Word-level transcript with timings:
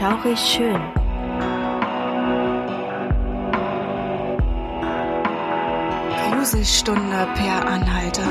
Schaurig 0.00 0.38
schön. 0.38 0.80
Gruselstunde 6.24 7.28
per 7.34 7.66
Anhalter. 7.66 8.22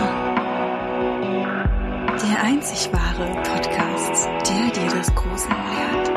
Der 2.23 2.41
einzig 2.41 2.91
wahre 2.91 3.31
Podcast, 3.43 4.25
der 4.49 4.71
dir 4.71 4.89
das 4.97 5.13
Gruseln 5.13 5.53
lehrt. 5.53 6.09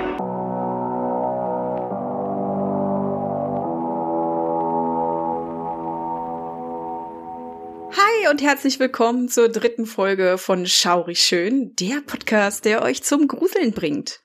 Hi 7.94 8.30
und 8.30 8.40
herzlich 8.40 8.80
willkommen 8.80 9.28
zur 9.28 9.50
dritten 9.50 9.84
Folge 9.84 10.38
von 10.38 10.64
Schaurig 10.64 11.20
Schön, 11.20 11.76
der 11.76 12.00
Podcast, 12.06 12.64
der 12.64 12.80
euch 12.80 13.02
zum 13.02 13.28
Gruseln 13.28 13.72
bringt. 13.72 14.22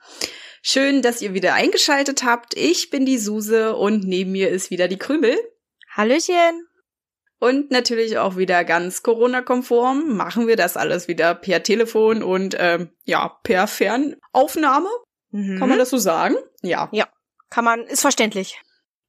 Schön, 0.69 1.01
dass 1.01 1.21
ihr 1.21 1.33
wieder 1.33 1.53
eingeschaltet 1.53 2.25
habt. 2.25 2.53
Ich 2.53 2.89
bin 2.89 3.05
die 3.05 3.19
Suse 3.19 3.73
und 3.73 4.03
neben 4.03 4.33
mir 4.33 4.49
ist 4.49 4.69
wieder 4.69 4.89
die 4.89 4.97
Krümel. 4.97 5.37
Hallöchen. 5.95 6.67
Und 7.39 7.71
natürlich 7.71 8.17
auch 8.17 8.35
wieder 8.35 8.65
ganz 8.65 9.01
Corona-konform 9.01 10.17
machen 10.17 10.45
wir 10.45 10.57
das 10.57 10.75
alles 10.75 11.07
wieder 11.07 11.35
per 11.35 11.63
Telefon 11.63 12.21
und 12.21 12.57
ähm, 12.59 12.89
ja, 13.05 13.39
per 13.43 13.67
Fernaufnahme. 13.67 14.89
Mhm. 15.31 15.57
Kann 15.57 15.69
man 15.69 15.77
das 15.77 15.89
so 15.89 15.97
sagen? 15.97 16.35
Ja. 16.61 16.89
Ja, 16.91 17.07
kann 17.49 17.63
man, 17.63 17.85
ist 17.85 18.01
verständlich. 18.01 18.59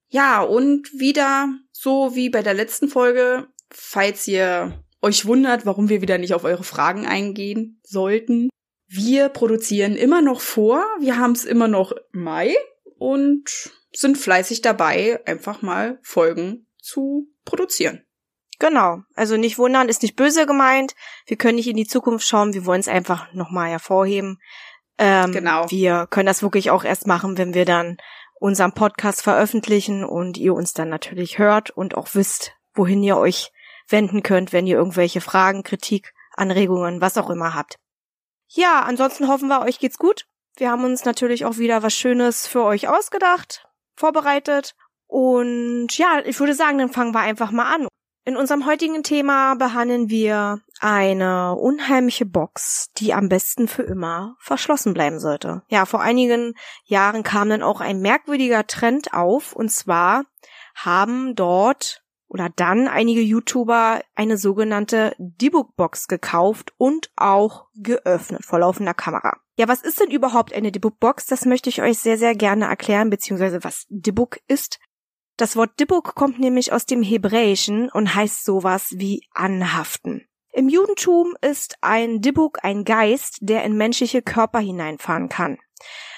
Ja, 0.07 0.41
und 0.41 0.87
wieder 0.93 1.49
so 1.73 2.15
wie 2.15 2.29
bei 2.29 2.41
der 2.41 2.53
letzten 2.53 2.87
Folge, 2.87 3.49
falls 3.69 4.25
ihr 4.29 4.81
euch 5.01 5.25
wundert, 5.25 5.65
warum 5.65 5.89
wir 5.89 6.01
wieder 6.01 6.19
nicht 6.19 6.33
auf 6.33 6.45
eure 6.45 6.63
Fragen 6.63 7.05
eingehen 7.05 7.81
sollten. 7.83 8.47
Wir 8.91 9.29
produzieren 9.29 9.95
immer 9.95 10.21
noch 10.21 10.41
vor, 10.41 10.83
wir 10.99 11.17
haben 11.17 11.33
es 11.33 11.45
immer 11.45 11.67
noch 11.67 11.93
Mai 12.11 12.55
und 12.97 13.71
sind 13.93 14.17
fleißig 14.17 14.61
dabei, 14.61 15.19
einfach 15.27 15.61
mal 15.61 15.99
Folgen 16.01 16.65
zu 16.81 17.27
produzieren. 17.45 18.03
Genau. 18.57 19.03
Also 19.15 19.37
nicht 19.37 19.59
wundern, 19.59 19.89
ist 19.89 20.01
nicht 20.01 20.15
böse 20.15 20.47
gemeint. 20.47 20.95
Wir 21.27 21.37
können 21.37 21.55
nicht 21.55 21.69
in 21.69 21.77
die 21.77 21.87
Zukunft 21.87 22.27
schauen, 22.27 22.53
wir 22.53 22.65
wollen 22.65 22.81
es 22.81 22.87
einfach 22.87 23.31
nochmal 23.33 23.69
hervorheben. 23.69 24.39
Ähm, 24.97 25.31
Genau. 25.31 25.69
Wir 25.69 26.07
können 26.09 26.25
das 26.25 26.41
wirklich 26.41 26.71
auch 26.71 26.83
erst 26.83 27.05
machen, 27.05 27.37
wenn 27.37 27.53
wir 27.53 27.65
dann 27.65 27.97
unseren 28.39 28.73
Podcast 28.73 29.21
veröffentlichen 29.21 30.03
und 30.03 30.37
ihr 30.37 30.55
uns 30.55 30.73
dann 30.73 30.89
natürlich 30.89 31.37
hört 31.37 31.69
und 31.69 31.95
auch 31.95 32.07
wisst, 32.13 32.53
wohin 32.73 33.03
ihr 33.03 33.17
euch 33.17 33.51
wenden 33.87 34.23
könnt, 34.23 34.51
wenn 34.51 34.65
ihr 34.65 34.77
irgendwelche 34.77 35.21
Fragen, 35.21 35.61
Kritik, 35.63 36.13
Anregungen, 36.35 37.01
was 37.01 37.17
auch 37.17 37.29
immer 37.29 37.53
habt. 37.53 37.77
Ja, 38.49 38.81
ansonsten 38.81 39.27
hoffen 39.27 39.47
wir, 39.47 39.61
euch 39.61 39.79
geht's 39.79 39.97
gut. 39.97 40.25
Wir 40.57 40.71
haben 40.71 40.83
uns 40.83 41.05
natürlich 41.05 41.45
auch 41.45 41.57
wieder 41.57 41.83
was 41.83 41.93
Schönes 41.93 42.47
für 42.47 42.63
euch 42.63 42.87
ausgedacht, 42.87 43.67
vorbereitet. 43.95 44.75
Und 45.07 45.97
ja, 45.97 46.21
ich 46.25 46.39
würde 46.39 46.53
sagen, 46.53 46.79
dann 46.79 46.89
fangen 46.89 47.13
wir 47.13 47.21
einfach 47.21 47.51
mal 47.51 47.73
an. 47.73 47.87
In 48.25 48.35
unserem 48.35 48.65
heutigen 48.65 49.01
Thema 49.01 49.55
behandeln 49.55 50.09
wir 50.09 50.61
eine 50.79 51.55
unheimliche 51.55 52.25
Box, 52.25 52.91
die 52.97 53.13
am 53.13 53.29
besten 53.29 53.67
für 53.67 53.83
immer 53.83 54.35
verschlossen 54.39 54.93
bleiben 54.93 55.19
sollte. 55.19 55.63
Ja, 55.69 55.85
vor 55.85 56.01
einigen 56.01 56.53
Jahren 56.83 57.23
kam 57.23 57.49
dann 57.49 57.63
auch 57.63 57.81
ein 57.81 58.01
merkwürdiger 58.01 58.67
Trend 58.67 59.13
auf, 59.13 59.53
und 59.53 59.69
zwar 59.69 60.25
haben 60.75 61.33
dort 61.35 62.03
oder 62.29 62.49
dann 62.55 62.87
einige 62.87 63.21
YouTuber 63.21 64.01
eine 64.15 64.37
sogenannte 64.37 65.15
Debug-Box 65.17 66.07
gekauft 66.07 66.73
und 66.77 67.11
auch 67.15 67.67
geöffnet 67.75 68.45
vor 68.45 68.59
laufender 68.59 68.93
Kamera. 68.93 69.37
Ja, 69.57 69.67
was 69.67 69.81
ist 69.81 69.99
denn 69.99 70.11
überhaupt 70.11 70.53
eine 70.53 70.71
Debug-Box? 70.71 71.25
Das 71.25 71.45
möchte 71.45 71.69
ich 71.69 71.81
euch 71.81 71.99
sehr, 71.99 72.17
sehr 72.17 72.35
gerne 72.35 72.65
erklären, 72.65 73.09
beziehungsweise 73.09 73.63
was 73.63 73.85
Debug 73.89 74.37
ist. 74.47 74.79
Das 75.35 75.55
Wort 75.55 75.79
Dibuk 75.79 76.15
kommt 76.15 76.39
nämlich 76.39 76.71
aus 76.71 76.85
dem 76.85 77.01
Hebräischen 77.01 77.89
und 77.89 78.13
heißt 78.13 78.45
sowas 78.45 78.93
wie 78.95 79.23
anhaften. 79.33 80.27
Im 80.51 80.69
Judentum 80.69 81.35
ist 81.41 81.75
ein 81.81 82.21
Dibuk 82.21 82.63
ein 82.63 82.83
Geist, 82.83 83.37
der 83.41 83.63
in 83.63 83.77
menschliche 83.77 84.21
Körper 84.21 84.59
hineinfahren 84.59 85.29
kann. 85.29 85.57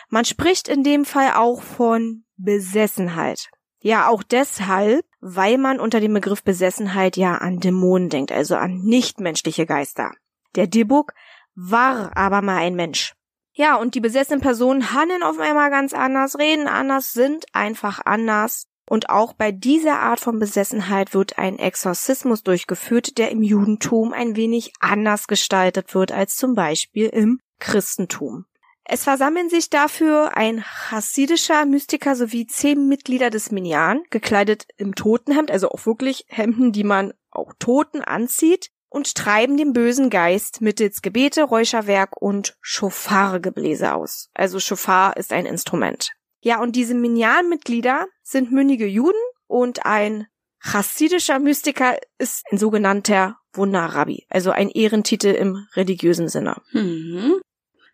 Man 0.10 0.26
spricht 0.26 0.68
in 0.68 0.84
dem 0.84 1.06
Fall 1.06 1.34
auch 1.36 1.62
von 1.62 2.26
Besessenheit. 2.38 3.50
Ja, 3.82 4.08
auch 4.08 4.22
deshalb, 4.22 5.06
weil 5.22 5.58
man 5.58 5.80
unter 5.80 6.00
dem 6.00 6.14
Begriff 6.14 6.44
Besessenheit 6.44 7.18
ja 7.18 7.36
an 7.36 7.60
Dämonen 7.60 8.10
denkt, 8.10 8.32
also 8.32 8.56
an 8.56 8.82
nichtmenschliche 8.84 9.66
Geister. 9.66 10.12
Der 10.56 10.68
Dibuk 10.68 11.14
war 11.56 12.16
aber 12.16 12.42
mal 12.42 12.58
ein 12.58 12.76
Mensch. 12.76 13.16
Ja, 13.54 13.76
und 13.76 13.96
die 13.96 14.00
besessenen 14.00 14.40
Personen 14.40 14.94
handeln 14.94 15.24
auf 15.24 15.40
einmal 15.40 15.70
ganz 15.72 15.94
anders, 15.94 16.38
reden 16.38 16.68
anders, 16.68 17.12
sind 17.12 17.46
einfach 17.54 18.00
anders. 18.06 18.68
Und 18.88 19.10
auch 19.10 19.34
bei 19.34 19.52
dieser 19.52 20.00
Art 20.00 20.20
von 20.20 20.38
Besessenheit 20.38 21.14
wird 21.14 21.38
ein 21.38 21.58
Exorzismus 21.60 22.44
durchgeführt, 22.44 23.18
der 23.18 23.32
im 23.32 23.42
Judentum 23.42 24.14
ein 24.14 24.36
wenig 24.36 24.74
anders 24.80 25.28
gestaltet 25.28 25.96
wird 25.96 26.12
als 26.12 26.36
zum 26.36 26.56
Beispiel 26.56 27.08
im 27.08 27.40
Christentum. 27.60 28.46
Es 28.84 29.04
versammeln 29.04 29.50
sich 29.50 29.70
dafür 29.70 30.36
ein 30.36 30.64
chassidischer 30.64 31.66
Mystiker 31.66 32.16
sowie 32.16 32.48
zehn 32.48 32.88
Mitglieder 32.88 33.30
des 33.30 33.52
Minyan, 33.52 34.04
gekleidet 34.10 34.66
im 34.78 34.96
Totenhemd, 34.96 35.52
also 35.52 35.70
auch 35.70 35.86
wirklich 35.86 36.26
Hemden, 36.28 36.72
die 36.72 36.84
man 36.84 37.14
auch 37.30 37.54
Toten 37.60 38.02
anzieht, 38.02 38.70
und 38.90 39.16
treiben 39.16 39.56
den 39.56 39.72
bösen 39.72 40.10
Geist 40.10 40.60
mittels 40.60 41.02
Gebete, 41.02 41.44
Räucherwerk 41.44 42.22
und 42.22 42.58
Schofar-Gebläse 42.60 43.94
aus. 43.94 44.30
Also 44.34 44.60
Schofar 44.60 45.16
ist 45.16 45.32
ein 45.32 45.46
Instrument. 45.46 46.12
Ja, 46.42 46.62
und 46.62 46.76
diese 46.76 46.94
Minyan-Mitglieder 46.94 48.08
sind 48.22 48.52
mündige 48.52 48.88
Juden 48.88 49.22
und 49.48 49.86
ein 49.86 50.28
chassidischer 50.60 51.40
Mystiker 51.40 51.98
ist 52.18 52.44
ein 52.52 52.58
sogenannter 52.58 53.38
Wunderrabbi, 53.54 54.26
also 54.30 54.52
ein 54.52 54.70
Ehrentitel 54.70 55.28
im 55.28 55.66
religiösen 55.74 56.28
Sinne. 56.28 56.62
Mhm. 56.74 57.42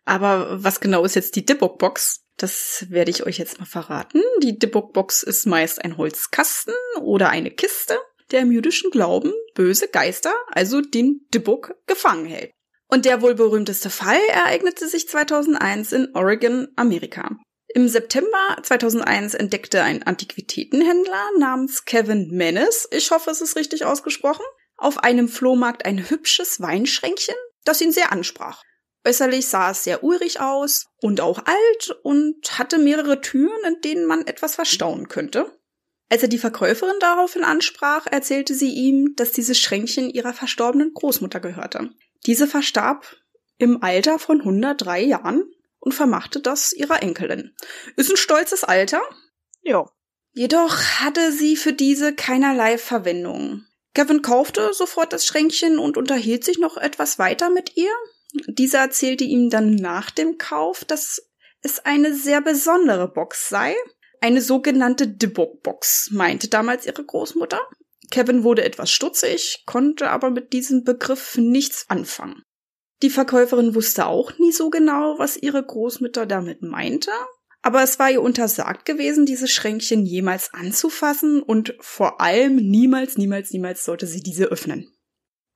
Aber 0.08 0.64
was 0.64 0.80
genau 0.80 1.04
ist 1.04 1.16
jetzt 1.16 1.36
die 1.36 1.44
Dibbock-Box? 1.44 2.24
Das 2.38 2.86
werde 2.88 3.10
ich 3.10 3.26
euch 3.26 3.36
jetzt 3.36 3.58
mal 3.58 3.66
verraten. 3.66 4.22
Die 4.42 4.58
Dibbock-Box 4.58 5.22
ist 5.22 5.44
meist 5.44 5.84
ein 5.84 5.98
Holzkasten 5.98 6.72
oder 7.02 7.28
eine 7.28 7.50
Kiste, 7.50 7.98
der 8.30 8.40
im 8.40 8.50
jüdischen 8.50 8.90
Glauben 8.90 9.34
böse 9.54 9.86
Geister, 9.88 10.32
also 10.50 10.80
den 10.80 11.26
Dibbock, 11.34 11.74
gefangen 11.86 12.24
hält. 12.24 12.52
Und 12.88 13.04
der 13.04 13.20
wohl 13.20 13.34
berühmteste 13.34 13.90
Fall 13.90 14.20
ereignete 14.30 14.88
sich 14.88 15.10
2001 15.10 15.92
in 15.92 16.14
Oregon, 16.14 16.68
Amerika. 16.76 17.36
Im 17.74 17.86
September 17.86 18.56
2001 18.62 19.34
entdeckte 19.34 19.82
ein 19.82 20.04
Antiquitätenhändler 20.04 21.22
namens 21.38 21.84
Kevin 21.84 22.28
Menes, 22.30 22.88
ich 22.92 23.10
hoffe, 23.10 23.30
es 23.30 23.42
ist 23.42 23.56
richtig 23.56 23.84
ausgesprochen, 23.84 24.46
auf 24.78 25.04
einem 25.04 25.28
Flohmarkt 25.28 25.84
ein 25.84 26.08
hübsches 26.08 26.62
Weinschränkchen, 26.62 27.34
das 27.64 27.82
ihn 27.82 27.92
sehr 27.92 28.10
ansprach. 28.10 28.62
Äußerlich 29.04 29.46
sah 29.46 29.70
es 29.70 29.84
sehr 29.84 30.02
urig 30.02 30.40
aus 30.40 30.86
und 31.00 31.20
auch 31.20 31.38
alt 31.38 31.98
und 32.02 32.58
hatte 32.58 32.78
mehrere 32.78 33.20
Türen, 33.20 33.64
in 33.66 33.80
denen 33.80 34.06
man 34.06 34.26
etwas 34.26 34.54
verstauen 34.54 35.08
könnte. 35.08 35.58
Als 36.10 36.22
er 36.22 36.28
die 36.28 36.38
Verkäuferin 36.38 36.98
daraufhin 37.00 37.44
ansprach, 37.44 38.06
erzählte 38.06 38.54
sie 38.54 38.70
ihm, 38.70 39.14
dass 39.16 39.32
dieses 39.32 39.58
Schränkchen 39.58 40.10
ihrer 40.10 40.32
verstorbenen 40.32 40.92
Großmutter 40.94 41.40
gehörte. 41.40 41.90
Diese 42.26 42.46
verstarb 42.46 43.16
im 43.58 43.82
Alter 43.82 44.18
von 44.18 44.40
103 44.40 45.02
Jahren 45.02 45.44
und 45.80 45.92
vermachte 45.92 46.40
das 46.40 46.72
ihrer 46.72 47.02
Enkelin. 47.02 47.54
Ist 47.96 48.10
ein 48.10 48.16
stolzes 48.16 48.64
Alter, 48.64 49.02
Ja. 49.62 49.84
jedoch 50.32 50.76
hatte 51.00 51.32
sie 51.32 51.56
für 51.56 51.72
diese 51.72 52.14
keinerlei 52.14 52.78
Verwendung. 52.78 53.64
Kevin 53.94 54.22
kaufte 54.22 54.72
sofort 54.72 55.12
das 55.12 55.26
Schränkchen 55.26 55.78
und 55.78 55.96
unterhielt 55.96 56.44
sich 56.44 56.58
noch 56.58 56.76
etwas 56.76 57.18
weiter 57.18 57.50
mit 57.50 57.76
ihr. 57.76 57.92
Dieser 58.46 58.80
erzählte 58.80 59.24
ihm 59.24 59.50
dann 59.50 59.74
nach 59.74 60.10
dem 60.10 60.38
Kauf, 60.38 60.84
dass 60.84 61.22
es 61.62 61.80
eine 61.84 62.14
sehr 62.14 62.40
besondere 62.40 63.08
Box 63.08 63.48
sei. 63.48 63.74
Eine 64.20 64.42
sogenannte 64.42 65.06
Dibbock-Box, 65.08 66.10
meinte 66.12 66.48
damals 66.48 66.86
ihre 66.86 67.04
Großmutter. 67.04 67.60
Kevin 68.10 68.42
wurde 68.42 68.64
etwas 68.64 68.90
stutzig, 68.90 69.62
konnte 69.66 70.10
aber 70.10 70.30
mit 70.30 70.52
diesem 70.52 70.82
Begriff 70.82 71.36
nichts 71.36 71.86
anfangen. 71.88 72.42
Die 73.02 73.10
Verkäuferin 73.10 73.74
wusste 73.74 74.06
auch 74.06 74.38
nie 74.38 74.50
so 74.50 74.70
genau, 74.70 75.18
was 75.18 75.36
ihre 75.36 75.64
Großmutter 75.64 76.26
damit 76.26 76.62
meinte, 76.62 77.12
aber 77.62 77.82
es 77.82 77.98
war 77.98 78.10
ihr 78.10 78.22
untersagt 78.22 78.84
gewesen, 78.84 79.26
diese 79.26 79.48
Schränkchen 79.48 80.06
jemals 80.06 80.52
anzufassen 80.52 81.42
und 81.42 81.76
vor 81.80 82.20
allem 82.20 82.56
niemals, 82.56 83.18
niemals, 83.18 83.52
niemals 83.52 83.84
sollte 83.84 84.06
sie 84.06 84.22
diese 84.22 84.46
öffnen. 84.46 84.92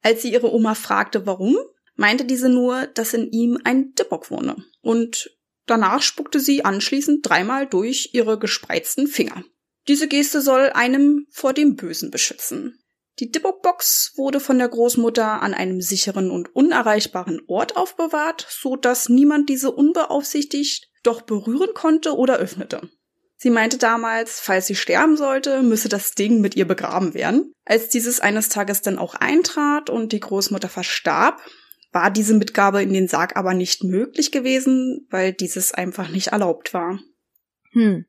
Als 0.02 0.22
sie 0.22 0.32
ihre 0.32 0.52
Oma 0.52 0.74
fragte, 0.74 1.26
warum, 1.26 1.56
meinte 1.94 2.24
diese 2.24 2.48
nur, 2.48 2.86
dass 2.86 3.14
in 3.14 3.30
ihm 3.30 3.58
ein 3.64 3.94
Dibbock 3.94 4.30
wohne. 4.30 4.56
Und 4.80 5.30
danach 5.66 6.02
spuckte 6.02 6.40
sie 6.40 6.64
anschließend 6.64 7.26
dreimal 7.28 7.66
durch 7.66 8.10
ihre 8.12 8.38
gespreizten 8.38 9.06
Finger. 9.06 9.44
Diese 9.88 10.08
Geste 10.08 10.40
soll 10.40 10.70
einem 10.70 11.26
vor 11.30 11.52
dem 11.52 11.76
Bösen 11.76 12.10
beschützen. 12.10 12.78
Die 13.18 13.30
Dibbock-Box 13.30 14.12
wurde 14.16 14.40
von 14.40 14.58
der 14.58 14.68
Großmutter 14.68 15.42
an 15.42 15.54
einem 15.54 15.82
sicheren 15.82 16.30
und 16.30 16.54
unerreichbaren 16.54 17.42
Ort 17.46 17.76
aufbewahrt, 17.76 18.46
so 18.48 18.76
dass 18.76 19.08
niemand 19.08 19.48
diese 19.48 19.70
unbeaufsichtigt 19.70 20.88
doch 21.02 21.22
berühren 21.22 21.74
konnte 21.74 22.16
oder 22.16 22.36
öffnete. 22.36 22.88
Sie 23.36 23.50
meinte 23.50 23.76
damals, 23.76 24.38
falls 24.38 24.68
sie 24.68 24.76
sterben 24.76 25.16
sollte, 25.16 25.62
müsse 25.62 25.88
das 25.88 26.12
Ding 26.12 26.40
mit 26.40 26.54
ihr 26.54 26.66
begraben 26.66 27.12
werden. 27.12 27.52
Als 27.64 27.88
dieses 27.88 28.20
eines 28.20 28.48
Tages 28.48 28.82
dann 28.82 28.98
auch 28.98 29.16
eintrat 29.16 29.90
und 29.90 30.12
die 30.12 30.20
Großmutter 30.20 30.68
verstarb, 30.68 31.42
war 31.92 32.10
diese 32.10 32.34
Mitgabe 32.34 32.82
in 32.82 32.92
den 32.92 33.08
Sarg 33.08 33.36
aber 33.36 33.54
nicht 33.54 33.84
möglich 33.84 34.32
gewesen, 34.32 35.06
weil 35.10 35.32
dieses 35.32 35.72
einfach 35.72 36.08
nicht 36.08 36.28
erlaubt 36.28 36.74
war. 36.74 36.98
Hm. 37.72 38.06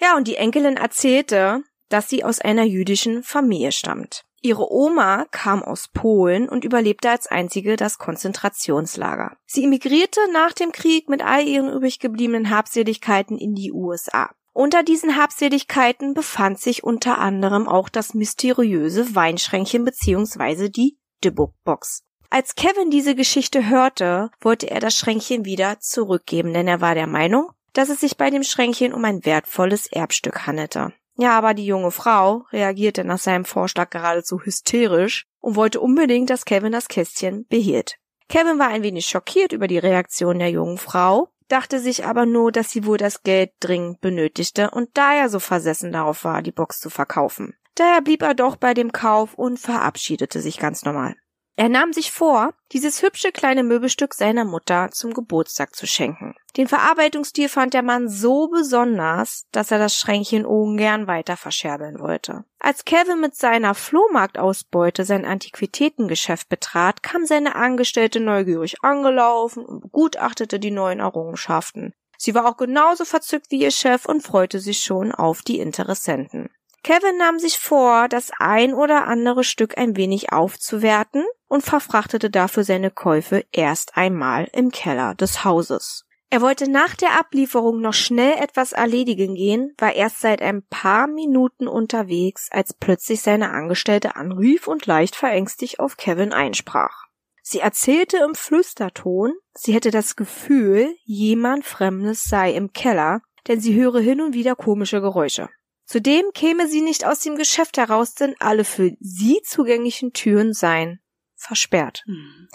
Ja, 0.00 0.16
und 0.16 0.28
die 0.28 0.36
Enkelin 0.36 0.76
erzählte, 0.76 1.62
dass 1.88 2.08
sie 2.08 2.24
aus 2.24 2.40
einer 2.40 2.64
jüdischen 2.64 3.22
Familie 3.22 3.72
stammt. 3.72 4.24
Ihre 4.40 4.70
Oma 4.70 5.24
kam 5.30 5.62
aus 5.62 5.88
Polen 5.88 6.48
und 6.50 6.64
überlebte 6.64 7.08
als 7.08 7.26
einzige 7.26 7.76
das 7.76 7.96
Konzentrationslager. 7.96 9.38
Sie 9.46 9.64
emigrierte 9.64 10.20
nach 10.32 10.52
dem 10.52 10.70
Krieg 10.70 11.08
mit 11.08 11.24
all 11.24 11.46
ihren 11.48 11.72
übrig 11.72 11.98
gebliebenen 11.98 12.50
Habseligkeiten 12.50 13.38
in 13.38 13.54
die 13.54 13.72
USA. 13.72 14.30
Unter 14.52 14.82
diesen 14.82 15.16
Habseligkeiten 15.16 16.12
befand 16.12 16.60
sich 16.60 16.84
unter 16.84 17.18
anderem 17.18 17.66
auch 17.66 17.88
das 17.88 18.12
mysteriöse 18.12 19.14
Weinschränkchen 19.14 19.84
bzw. 19.84 20.68
die 20.68 20.98
Dibbock 21.24 21.54
Box. 21.64 22.04
Als 22.34 22.56
Kevin 22.56 22.90
diese 22.90 23.14
Geschichte 23.14 23.68
hörte, 23.68 24.28
wollte 24.40 24.68
er 24.68 24.80
das 24.80 24.96
Schränkchen 24.96 25.44
wieder 25.44 25.78
zurückgeben, 25.78 26.52
denn 26.52 26.66
er 26.66 26.80
war 26.80 26.96
der 26.96 27.06
Meinung, 27.06 27.52
dass 27.74 27.90
es 27.90 28.00
sich 28.00 28.16
bei 28.16 28.28
dem 28.28 28.42
Schränkchen 28.42 28.92
um 28.92 29.04
ein 29.04 29.24
wertvolles 29.24 29.86
Erbstück 29.86 30.44
handelte. 30.44 30.92
Ja, 31.16 31.38
aber 31.38 31.54
die 31.54 31.64
junge 31.64 31.92
Frau 31.92 32.44
reagierte 32.50 33.04
nach 33.04 33.20
seinem 33.20 33.44
Vorschlag 33.44 33.90
geradezu 33.90 34.40
hysterisch 34.40 35.26
und 35.38 35.54
wollte 35.54 35.80
unbedingt, 35.80 36.28
dass 36.28 36.44
Kevin 36.44 36.72
das 36.72 36.88
Kästchen 36.88 37.46
behielt. 37.46 37.98
Kevin 38.28 38.58
war 38.58 38.66
ein 38.66 38.82
wenig 38.82 39.06
schockiert 39.06 39.52
über 39.52 39.68
die 39.68 39.78
Reaktion 39.78 40.40
der 40.40 40.50
jungen 40.50 40.78
Frau, 40.78 41.28
dachte 41.46 41.78
sich 41.78 42.04
aber 42.04 42.26
nur, 42.26 42.50
dass 42.50 42.68
sie 42.68 42.84
wohl 42.84 42.98
das 42.98 43.22
Geld 43.22 43.52
dringend 43.60 44.00
benötigte 44.00 44.72
und 44.72 44.88
daher 44.94 45.28
so 45.28 45.38
versessen 45.38 45.92
darauf 45.92 46.24
war, 46.24 46.42
die 46.42 46.50
Box 46.50 46.80
zu 46.80 46.90
verkaufen. 46.90 47.54
Daher 47.76 48.02
blieb 48.02 48.22
er 48.22 48.34
doch 48.34 48.56
bei 48.56 48.74
dem 48.74 48.90
Kauf 48.90 49.34
und 49.34 49.60
verabschiedete 49.60 50.40
sich 50.40 50.58
ganz 50.58 50.84
normal. 50.84 51.14
Er 51.56 51.68
nahm 51.68 51.92
sich 51.92 52.10
vor, 52.10 52.52
dieses 52.72 53.02
hübsche 53.02 53.30
kleine 53.30 53.62
Möbelstück 53.62 54.14
seiner 54.14 54.44
Mutter 54.44 54.90
zum 54.90 55.14
Geburtstag 55.14 55.76
zu 55.76 55.86
schenken. 55.86 56.34
Den 56.56 56.66
Verarbeitungsstil 56.66 57.48
fand 57.48 57.74
der 57.74 57.82
Mann 57.82 58.08
so 58.08 58.48
besonders, 58.48 59.46
dass 59.52 59.70
er 59.70 59.78
das 59.78 59.96
Schränkchen 59.96 60.46
ungern 60.46 61.06
weiter 61.06 61.36
verscherbeln 61.36 62.00
wollte. 62.00 62.44
Als 62.58 62.84
Kevin 62.84 63.20
mit 63.20 63.36
seiner 63.36 63.74
Flohmarktausbeute 63.74 65.04
sein 65.04 65.24
Antiquitätengeschäft 65.24 66.48
betrat, 66.48 67.04
kam 67.04 67.24
seine 67.24 67.54
Angestellte 67.54 68.18
neugierig 68.18 68.82
angelaufen 68.82 69.64
und 69.64 69.80
begutachtete 69.80 70.58
die 70.58 70.72
neuen 70.72 70.98
Errungenschaften. 70.98 71.94
Sie 72.18 72.34
war 72.34 72.46
auch 72.46 72.56
genauso 72.56 73.04
verzückt 73.04 73.50
wie 73.50 73.60
ihr 73.60 73.70
Chef 73.70 74.06
und 74.06 74.22
freute 74.22 74.58
sich 74.58 74.78
schon 74.78 75.12
auf 75.12 75.42
die 75.42 75.60
Interessenten. 75.60 76.50
Kevin 76.84 77.16
nahm 77.16 77.38
sich 77.38 77.58
vor, 77.58 78.08
das 78.08 78.30
ein 78.38 78.74
oder 78.74 79.06
andere 79.06 79.42
Stück 79.42 79.78
ein 79.78 79.96
wenig 79.96 80.32
aufzuwerten 80.32 81.24
und 81.48 81.62
verfrachtete 81.62 82.28
dafür 82.28 82.62
seine 82.62 82.90
Käufe 82.90 83.46
erst 83.52 83.96
einmal 83.96 84.50
im 84.52 84.70
Keller 84.70 85.14
des 85.14 85.44
Hauses. 85.44 86.04
Er 86.28 86.42
wollte 86.42 86.70
nach 86.70 86.94
der 86.94 87.18
Ablieferung 87.18 87.80
noch 87.80 87.94
schnell 87.94 88.34
etwas 88.34 88.72
erledigen 88.72 89.34
gehen, 89.34 89.72
war 89.78 89.94
erst 89.94 90.20
seit 90.20 90.42
ein 90.42 90.62
paar 90.62 91.06
Minuten 91.06 91.68
unterwegs, 91.68 92.48
als 92.50 92.74
plötzlich 92.74 93.22
seine 93.22 93.50
Angestellte 93.50 94.16
anrief 94.16 94.68
und 94.68 94.84
leicht 94.84 95.16
verängstigt 95.16 95.80
auf 95.80 95.96
Kevin 95.96 96.34
einsprach. 96.34 97.06
Sie 97.40 97.60
erzählte 97.60 98.18
im 98.18 98.34
Flüsterton, 98.34 99.32
sie 99.54 99.72
hätte 99.72 99.90
das 99.90 100.16
Gefühl, 100.16 100.94
jemand 101.04 101.64
Fremdes 101.64 102.24
sei 102.24 102.52
im 102.52 102.74
Keller, 102.74 103.22
denn 103.48 103.60
sie 103.60 103.74
höre 103.74 104.00
hin 104.00 104.20
und 104.20 104.34
wieder 104.34 104.54
komische 104.54 105.00
Geräusche. 105.00 105.48
Zudem 105.86 106.24
käme 106.32 106.66
sie 106.66 106.80
nicht 106.80 107.04
aus 107.04 107.20
dem 107.20 107.36
Geschäft 107.36 107.76
heraus, 107.76 108.14
denn 108.14 108.34
alle 108.38 108.64
für 108.64 108.92
sie 109.00 109.40
zugänglichen 109.44 110.12
Türen 110.12 110.52
seien 110.52 111.00
versperrt. 111.36 112.02
Hm. 112.06 112.48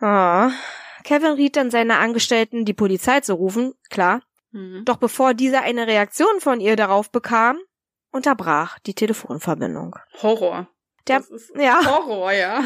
Ah. 0.00 0.50
Kevin 1.04 1.32
riet 1.32 1.56
dann 1.56 1.70
seiner 1.70 2.00
Angestellten, 2.00 2.64
die 2.64 2.74
Polizei 2.74 3.20
zu 3.20 3.34
rufen, 3.34 3.74
klar. 3.88 4.22
Hm. 4.52 4.82
Doch 4.84 4.96
bevor 4.96 5.34
dieser 5.34 5.62
eine 5.62 5.86
Reaktion 5.86 6.40
von 6.40 6.60
ihr 6.60 6.76
darauf 6.76 7.10
bekam, 7.10 7.58
unterbrach 8.10 8.78
die 8.80 8.94
Telefonverbindung. 8.94 9.96
Horror. 10.22 10.68
Der, 11.06 11.22
ja. 11.56 11.84
Horror, 11.84 12.32
ja. 12.32 12.64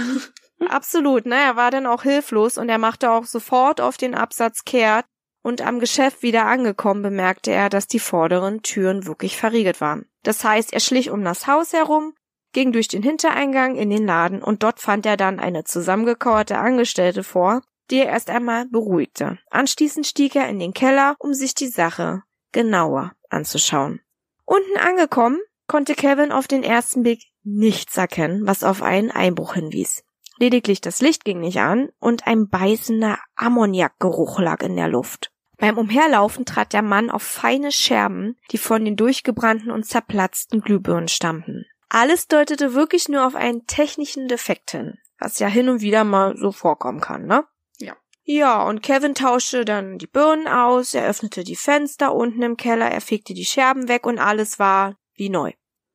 Absolut, 0.69 1.27
ne? 1.27 1.37
Er 1.37 1.57
war 1.57 1.71
dann 1.71 1.87
auch 1.87 2.03
hilflos 2.03 2.59
und 2.59 2.69
er 2.69 2.79
machte 2.79 3.11
auch 3.11 3.25
sofort 3.25 3.81
auf 3.81 3.97
den 3.97 4.15
Absatz 4.15 4.65
kehrt, 4.65 5.07
und 5.43 5.63
am 5.63 5.81
Geschäft 5.81 6.23
wieder 6.23 6.47
angekommen 6.47 7.03
bemerkte 7.03 7.51
er, 7.51 7.69
dass 7.69 7.87
die 7.87 7.99
vorderen 7.99 8.63
Türen 8.63 9.07
wirklich 9.07 9.37
verriegelt 9.37 9.81
waren. 9.81 10.07
Das 10.23 10.45
heißt, 10.45 10.73
er 10.73 10.81
schlich 10.81 11.11
um 11.11 11.25
das 11.25 11.47
Haus 11.47 11.73
herum, 11.73 12.15
ging 12.53 12.73
durch 12.73 12.89
den 12.89 13.03
Hintereingang 13.03 13.77
in 13.77 13.91
den 13.91 14.07
Laden 14.07 14.43
und 14.43 14.63
dort 14.63 14.81
fand 14.81 15.07
er 15.07 15.17
dann 15.17 15.41
eine 15.41 15.65
zusammengekauerte 15.65 16.59
Angestellte 16.59 17.25
vor, 17.25 17.63
die 17.91 17.99
er 17.99 18.07
erst 18.07 18.31
einmal 18.31 18.67
beruhigte. 18.67 19.39
Anschließend 19.51 20.07
stieg 20.07 20.37
er 20.37 20.49
in 20.49 20.59
den 20.59 20.73
Keller, 20.73 21.17
um 21.19 21.35
sich 21.35 21.55
die 21.55 21.69
Sache 21.69 22.23
genauer 22.53 23.13
anzuschauen. 23.31 24.01
Unten 24.45 24.77
angekommen, 24.77 25.41
konnte 25.67 25.95
Kevin 25.95 26.33
auf 26.33 26.47
den 26.47 26.63
ersten 26.63 27.03
Blick 27.03 27.23
nichts 27.43 27.97
erkennen, 27.97 28.47
was 28.47 28.63
auf 28.63 28.83
einen 28.83 29.11
Einbruch 29.11 29.55
hinwies. 29.55 30.05
Lediglich 30.39 30.81
das 30.81 31.01
Licht 31.01 31.25
ging 31.25 31.41
nicht 31.41 31.61
an 31.61 31.91
und 31.99 32.27
ein 32.27 32.49
beißender 32.49 33.19
Ammoniakgeruch 33.37 34.39
lag 34.41 34.63
in 34.63 34.77
der 34.77 34.89
Luft. 34.89 35.32
Beim 35.63 35.79
Umherlaufen 35.79 36.45
trat 36.45 36.73
der 36.73 36.83
Mann 36.83 37.09
auf 37.09 37.23
feine 37.23 37.71
Scherben, 37.71 38.37
die 38.51 38.59
von 38.59 38.85
den 38.85 38.97
durchgebrannten 38.97 39.71
und 39.71 39.87
zerplatzten 39.87 40.61
Glühbirnen 40.61 41.07
stammten. 41.07 41.67
Alles 41.89 42.27
deutete 42.27 42.75
wirklich 42.75 43.09
nur 43.09 43.25
auf 43.25 43.37
einen 43.37 43.65
technischen 43.69 44.27
Defekt 44.27 44.73
hin, 44.73 44.99
was 45.21 45.39
ja 45.39 45.47
hin 45.47 45.69
und 45.69 45.81
wieder 45.81 46.03
mal 46.03 46.37
so 46.37 46.51
vorkommen 46.51 47.01
kann, 47.01 47.27
ne? 47.27 47.45
Ja. 47.79 47.95
Ja, 48.25 48.65
und 48.65 48.83
Kevin 48.83 49.15
tauschte 49.15 49.65
dann 49.65 49.99
die 49.99 50.09
Birnen 50.09 50.49
aus, 50.49 50.95
er 50.95 51.07
öffnete 51.07 51.45
die 51.45 51.55
Fenster 51.55 52.13
unten 52.13 52.43
im 52.43 52.57
Keller, 52.57 52.91
er 52.91 53.01
fegte 53.01 53.33
die 53.33 53.45
Scherben 53.45 53.87
weg 53.87 54.05
und 54.05 54.19
alles 54.19 54.59
war 54.59 54.97
wie 55.15 55.29
neu. 55.29 55.53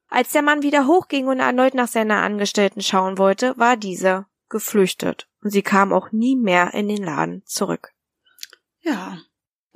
Als 0.07 0.31
der 0.31 0.43
Mann 0.43 0.63
wieder 0.63 0.87
hochging 0.87 1.27
und 1.27 1.41
erneut 1.41 1.73
nach 1.73 1.89
seiner 1.89 2.21
Angestellten 2.21 2.81
schauen 2.81 3.17
wollte, 3.17 3.53
war 3.57 3.75
diese 3.75 4.27
geflüchtet 4.47 5.27
und 5.43 5.49
sie 5.49 5.61
kam 5.61 5.91
auch 5.91 6.13
nie 6.13 6.37
mehr 6.37 6.73
in 6.73 6.87
den 6.87 7.03
Laden 7.03 7.43
zurück. 7.45 7.91
Ja, 8.79 9.17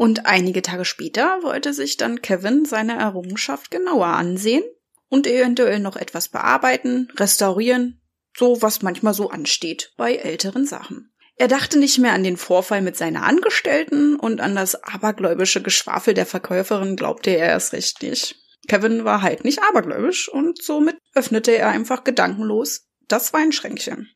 und 0.02 0.26
einige 0.26 0.64
Tage 0.64 0.84
später 0.84 1.44
wollte 1.44 1.76
sich 1.76 1.96
dann 1.96 2.24
Kevin 2.24 2.66
seine 2.66 2.98
Errungenschaft 2.98 3.70
genauer 3.70 4.08
ansehen 4.08 4.64
und 5.10 5.28
eventuell 5.28 5.80
noch 5.80 5.96
etwas 5.96 6.30
bearbeiten, 6.30 7.08
restaurieren, 7.18 8.02
so 8.36 8.64
was 8.64 8.82
manchmal 8.82 9.14
so 9.14 9.30
ansteht 9.30 9.94
bei 9.98 10.16
älteren 10.16 10.66
Sachen. 10.66 11.14
Er 11.36 11.48
dachte 11.48 11.78
nicht 11.78 12.00
mehr 12.00 12.14
an 12.14 12.24
den 12.24 12.38
Vorfall 12.38 12.82
mit 12.82 12.98
seiner 12.98 13.22
Angestellten 13.22 14.16
und 14.16 14.42
an 14.42 14.56
das 14.56 14.74
abergläubische 14.74 15.62
Geschwafel 15.62 16.16
der 16.16 16.26
Verkäuferin 16.26 16.96
glaubte 16.96 17.30
er 17.30 17.50
erst 17.50 17.74
recht 17.74 18.02
nicht. 18.02 18.38
Kevin 18.68 19.06
war 19.06 19.22
halt 19.22 19.46
nicht 19.46 19.62
abergläubisch 19.62 20.30
und 20.30 20.64
somit 20.64 20.98
öffnete 21.14 21.56
er 21.56 21.70
einfach 21.70 22.04
gedankenlos 22.04 22.88
das 23.08 23.34
Weinschränkchen. 23.34 24.10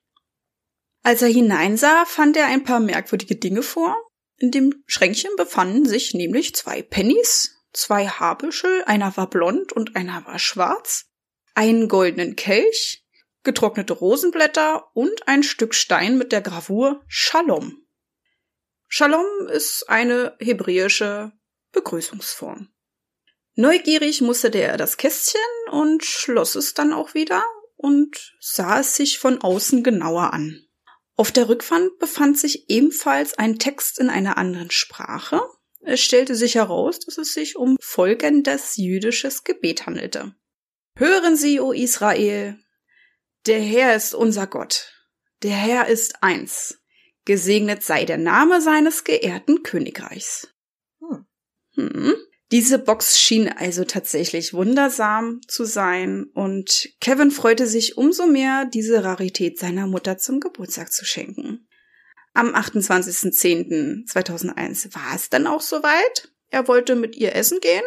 Als 1.04 1.22
er 1.22 1.30
hineinsah, 1.30 2.06
fand 2.06 2.38
er 2.38 2.48
ein 2.48 2.64
paar 2.64 2.80
merkwürdige 2.80 3.36
Dinge 3.36 3.62
vor, 3.62 3.96
in 4.38 4.52
dem 4.52 4.84
Schränkchen 4.88 5.32
befanden 5.38 5.86
sich 5.86 6.14
nämlich 6.14 6.56
zwei 6.56 6.82
Pennies, 6.82 7.64
zwei 7.74 8.08
Haarbüschel, 8.08 8.84
einer 8.86 9.16
war 9.18 9.30
blond 9.30 9.74
und 9.74 9.96
einer 9.96 10.26
war 10.26 10.40
schwarz, 10.40 11.06
einen 11.54 11.88
goldenen 11.88 12.36
Kelch, 12.36 13.06
getrocknete 13.44 13.94
Rosenblätter 13.94 14.90
und 14.94 15.28
ein 15.28 15.44
Stück 15.44 15.74
Stein 15.74 16.18
mit 16.18 16.32
der 16.32 16.42
Gravur 16.42 17.04
Shalom. 17.08 17.86
Shalom 18.88 19.48
ist 19.48 19.90
eine 19.90 20.36
hebräische 20.40 21.32
Begrüßungsform. 21.72 22.70
Neugierig 23.56 24.22
musterte 24.22 24.60
er 24.60 24.78
das 24.78 24.98
Kästchen 24.98 25.42
und 25.72 26.04
schloss 26.04 26.56
es 26.56 26.74
dann 26.74 26.92
auch 26.92 27.14
wieder 27.14 27.44
und 27.76 28.36
sah 28.42 28.82
es 28.82 28.96
sich 28.96 29.18
von 29.20 29.42
außen 29.42 29.84
genauer 29.84 30.34
an. 30.34 30.65
Auf 31.18 31.32
der 31.32 31.48
Rückwand 31.48 31.98
befand 32.00 32.38
sich 32.38 32.70
ebenfalls 32.70 33.38
ein 33.38 33.58
Text 33.58 34.00
in 34.00 34.10
einer 34.10 34.38
anderen 34.38 34.72
Sprache. 34.72 35.42
Es 35.82 36.02
stellte 36.02 36.36
sich 36.36 36.56
heraus, 36.56 37.00
dass 37.00 37.18
es 37.18 37.34
sich 37.34 37.56
um 37.56 37.78
folgendes 37.80 38.76
jüdisches 38.76 39.44
Gebet 39.44 39.86
handelte. 39.86 40.36
Hören 40.98 41.36
Sie, 41.36 41.60
o 41.60 41.72
Israel, 41.72 42.58
der 43.46 43.60
Herr 43.60 43.96
ist 43.96 44.16
unser 44.16 44.48
Gott, 44.48 44.92
der 45.44 45.56
Herr 45.56 45.88
ist 45.88 46.24
eins, 46.24 46.82
gesegnet 47.26 47.84
sei 47.84 48.06
der 48.06 48.18
Name 48.18 48.62
seines 48.62 49.04
geehrten 49.04 49.64
Königreichs. 49.64 50.48
Hm. 51.00 51.26
Hm. 51.76 52.16
Diese 52.56 52.80
Box 52.80 53.20
schien 53.20 53.50
also 53.50 53.84
tatsächlich 53.84 54.54
wundersam 54.54 55.42
zu 55.46 55.66
sein 55.66 56.28
und 56.34 56.88
Kevin 57.02 57.32
freute 57.32 57.68
sich 57.68 57.98
umso 57.98 58.28
mehr, 58.28 58.64
diese 58.64 59.04
Rarität 59.04 59.60
seiner 59.60 59.88
Mutter 59.88 60.18
zum 60.18 60.40
Geburtstag 60.40 60.94
zu 60.94 61.04
schenken. 61.04 61.68
Am 62.34 62.56
28.10.2001 62.56 64.96
war 64.96 65.14
es 65.14 65.30
dann 65.30 65.48
auch 65.48 65.60
soweit. 65.60 66.32
Er 66.50 66.70
wollte 66.70 66.96
mit 66.96 67.18
ihr 67.18 67.36
essen 67.36 67.60
gehen. 67.60 67.84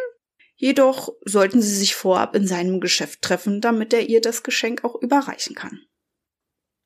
Jedoch 0.55 1.15
sollten 1.25 1.63
sie 1.63 1.75
sich 1.75 1.95
vorab 1.95 2.35
in 2.35 2.45
seinem 2.45 2.79
Geschäft 2.79 3.23
treffen, 3.23 3.61
damit 3.61 3.91
er 3.91 4.07
ihr 4.07 4.21
das 4.21 4.43
Geschenk 4.43 4.83
auch 4.83 5.01
überreichen 5.01 5.55
kann. 5.55 5.79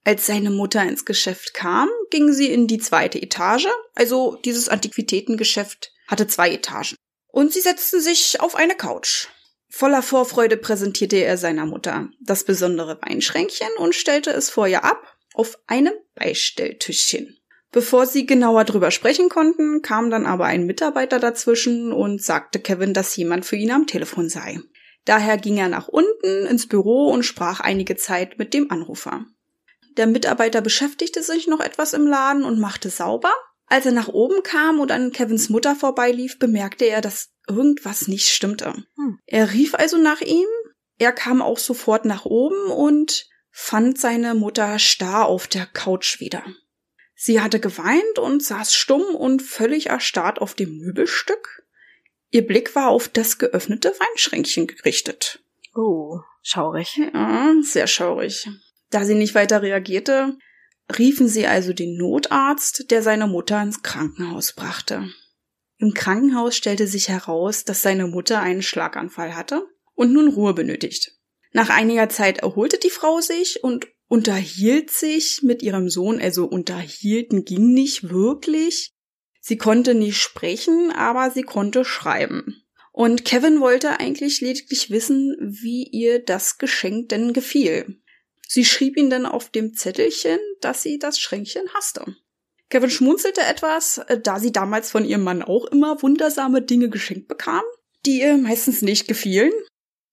Als 0.05 0.25
seine 0.25 0.51
Mutter 0.51 0.83
ins 0.83 1.03
Geschäft 1.03 1.53
kam, 1.53 1.89
ging 2.11 2.31
sie 2.31 2.49
in 2.49 2.67
die 2.67 2.79
zweite 2.79 3.21
Etage, 3.21 3.67
also 3.93 4.39
dieses 4.45 4.69
Antiquitätengeschäft 4.69 5.91
hatte 6.07 6.27
zwei 6.27 6.53
Etagen. 6.53 6.95
Und 7.33 7.51
sie 7.51 7.61
setzten 7.61 7.99
sich 7.99 8.41
auf 8.41 8.53
eine 8.53 8.75
Couch. 8.75 9.27
Voller 9.67 10.03
Vorfreude 10.03 10.55
präsentierte 10.55 11.15
er 11.15 11.35
seiner 11.35 11.65
Mutter 11.65 12.09
das 12.21 12.43
besondere 12.43 12.99
Weinschränkchen 13.01 13.69
und 13.79 13.95
stellte 13.95 14.29
es 14.29 14.51
vor 14.51 14.67
ihr 14.67 14.83
ab 14.83 15.01
auf 15.33 15.57
einem 15.65 15.93
Beistelltischchen. 16.13 17.35
Bevor 17.71 18.05
sie 18.05 18.27
genauer 18.27 18.65
drüber 18.65 18.91
sprechen 18.91 19.29
konnten, 19.29 19.81
kam 19.81 20.11
dann 20.11 20.27
aber 20.27 20.45
ein 20.45 20.67
Mitarbeiter 20.67 21.17
dazwischen 21.17 21.91
und 21.91 22.21
sagte 22.21 22.59
Kevin, 22.59 22.93
dass 22.93 23.15
jemand 23.15 23.47
für 23.47 23.55
ihn 23.55 23.71
am 23.71 23.87
Telefon 23.87 24.29
sei. 24.29 24.59
Daher 25.05 25.37
ging 25.37 25.57
er 25.57 25.69
nach 25.69 25.87
unten 25.87 26.45
ins 26.45 26.67
Büro 26.67 27.09
und 27.09 27.23
sprach 27.23 27.61
einige 27.61 27.95
Zeit 27.95 28.37
mit 28.37 28.53
dem 28.53 28.69
Anrufer. 28.69 29.25
Der 29.97 30.05
Mitarbeiter 30.05 30.61
beschäftigte 30.61 31.23
sich 31.23 31.47
noch 31.47 31.61
etwas 31.61 31.93
im 31.93 32.05
Laden 32.05 32.43
und 32.43 32.59
machte 32.59 32.91
sauber. 32.91 33.33
Als 33.73 33.87
er 33.87 33.91
nach 33.91 34.09
oben 34.09 34.43
kam 34.43 34.79
und 34.79 34.91
an 34.91 35.11
Kevins 35.11 35.49
Mutter 35.49 35.75
vorbeilief, 35.75 36.37
bemerkte 36.37 36.85
er, 36.85 37.01
dass 37.01 37.31
irgendwas 37.47 38.07
nicht 38.07 38.27
stimmte. 38.27 38.85
Hm. 38.95 39.17
Er 39.25 39.51
rief 39.51 39.73
also 39.73 39.97
nach 39.97 40.21
ihm. 40.21 40.45
Er 40.99 41.11
kam 41.11 41.41
auch 41.41 41.57
sofort 41.57 42.05
nach 42.05 42.23
oben 42.25 42.69
und 42.69 43.25
fand 43.49 43.99
seine 43.99 44.35
Mutter 44.35 44.77
starr 44.77 45.25
auf 45.25 45.47
der 45.47 45.65
Couch 45.65 46.19
wieder. 46.19 46.43
Sie 47.15 47.41
hatte 47.41 47.59
geweint 47.59 48.19
und 48.19 48.43
saß 48.43 48.75
stumm 48.75 49.15
und 49.15 49.41
völlig 49.41 49.87
erstarrt 49.87 50.39
auf 50.39 50.53
dem 50.53 50.77
Möbelstück. 50.77 51.63
Ihr 52.29 52.45
Blick 52.45 52.75
war 52.75 52.89
auf 52.89 53.07
das 53.07 53.39
geöffnete 53.39 53.89
Weinschränkchen 53.89 54.67
gerichtet. 54.67 55.43
Oh, 55.73 56.19
schaurig. 56.43 57.01
Ja, 57.11 57.55
sehr 57.63 57.87
schaurig. 57.87 58.47
Da 58.91 59.03
sie 59.03 59.15
nicht 59.15 59.33
weiter 59.33 59.63
reagierte, 59.63 60.37
riefen 60.97 61.27
sie 61.27 61.47
also 61.47 61.73
den 61.73 61.97
Notarzt, 61.97 62.91
der 62.91 63.01
seine 63.01 63.27
Mutter 63.27 63.61
ins 63.61 63.81
Krankenhaus 63.83 64.53
brachte. 64.53 65.09
Im 65.77 65.93
Krankenhaus 65.93 66.55
stellte 66.55 66.87
sich 66.87 67.09
heraus, 67.09 67.63
dass 67.65 67.81
seine 67.81 68.07
Mutter 68.07 68.39
einen 68.39 68.61
Schlaganfall 68.61 69.35
hatte 69.35 69.65
und 69.95 70.13
nun 70.13 70.29
Ruhe 70.29 70.53
benötigt. 70.53 71.11
Nach 71.51 71.69
einiger 71.69 72.09
Zeit 72.09 72.39
erholte 72.39 72.77
die 72.77 72.89
Frau 72.89 73.21
sich 73.21 73.63
und 73.63 73.87
unterhielt 74.07 74.91
sich 74.91 75.41
mit 75.43 75.61
ihrem 75.61 75.89
Sohn, 75.89 76.21
also 76.21 76.45
unterhielten 76.45 77.45
ging 77.45 77.73
nicht 77.73 78.09
wirklich. 78.09 78.93
Sie 79.39 79.57
konnte 79.57 79.93
nicht 79.93 80.17
sprechen, 80.17 80.91
aber 80.91 81.31
sie 81.31 81.43
konnte 81.43 81.85
schreiben. 81.85 82.63
Und 82.91 83.25
Kevin 83.25 83.59
wollte 83.59 83.99
eigentlich 83.99 84.39
lediglich 84.39 84.89
wissen, 84.89 85.35
wie 85.41 85.83
ihr 85.83 86.23
das 86.23 86.59
Geschenk 86.59 87.09
denn 87.09 87.33
gefiel. 87.33 88.02
Sie 88.47 88.65
schrieb 88.65 88.97
ihn 88.97 89.09
dann 89.09 89.25
auf 89.25 89.49
dem 89.49 89.73
Zettelchen, 89.73 90.39
dass 90.61 90.83
sie 90.83 90.99
das 90.99 91.19
Schränkchen 91.19 91.73
hasste. 91.73 92.15
Kevin 92.69 92.89
schmunzelte 92.89 93.41
etwas, 93.41 94.01
da 94.23 94.39
sie 94.39 94.51
damals 94.51 94.91
von 94.91 95.05
ihrem 95.05 95.23
Mann 95.23 95.43
auch 95.43 95.65
immer 95.65 96.01
wundersame 96.01 96.61
Dinge 96.61 96.89
geschenkt 96.89 97.27
bekam, 97.27 97.63
die 98.05 98.21
ihr 98.21 98.37
meistens 98.37 98.81
nicht 98.81 99.07
gefielen. 99.07 99.51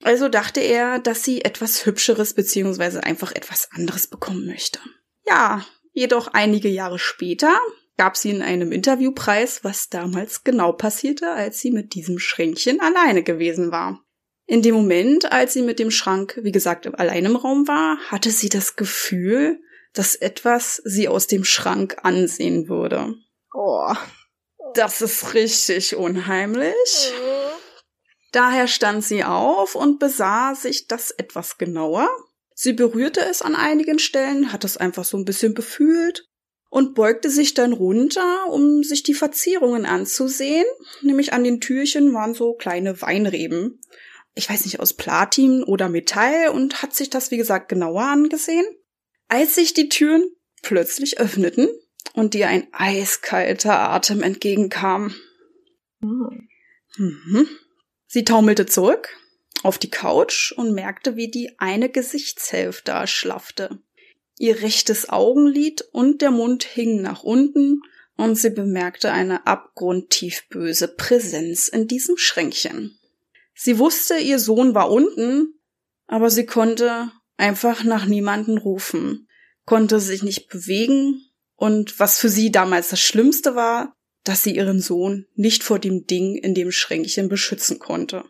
Also 0.02 0.28
dachte 0.28 0.60
er, 0.60 0.98
dass 0.98 1.24
sie 1.24 1.42
etwas 1.42 1.84
Hübscheres 1.84 2.34
beziehungsweise 2.34 3.02
einfach 3.02 3.32
etwas 3.32 3.68
anderes 3.72 4.06
bekommen 4.06 4.46
möchte. 4.46 4.78
Ja, 5.26 5.64
jedoch 5.92 6.28
einige 6.28 6.68
Jahre 6.68 6.98
später 6.98 7.58
gab 7.96 8.16
sie 8.16 8.30
in 8.30 8.42
einem 8.42 8.72
Interviewpreis, 8.72 9.62
was 9.62 9.90
damals 9.90 10.42
genau 10.42 10.72
passierte, 10.72 11.30
als 11.32 11.60
sie 11.60 11.70
mit 11.70 11.94
diesem 11.94 12.18
Schränkchen 12.18 12.80
alleine 12.80 13.22
gewesen 13.22 13.72
war. 13.72 14.02
In 14.50 14.62
dem 14.62 14.74
Moment, 14.74 15.30
als 15.30 15.52
sie 15.52 15.62
mit 15.62 15.78
dem 15.78 15.92
Schrank, 15.92 16.40
wie 16.42 16.50
gesagt, 16.50 16.92
allein 16.98 17.24
im 17.24 17.36
Raum 17.36 17.68
war, 17.68 17.98
hatte 18.08 18.32
sie 18.32 18.48
das 18.48 18.74
Gefühl, 18.74 19.60
dass 19.92 20.16
etwas 20.16 20.82
sie 20.84 21.06
aus 21.06 21.28
dem 21.28 21.44
Schrank 21.44 21.98
ansehen 22.02 22.68
würde. 22.68 23.14
Oh. 23.54 23.94
Das 24.74 25.02
ist 25.02 25.34
richtig 25.34 25.94
unheimlich. 25.94 26.74
Mhm. 26.74 27.60
Daher 28.32 28.66
stand 28.66 29.04
sie 29.04 29.22
auf 29.22 29.76
und 29.76 30.00
besah 30.00 30.56
sich 30.56 30.88
das 30.88 31.12
etwas 31.12 31.56
genauer. 31.56 32.08
Sie 32.52 32.72
berührte 32.72 33.20
es 33.20 33.42
an 33.42 33.54
einigen 33.54 34.00
Stellen, 34.00 34.52
hat 34.52 34.64
es 34.64 34.76
einfach 34.76 35.04
so 35.04 35.16
ein 35.16 35.24
bisschen 35.24 35.54
befühlt 35.54 36.26
und 36.70 36.96
beugte 36.96 37.30
sich 37.30 37.54
dann 37.54 37.72
runter, 37.72 38.48
um 38.48 38.82
sich 38.82 39.04
die 39.04 39.14
Verzierungen 39.14 39.86
anzusehen. 39.86 40.66
Nämlich 41.02 41.32
an 41.32 41.44
den 41.44 41.60
Türchen 41.60 42.12
waren 42.14 42.34
so 42.34 42.54
kleine 42.54 43.00
Weinreben. 43.00 43.80
Ich 44.34 44.48
weiß 44.48 44.64
nicht, 44.64 44.80
aus 44.80 44.94
Platin 44.94 45.62
oder 45.64 45.88
Metall 45.88 46.48
und 46.48 46.82
hat 46.82 46.94
sich 46.94 47.10
das, 47.10 47.30
wie 47.30 47.36
gesagt, 47.36 47.68
genauer 47.68 48.02
angesehen. 48.02 48.64
Als 49.28 49.54
sich 49.54 49.74
die 49.74 49.88
Türen 49.88 50.24
plötzlich 50.62 51.18
öffneten 51.18 51.68
und 52.14 52.34
ihr 52.34 52.48
ein 52.48 52.68
eiskalter 52.72 53.78
Atem 53.78 54.22
entgegenkam. 54.22 55.14
Mhm. 56.00 56.48
Mhm. 56.96 57.48
Sie 58.06 58.24
taumelte 58.24 58.66
zurück 58.66 59.16
auf 59.62 59.78
die 59.78 59.90
Couch 59.90 60.52
und 60.52 60.72
merkte, 60.72 61.16
wie 61.16 61.30
die 61.30 61.58
eine 61.58 61.88
Gesichtshälfte 61.88 62.92
erschlaffte. 62.92 63.78
Ihr 64.38 64.62
rechtes 64.62 65.10
Augenlid 65.10 65.82
und 65.92 66.22
der 66.22 66.30
Mund 66.30 66.64
hingen 66.64 67.02
nach 67.02 67.22
unten 67.22 67.82
und 68.16 68.36
sie 68.36 68.50
bemerkte 68.50 69.12
eine 69.12 69.46
abgrundtief 69.46 70.48
böse 70.48 70.88
Präsenz 70.88 71.68
in 71.68 71.88
diesem 71.88 72.16
Schränkchen. 72.16 72.98
Sie 73.62 73.78
wusste, 73.78 74.16
ihr 74.16 74.38
Sohn 74.38 74.74
war 74.74 74.90
unten, 74.90 75.60
aber 76.06 76.30
sie 76.30 76.46
konnte 76.46 77.12
einfach 77.36 77.84
nach 77.84 78.06
niemanden 78.06 78.56
rufen, 78.56 79.28
konnte 79.66 80.00
sich 80.00 80.22
nicht 80.22 80.48
bewegen 80.48 81.20
und 81.56 82.00
was 82.00 82.18
für 82.18 82.30
sie 82.30 82.50
damals 82.50 82.88
das 82.88 83.00
Schlimmste 83.00 83.56
war, 83.56 83.94
dass 84.24 84.42
sie 84.42 84.56
ihren 84.56 84.80
Sohn 84.80 85.26
nicht 85.34 85.62
vor 85.62 85.78
dem 85.78 86.06
Ding 86.06 86.36
in 86.36 86.54
dem 86.54 86.72
Schränkchen 86.72 87.28
beschützen 87.28 87.78
konnte. 87.78 88.24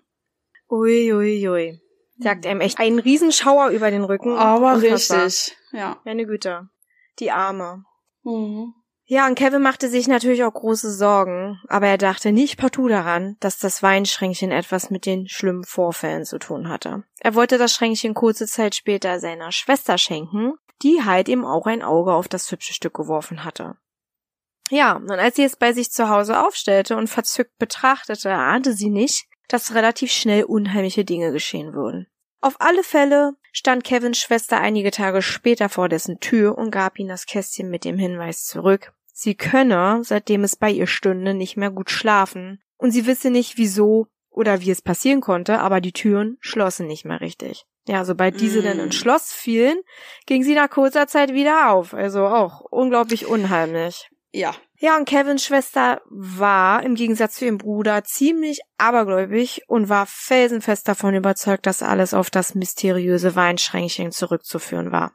Uiuiui. 0.68 1.46
Ui, 1.46 1.48
ui. 1.48 1.80
Sagt 2.18 2.44
einem 2.44 2.60
echt 2.60 2.80
einen 2.80 2.98
Riesenschauer 2.98 3.68
über 3.68 3.92
den 3.92 4.02
Rücken. 4.02 4.36
Aber 4.36 4.74
Unfassbar. 4.74 5.26
richtig, 5.26 5.56
ja. 5.70 6.00
Meine 6.04 6.26
Güte. 6.26 6.68
Die 7.20 7.30
Arme. 7.30 7.84
Mhm. 8.24 8.74
Ja, 9.12 9.26
und 9.26 9.34
Kevin 9.34 9.60
machte 9.60 9.88
sich 9.88 10.06
natürlich 10.06 10.44
auch 10.44 10.54
große 10.54 10.88
Sorgen, 10.92 11.60
aber 11.66 11.88
er 11.88 11.98
dachte 11.98 12.30
nicht 12.30 12.56
partout 12.56 12.86
daran, 12.86 13.36
dass 13.40 13.58
das 13.58 13.82
Weinschränkchen 13.82 14.52
etwas 14.52 14.88
mit 14.88 15.04
den 15.04 15.26
schlimmen 15.26 15.64
Vorfällen 15.64 16.24
zu 16.24 16.38
tun 16.38 16.68
hatte. 16.68 17.02
Er 17.18 17.34
wollte 17.34 17.58
das 17.58 17.72
Schränkchen 17.72 18.14
kurze 18.14 18.46
Zeit 18.46 18.76
später 18.76 19.18
seiner 19.18 19.50
Schwester 19.50 19.98
schenken, 19.98 20.52
die 20.82 21.02
halt 21.04 21.28
ihm 21.28 21.44
auch 21.44 21.66
ein 21.66 21.82
Auge 21.82 22.12
auf 22.12 22.28
das 22.28 22.48
hübsche 22.52 22.72
Stück 22.72 22.94
geworfen 22.94 23.42
hatte. 23.42 23.74
Ja, 24.70 24.94
und 24.94 25.10
als 25.10 25.34
sie 25.34 25.42
es 25.42 25.56
bei 25.56 25.72
sich 25.72 25.90
zu 25.90 26.08
Hause 26.08 26.46
aufstellte 26.46 26.96
und 26.96 27.08
verzückt 27.08 27.58
betrachtete, 27.58 28.30
ahnte 28.30 28.74
sie 28.74 28.90
nicht, 28.90 29.26
dass 29.48 29.74
relativ 29.74 30.12
schnell 30.12 30.44
unheimliche 30.44 31.04
Dinge 31.04 31.32
geschehen 31.32 31.72
würden. 31.74 32.06
Auf 32.40 32.54
alle 32.60 32.84
Fälle 32.84 33.32
stand 33.50 33.82
Kevins 33.82 34.18
Schwester 34.18 34.60
einige 34.60 34.92
Tage 34.92 35.20
später 35.20 35.68
vor 35.68 35.88
dessen 35.88 36.20
Tür 36.20 36.56
und 36.56 36.70
gab 36.70 37.00
ihm 37.00 37.08
das 37.08 37.26
Kästchen 37.26 37.70
mit 37.70 37.84
dem 37.84 37.98
Hinweis 37.98 38.46
zurück, 38.46 38.92
sie 39.20 39.34
könne, 39.34 40.00
seitdem 40.02 40.44
es 40.44 40.56
bei 40.56 40.70
ihr 40.70 40.86
stünde, 40.86 41.34
nicht 41.34 41.56
mehr 41.56 41.70
gut 41.70 41.90
schlafen, 41.90 42.60
und 42.76 42.92
sie 42.92 43.06
wisse 43.06 43.30
nicht 43.30 43.58
wieso 43.58 44.06
oder 44.30 44.60
wie 44.60 44.70
es 44.70 44.82
passieren 44.82 45.20
konnte, 45.20 45.60
aber 45.60 45.80
die 45.80 45.92
Türen 45.92 46.38
schlossen 46.40 46.86
nicht 46.86 47.04
mehr 47.04 47.20
richtig. 47.20 47.66
Ja, 47.86 48.04
sobald 48.04 48.40
diese 48.40 48.60
mm. 48.60 48.64
dann 48.64 48.78
ins 48.78 48.94
Schloss 48.94 49.32
fielen, 49.32 49.78
ging 50.26 50.42
sie 50.42 50.54
nach 50.54 50.70
kurzer 50.70 51.06
Zeit 51.06 51.32
wieder 51.34 51.72
auf, 51.72 51.92
also 51.94 52.26
auch 52.26 52.60
unglaublich 52.70 53.26
unheimlich. 53.26 54.10
Ja. 54.32 54.54
Ja, 54.78 54.96
und 54.96 55.06
Kevins 55.06 55.44
Schwester 55.44 56.00
war 56.08 56.82
im 56.82 56.94
Gegensatz 56.94 57.34
zu 57.34 57.44
ihrem 57.44 57.58
Bruder 57.58 58.04
ziemlich 58.04 58.60
abergläubig 58.78 59.62
und 59.66 59.88
war 59.90 60.06
felsenfest 60.06 60.88
davon 60.88 61.14
überzeugt, 61.14 61.66
dass 61.66 61.82
alles 61.82 62.14
auf 62.14 62.30
das 62.30 62.54
mysteriöse 62.54 63.34
Weinschränkchen 63.34 64.12
zurückzuführen 64.12 64.92
war. 64.92 65.12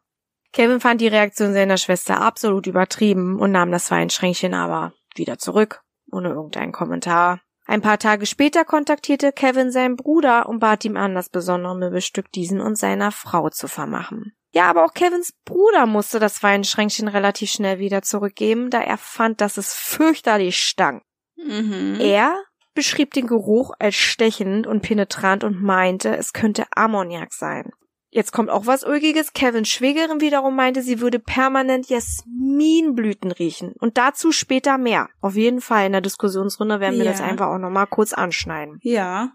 Kevin 0.56 0.80
fand 0.80 1.02
die 1.02 1.10
Reaktion 1.10 1.54
seiner 1.54 1.76
Schwester 1.76 2.22
absolut 2.22 2.66
übertrieben 2.66 3.38
und 3.40 3.52
nahm 3.52 3.74
das 3.74 3.92
Weinschränkchen 3.92 4.54
aber 4.54 4.94
wieder 5.14 5.38
zurück, 5.38 5.82
ohne 6.10 6.30
irgendeinen 6.30 6.72
Kommentar. 6.72 7.42
Ein 7.66 7.82
paar 7.82 8.00
Tage 8.00 8.26
später 8.26 8.64
kontaktierte 8.64 9.34
Kevin 9.34 9.70
seinen 9.70 9.98
Bruder 9.98 10.48
und 10.48 10.60
bat 10.60 10.86
ihm 10.86 10.96
an, 10.96 11.14
das 11.14 11.28
besondere 11.28 11.76
Möbelstück 11.76 12.32
diesen 12.32 12.62
und 12.62 12.78
seiner 12.78 13.12
Frau 13.12 13.50
zu 13.50 13.68
vermachen. 13.68 14.34
Ja, 14.54 14.70
aber 14.70 14.86
auch 14.86 14.94
Kevins 14.94 15.34
Bruder 15.44 15.86
musste 15.88 16.20
das 16.20 16.42
Weinschränkchen 16.42 17.10
relativ 17.10 17.52
schnell 17.52 17.80
wieder 17.80 18.02
zurückgeben, 18.02 18.70
da 18.70 18.80
er 18.80 18.98
fand, 18.98 19.42
dass 19.42 19.58
es 19.58 19.74
fürchterlich 19.74 20.58
stank. 20.64 21.04
Mhm. 21.36 21.98
Er 22.00 22.34
beschrieb 22.74 23.12
den 23.14 23.28
Geruch 23.28 23.74
als 23.78 23.96
stechend 23.96 24.68
und 24.68 24.84
penetrant 24.84 25.44
und 25.44 25.62
meinte, 25.62 26.16
es 26.16 26.32
könnte 26.32 26.66
Ammoniak 26.74 27.34
sein. 27.34 27.74
Jetzt 28.16 28.32
kommt 28.32 28.50
auch 28.50 28.66
was 28.66 28.86
Ulgiges. 28.86 29.34
Kevin 29.34 29.66
Schwägerin 29.66 30.22
wiederum 30.22 30.56
meinte, 30.56 30.82
sie 30.82 31.02
würde 31.02 31.20
permanent 31.20 31.90
Jasminblüten 31.90 33.30
riechen. 33.34 33.74
Und 33.78 33.98
dazu 33.98 34.32
später 34.32 34.78
mehr. 34.78 35.10
Auf 35.20 35.36
jeden 35.36 35.60
Fall 35.60 35.86
in 35.88 35.92
der 35.92 36.00
Diskussionsrunde 36.00 36.80
werden 36.80 36.98
wir 36.98 37.04
Ja. 37.04 37.12
das 37.12 37.20
einfach 37.20 37.48
auch 37.48 37.58
nochmal 37.58 37.88
kurz 37.88 38.14
anschneiden. 38.14 38.80
Ja. 38.84 39.34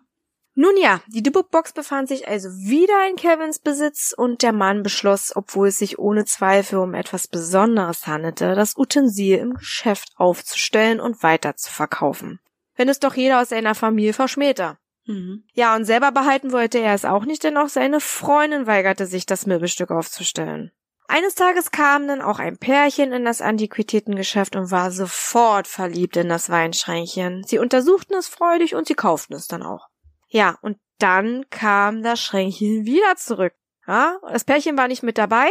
Nun 0.55 0.79
ja, 0.81 1.03
die 1.09 1.23
Dybbuk-Box 1.23 1.75
befand 1.75 2.09
sich 2.09 2.27
also 2.27 2.49
wieder 2.49 3.07
in 3.11 3.17
Kevins 3.17 3.59
Besitz 3.59 4.15
und 4.17 4.41
der 4.43 4.55
Mann 4.55 4.83
beschloss, 4.83 5.37
obwohl 5.37 5.69
es 5.69 5.77
sich 5.77 5.99
ohne 5.99 6.25
Zweifel 6.25 6.79
um 6.79 6.95
etwas 6.95 7.29
Besonderes 7.29 8.07
handelte, 8.07 8.55
das 8.55 8.79
Utensil 8.79 9.37
im 9.37 9.55
Geschäft 9.55 10.09
aufzustellen 10.17 11.01
und 11.01 11.23
weiter 11.23 11.55
zu 11.55 11.71
verkaufen. 11.71 12.41
Wenn 12.77 12.89
es 12.89 12.99
doch 12.99 13.13
jeder 13.13 13.43
aus 13.43 13.51
seiner 13.51 13.75
Familie 13.75 14.15
verschmähte. 14.15 14.79
Mhm. 15.11 15.45
Ja, 15.55 15.75
und 15.75 15.85
selber 15.85 16.13
behalten 16.13 16.53
wollte 16.53 16.79
er 16.79 16.95
es 16.95 17.05
auch 17.05 17.25
nicht, 17.25 17.43
denn 17.43 17.57
auch 17.57 17.69
seine 17.69 18.01
Freundin 18.01 18.69
weigerte 18.69 19.07
sich, 19.07 19.27
das 19.27 19.45
Möbelstück 19.45 19.91
aufzustellen. 19.91 20.71
Eines 21.09 21.35
Tages 21.35 21.73
kam 21.73 22.07
dann 22.07 22.23
auch 22.23 22.39
ein 22.39 22.59
Pärchen 22.59 23.13
in 23.13 23.25
das 23.25 23.43
Antiquitätengeschäft 23.43 24.55
und 24.55 24.71
war 24.71 24.93
sofort 24.93 25.67
verliebt 25.67 26.17
in 26.17 26.29
das 26.29 26.49
Weinschränkchen. 26.49 27.43
Sie 27.45 27.59
untersuchten 27.59 28.15
es 28.15 28.29
freudig 28.29 28.77
und 28.77 28.87
sie 28.87 28.95
kauften 28.95 29.35
es 29.35 29.49
dann 29.49 29.65
auch. 29.65 29.89
Ja, 30.29 30.57
und 30.63 30.79
dann 30.99 31.47
kam 31.51 32.05
das 32.05 32.21
Schränkchen 32.21 32.85
wieder 32.85 33.17
zurück. 33.17 33.55
Ja, 33.89 34.19
das 34.31 34.45
Pärchen 34.45 34.79
war 34.79 34.87
nicht 34.87 35.03
mit 35.03 35.19
dabei. 35.19 35.49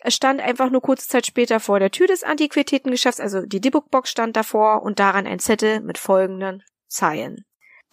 Es 0.00 0.14
stand 0.14 0.40
einfach 0.40 0.70
nur 0.70 0.80
kurze 0.80 1.06
Zeit 1.06 1.26
später 1.26 1.60
vor 1.60 1.78
der 1.78 1.90
Tür 1.90 2.06
des 2.06 2.24
Antiquitätengeschäfts, 2.24 3.20
also 3.20 3.42
die 3.42 3.60
Dybbuk-Box 3.60 4.10
stand 4.10 4.36
davor 4.36 4.82
und 4.82 4.98
daran 4.98 5.26
ein 5.26 5.38
Zettel 5.38 5.80
mit 5.80 5.98
folgenden 5.98 6.62
Zeilen. 6.88 7.44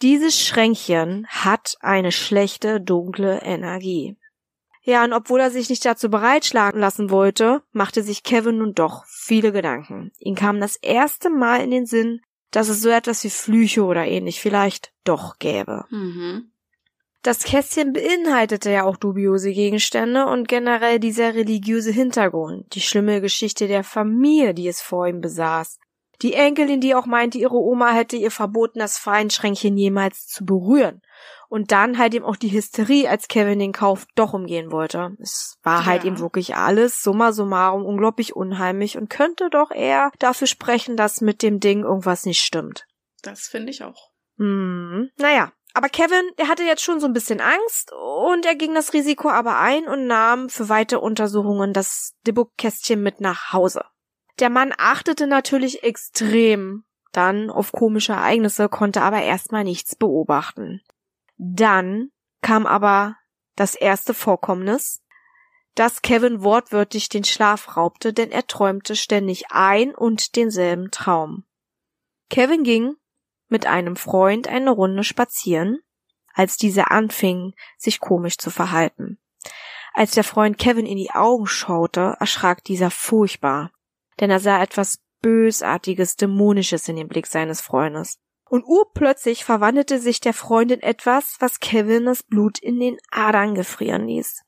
Dieses 0.02 0.40
Schränkchen 0.40 1.26
hat 1.28 1.76
eine 1.80 2.10
schlechte, 2.10 2.80
dunkle 2.80 3.42
Energie. 3.42 4.16
Ja, 4.82 5.04
und 5.04 5.12
obwohl 5.12 5.40
er 5.40 5.50
sich 5.50 5.68
nicht 5.68 5.84
dazu 5.84 6.08
bereitschlagen 6.08 6.80
lassen 6.80 7.10
wollte, 7.10 7.62
machte 7.72 8.02
sich 8.02 8.22
Kevin 8.22 8.58
nun 8.58 8.72
doch 8.72 9.04
viele 9.06 9.52
Gedanken. 9.52 10.10
Ihm 10.18 10.34
kam 10.34 10.58
das 10.58 10.76
erste 10.76 11.28
Mal 11.28 11.62
in 11.62 11.70
den 11.70 11.84
Sinn, 11.84 12.22
dass 12.50 12.68
es 12.68 12.80
so 12.80 12.88
etwas 12.88 13.22
wie 13.24 13.30
Flüche 13.30 13.84
oder 13.84 14.06
ähnlich 14.06 14.40
vielleicht 14.40 14.92
doch 15.04 15.38
gäbe. 15.38 15.84
Mhm. 15.90 16.50
Das 17.22 17.44
Kästchen 17.44 17.92
beinhaltete 17.92 18.70
ja 18.70 18.84
auch 18.84 18.96
dubiose 18.96 19.52
Gegenstände 19.52 20.24
und 20.24 20.48
generell 20.48 20.98
dieser 20.98 21.34
religiöse 21.34 21.90
Hintergrund, 21.90 22.74
die 22.74 22.80
schlimme 22.80 23.20
Geschichte 23.20 23.68
der 23.68 23.84
Familie, 23.84 24.54
die 24.54 24.68
es 24.68 24.80
vor 24.80 25.06
ihm 25.06 25.20
besaß. 25.20 25.78
Die 26.22 26.34
Enkelin, 26.34 26.80
die 26.80 26.94
auch 26.94 27.06
meinte, 27.06 27.38
ihre 27.38 27.56
Oma 27.56 27.90
hätte 27.92 28.16
ihr 28.16 28.30
verboten, 28.30 28.78
das 28.78 28.98
Feinschränkchen 28.98 29.76
jemals 29.76 30.26
zu 30.26 30.44
berühren. 30.44 31.00
Und 31.48 31.72
dann 31.72 31.98
halt 31.98 32.14
eben 32.14 32.24
auch 32.24 32.36
die 32.36 32.52
Hysterie, 32.52 33.08
als 33.08 33.26
Kevin 33.26 33.58
den 33.58 33.72
Kauf 33.72 34.06
doch 34.14 34.32
umgehen 34.34 34.70
wollte. 34.70 35.16
Es 35.20 35.58
war 35.62 35.84
halt 35.86 36.04
Ja. 36.04 36.08
eben 36.08 36.20
wirklich 36.20 36.54
alles, 36.56 37.02
summa 37.02 37.32
summarum, 37.32 37.84
unglaublich 37.84 38.36
unheimlich 38.36 38.96
und 38.96 39.08
könnte 39.10 39.50
doch 39.50 39.70
eher 39.70 40.12
dafür 40.18 40.46
sprechen, 40.46 40.96
dass 40.96 41.20
mit 41.20 41.42
dem 41.42 41.58
Ding 41.58 41.82
irgendwas 41.82 42.24
nicht 42.26 42.40
stimmt. 42.40 42.86
Das 43.22 43.48
finde 43.48 43.70
ich 43.70 43.82
auch. 43.82 44.10
Hm, 44.38 45.10
naja. 45.16 45.52
Aber 45.72 45.88
Kevin, 45.88 46.22
der 46.38 46.48
hatte 46.48 46.64
jetzt 46.64 46.82
schon 46.82 46.98
so 46.98 47.06
ein 47.06 47.12
bisschen 47.12 47.40
Angst 47.40 47.92
und 48.26 48.44
er 48.44 48.56
ging 48.56 48.74
das 48.74 48.92
Risiko 48.92 49.28
aber 49.28 49.58
ein 49.60 49.86
und 49.86 50.06
nahm 50.08 50.48
für 50.48 50.68
weitere 50.68 50.98
Untersuchungen 50.98 51.72
das 51.72 52.14
Dybbuk-Kästchen 52.26 53.00
mit 53.00 53.20
nach 53.20 53.52
Hause. 53.52 53.84
Der 54.40 54.50
Mann 54.50 54.72
achtete 54.76 55.26
natürlich 55.26 55.82
extrem 55.82 56.84
dann 57.12 57.50
auf 57.50 57.72
komische 57.72 58.12
Ereignisse, 58.12 58.68
konnte 58.68 59.02
aber 59.02 59.22
erstmal 59.22 59.64
nichts 59.64 59.96
beobachten. 59.96 60.80
Dann 61.36 62.10
kam 62.40 62.66
aber 62.66 63.16
das 63.56 63.74
erste 63.74 64.14
Vorkommnis, 64.14 65.02
dass 65.74 66.02
Kevin 66.02 66.42
wortwörtlich 66.42 67.08
den 67.08 67.24
Schlaf 67.24 67.76
raubte, 67.76 68.12
denn 68.12 68.30
er 68.30 68.46
träumte 68.46 68.96
ständig 68.96 69.50
ein 69.50 69.94
und 69.94 70.36
denselben 70.36 70.90
Traum. 70.90 71.44
Kevin 72.28 72.62
ging 72.62 72.94
mit 73.48 73.66
einem 73.66 73.96
Freund 73.96 74.48
eine 74.48 74.70
Runde 74.70 75.04
spazieren, 75.04 75.80
als 76.32 76.56
dieser 76.56 76.90
anfing, 76.90 77.54
sich 77.76 78.00
komisch 78.00 78.38
zu 78.38 78.50
verhalten. 78.50 79.18
Als 79.92 80.12
der 80.12 80.24
Freund 80.24 80.58
Kevin 80.58 80.86
in 80.86 80.96
die 80.96 81.10
Augen 81.10 81.46
schaute, 81.46 82.16
erschrak 82.20 82.62
dieser 82.62 82.90
furchtbar, 82.90 83.72
denn 84.20 84.30
er 84.30 84.40
sah 84.40 84.62
etwas 84.62 84.98
Bösartiges, 85.22 86.16
Dämonisches 86.16 86.88
in 86.88 86.96
dem 86.96 87.08
Blick 87.08 87.26
seines 87.26 87.60
Freundes. 87.60 88.18
Und 88.48 88.64
urplötzlich 88.64 89.44
verwandelte 89.44 90.00
sich 90.00 90.20
der 90.20 90.34
Freund 90.34 90.72
in 90.72 90.80
etwas, 90.82 91.36
was 91.38 91.60
Kevin 91.60 92.06
das 92.06 92.22
Blut 92.22 92.58
in 92.58 92.80
den 92.80 92.96
Adern 93.10 93.54
gefrieren 93.54 94.08
ließ. 94.08 94.42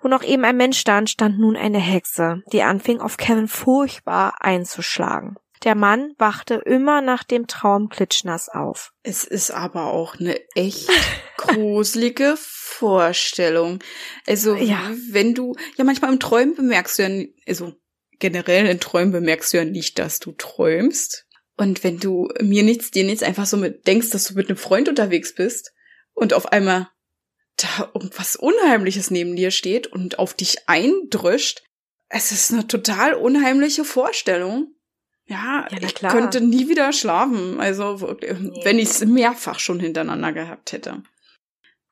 Wo 0.00 0.08
noch 0.08 0.22
eben 0.22 0.44
ein 0.44 0.56
Mensch 0.56 0.78
stand, 0.78 1.10
stand 1.10 1.38
nun 1.38 1.56
eine 1.56 1.78
Hexe, 1.78 2.42
die 2.52 2.62
anfing 2.62 3.00
auf 3.00 3.18
Kevin 3.18 3.48
furchtbar 3.48 4.36
einzuschlagen. 4.40 5.36
Der 5.64 5.74
Mann 5.76 6.14
wachte 6.18 6.54
immer 6.54 7.02
nach 7.02 7.22
dem 7.22 7.46
Traum 7.46 7.88
klitschnass 7.88 8.48
auf. 8.48 8.92
Es 9.04 9.22
ist 9.22 9.52
aber 9.52 9.84
auch 9.86 10.18
eine 10.18 10.40
echt 10.56 10.88
gruselige 11.36 12.34
Vorstellung. 12.36 13.78
Also, 14.26 14.56
Ja. 14.56 14.90
wenn 15.10 15.34
du, 15.34 15.54
ja, 15.76 15.84
manchmal 15.84 16.12
im 16.12 16.18
Träumen 16.18 16.56
bemerkst 16.56 16.98
du 16.98 17.02
ja, 17.06 17.26
also 17.46 17.72
generell 18.18 18.66
in 18.66 18.80
Träumen 18.80 19.12
bemerkst 19.12 19.52
du 19.52 19.58
ja 19.58 19.64
nicht, 19.64 19.98
dass 19.98 20.20
du 20.20 20.32
träumst. 20.32 21.26
Und 21.56 21.84
wenn 21.84 21.98
du 21.98 22.28
mir 22.40 22.62
nichts, 22.62 22.90
dir 22.90 23.04
nichts 23.04 23.22
einfach 23.22 23.46
so 23.46 23.56
mit 23.56 23.86
denkst, 23.86 24.10
dass 24.10 24.24
du 24.24 24.34
mit 24.34 24.48
einem 24.48 24.56
Freund 24.56 24.88
unterwegs 24.88 25.34
bist 25.34 25.72
und 26.14 26.34
auf 26.34 26.46
einmal 26.46 26.88
da 27.56 27.90
irgendwas 27.94 28.36
Unheimliches 28.36 29.10
neben 29.10 29.36
dir 29.36 29.50
steht 29.50 29.86
und 29.86 30.18
auf 30.18 30.34
dich 30.34 30.68
eindrückt, 30.68 31.62
es 32.08 32.32
ist 32.32 32.52
eine 32.52 32.66
total 32.66 33.14
unheimliche 33.14 33.84
Vorstellung. 33.84 34.74
Ja, 35.26 35.66
Ja, 35.70 35.78
ich 35.80 35.94
könnte 35.94 36.40
nie 36.40 36.68
wieder 36.68 36.92
schlafen. 36.92 37.60
Also 37.60 38.00
wirklich, 38.00 38.36
wenn 38.64 38.78
ich 38.78 38.90
es 38.90 39.04
mehrfach 39.04 39.58
schon 39.58 39.80
hintereinander 39.80 40.32
gehabt 40.32 40.72
hätte. 40.72 41.02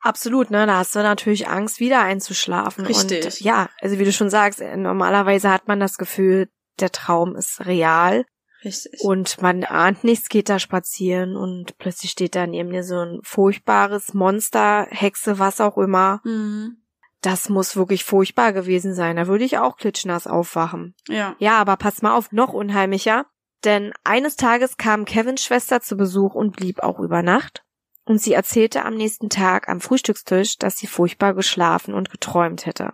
Absolut, 0.01 0.49
ne? 0.49 0.65
Da 0.65 0.77
hast 0.77 0.95
du 0.95 0.99
natürlich 0.99 1.47
Angst, 1.47 1.79
wieder 1.79 2.01
einzuschlafen. 2.01 2.85
Richtig. 2.85 3.25
Und 3.25 3.41
ja, 3.41 3.69
also 3.81 3.99
wie 3.99 4.05
du 4.05 4.11
schon 4.11 4.29
sagst, 4.29 4.59
äh, 4.59 4.75
normalerweise 4.75 5.51
hat 5.51 5.67
man 5.67 5.79
das 5.79 5.97
Gefühl, 5.97 6.49
der 6.79 6.91
Traum 6.91 7.35
ist 7.35 7.65
real 7.65 8.25
Richtig. 8.65 9.01
und 9.01 9.41
man 9.41 9.63
ahnt 9.63 10.03
nichts, 10.03 10.29
geht 10.29 10.49
da 10.49 10.57
spazieren 10.57 11.35
und 11.35 11.77
plötzlich 11.77 12.11
steht 12.11 12.35
da 12.35 12.47
neben 12.47 12.71
dir 12.71 12.83
so 12.83 12.97
ein 12.97 13.19
furchtbares 13.23 14.13
Monster, 14.13 14.87
Hexe, 14.89 15.37
was 15.37 15.61
auch 15.61 15.77
immer. 15.77 16.21
Mhm. 16.23 16.77
Das 17.21 17.49
muss 17.49 17.75
wirklich 17.75 18.03
furchtbar 18.03 18.51
gewesen 18.51 18.95
sein. 18.95 19.15
Da 19.15 19.27
würde 19.27 19.43
ich 19.43 19.59
auch 19.59 19.77
klitschnass 19.77 20.25
aufwachen. 20.25 20.95
Ja. 21.07 21.35
Ja, 21.37 21.59
aber 21.59 21.77
pass 21.77 22.01
mal 22.01 22.15
auf, 22.15 22.31
noch 22.31 22.53
unheimlicher. 22.53 23.27
Denn 23.63 23.93
eines 24.03 24.37
Tages 24.37 24.77
kam 24.77 25.05
Kevins 25.05 25.43
Schwester 25.43 25.81
zu 25.81 25.95
Besuch 25.95 26.33
und 26.33 26.55
blieb 26.55 26.81
auch 26.81 26.99
über 26.99 27.21
Nacht. 27.21 27.63
Und 28.11 28.21
sie 28.21 28.33
erzählte 28.33 28.83
am 28.83 28.95
nächsten 28.95 29.29
Tag 29.29 29.69
am 29.69 29.79
Frühstückstisch, 29.79 30.57
dass 30.57 30.77
sie 30.77 30.85
furchtbar 30.85 31.33
geschlafen 31.33 31.93
und 31.93 32.11
geträumt 32.11 32.65
hätte. 32.65 32.91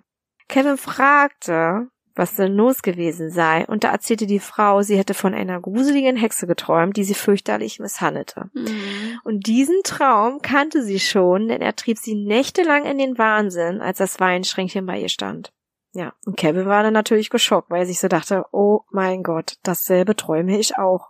Kevin 0.47 0.77
fragte, 0.77 1.87
was 2.13 2.35
denn 2.35 2.53
los 2.53 2.83
gewesen 2.83 3.31
sei, 3.31 3.65
und 3.65 3.83
da 3.83 3.89
erzählte 3.89 4.27
die 4.27 4.39
Frau, 4.39 4.83
sie 4.83 4.95
hätte 4.95 5.15
von 5.15 5.33
einer 5.33 5.59
gruseligen 5.59 6.17
Hexe 6.17 6.45
geträumt, 6.45 6.97
die 6.97 7.03
sie 7.03 7.15
fürchterlich 7.15 7.79
misshandelte. 7.79 8.51
Mhm. 8.53 9.19
Und 9.23 9.47
diesen 9.47 9.81
Traum 9.83 10.39
kannte 10.43 10.83
sie 10.83 10.99
schon, 10.99 11.47
denn 11.47 11.63
er 11.63 11.75
trieb 11.75 11.97
sie 11.97 12.13
nächtelang 12.13 12.85
in 12.85 12.99
den 12.99 13.17
Wahnsinn, 13.17 13.81
als 13.81 13.97
das 13.97 14.19
Weinschränkchen 14.19 14.85
bei 14.85 14.99
ihr 14.99 15.09
stand. 15.09 15.51
Ja, 15.93 16.13
und 16.27 16.37
Kevin 16.37 16.67
war 16.67 16.83
dann 16.83 16.93
natürlich 16.93 17.31
geschockt, 17.31 17.71
weil 17.71 17.79
er 17.79 17.87
sich 17.87 17.99
so 17.99 18.07
dachte, 18.07 18.45
oh 18.51 18.81
mein 18.91 19.23
Gott, 19.23 19.55
dasselbe 19.63 20.15
träume 20.15 20.59
ich 20.59 20.77
auch. 20.77 21.07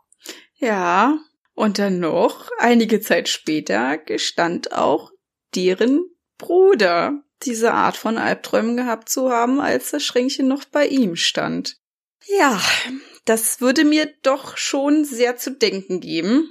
Ja. 0.56 1.18
Und 1.58 1.80
dann 1.80 2.00
noch, 2.00 2.52
einige 2.60 3.02
Zeit 3.02 3.28
später, 3.28 3.98
gestand 3.98 4.74
auch 4.74 5.12
deren 5.56 6.06
Bruder, 6.38 7.24
diese 7.42 7.74
Art 7.74 7.98
von 7.98 8.20
Albträumen 8.20 8.78
gehabt 8.78 9.10
zu 9.10 9.32
haben, 9.32 9.60
als 9.60 9.90
das 9.90 10.04
Schränkchen 10.04 10.48
noch 10.48 10.66
bei 10.66 10.86
ihm 10.86 11.16
stand. 11.16 11.78
Ja, 12.28 12.62
das 13.26 13.60
würde 13.60 13.86
mir 13.86 14.06
doch 14.22 14.56
schon 14.56 15.04
sehr 15.04 15.38
zu 15.38 15.50
denken 15.50 16.00
geben. 16.00 16.48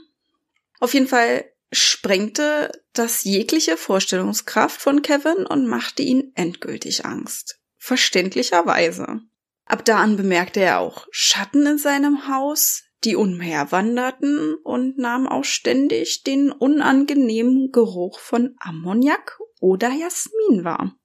Auf 0.81 0.92
jeden 0.92 1.07
Fall 1.07 1.45
sprengte 1.71 2.73
das 2.92 3.23
jegliche 3.23 3.77
Vorstellungskraft 3.77 4.81
von 4.81 5.03
Kevin 5.03 5.47
und 5.47 5.69
machte 5.69 6.03
ihn 6.03 6.33
endgültig 6.35 7.05
Angst. 7.05 7.61
Verständlicherweise. 7.77 9.21
Ab 9.66 9.85
da 9.85 9.99
an 9.99 10.16
bemerkte 10.16 10.59
er 10.59 10.81
auch 10.81 11.07
Schatten 11.12 11.64
in 11.64 11.79
seinem 11.79 12.27
Haus, 12.27 12.86
die 13.04 13.16
umherwanderten 13.16 14.54
und 14.62 14.98
nahm 14.98 15.26
auch 15.26 15.44
ständig 15.44 16.22
den 16.24 16.50
unangenehmen 16.50 17.70
Geruch 17.72 18.18
von 18.18 18.54
Ammoniak 18.59 19.38
oder 19.61 19.90
Jasmin 19.90 20.64
wahr. 20.64 20.96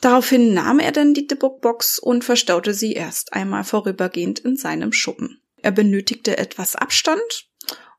Daraufhin 0.00 0.52
nahm 0.52 0.80
er 0.80 0.92
dann 0.92 1.14
die 1.14 1.26
Dybbuk-Box 1.26 1.98
und 1.98 2.24
verstaute 2.24 2.74
sie 2.74 2.92
erst 2.92 3.32
einmal 3.32 3.64
vorübergehend 3.64 4.38
in 4.38 4.56
seinem 4.56 4.92
Schuppen. 4.92 5.40
Er 5.56 5.70
benötigte 5.70 6.36
etwas 6.36 6.76
Abstand 6.76 7.48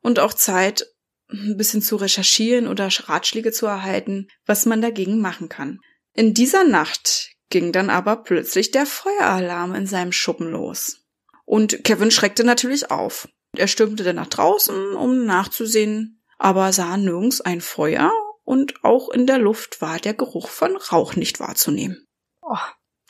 und 0.02 0.20
auch 0.20 0.34
Zeit, 0.34 0.86
ein 1.30 1.58
bisschen 1.58 1.82
zu 1.82 1.96
recherchieren 1.96 2.68
oder 2.68 2.90
Ratschläge 2.90 3.52
zu 3.52 3.66
erhalten, 3.66 4.28
was 4.46 4.68
man 4.68 4.82
dagegen 4.82 5.20
machen 5.20 5.50
kann. 5.50 5.80
In 6.14 6.34
dieser 6.34 6.64
Nacht 6.64 7.32
ging 7.50 7.72
dann 7.72 7.90
aber 7.90 8.18
plötzlich 8.18 8.72
der 8.72 8.86
Feueralarm 8.86 9.74
in 9.74 9.88
seinem 9.88 10.12
Schuppen 10.12 10.52
los. 10.52 11.05
Und 11.46 11.84
Kevin 11.84 12.12
schreckte 12.12 12.44
natürlich 12.44 12.92
auf. 12.92 13.28
Er 13.56 13.68
stürmte 13.68 14.04
dann 14.04 14.18
nach 14.18 14.28
draußen, 14.28 14.94
um 14.94 15.26
nachzusehen, 15.26 16.22
aber 16.38 16.74
sah 16.74 16.98
nirgends 16.98 17.42
ein 17.42 17.62
Feuer 17.62 18.12
und 18.44 18.84
auch 18.84 19.10
in 19.10 19.28
der 19.28 19.38
Luft 19.38 19.82
war 19.82 20.00
der 20.00 20.14
Geruch 20.14 20.50
von 20.50 20.76
Rauch 20.76 21.16
nicht 21.16 21.40
wahrzunehmen. 21.40 22.06
Oh. 22.42 22.58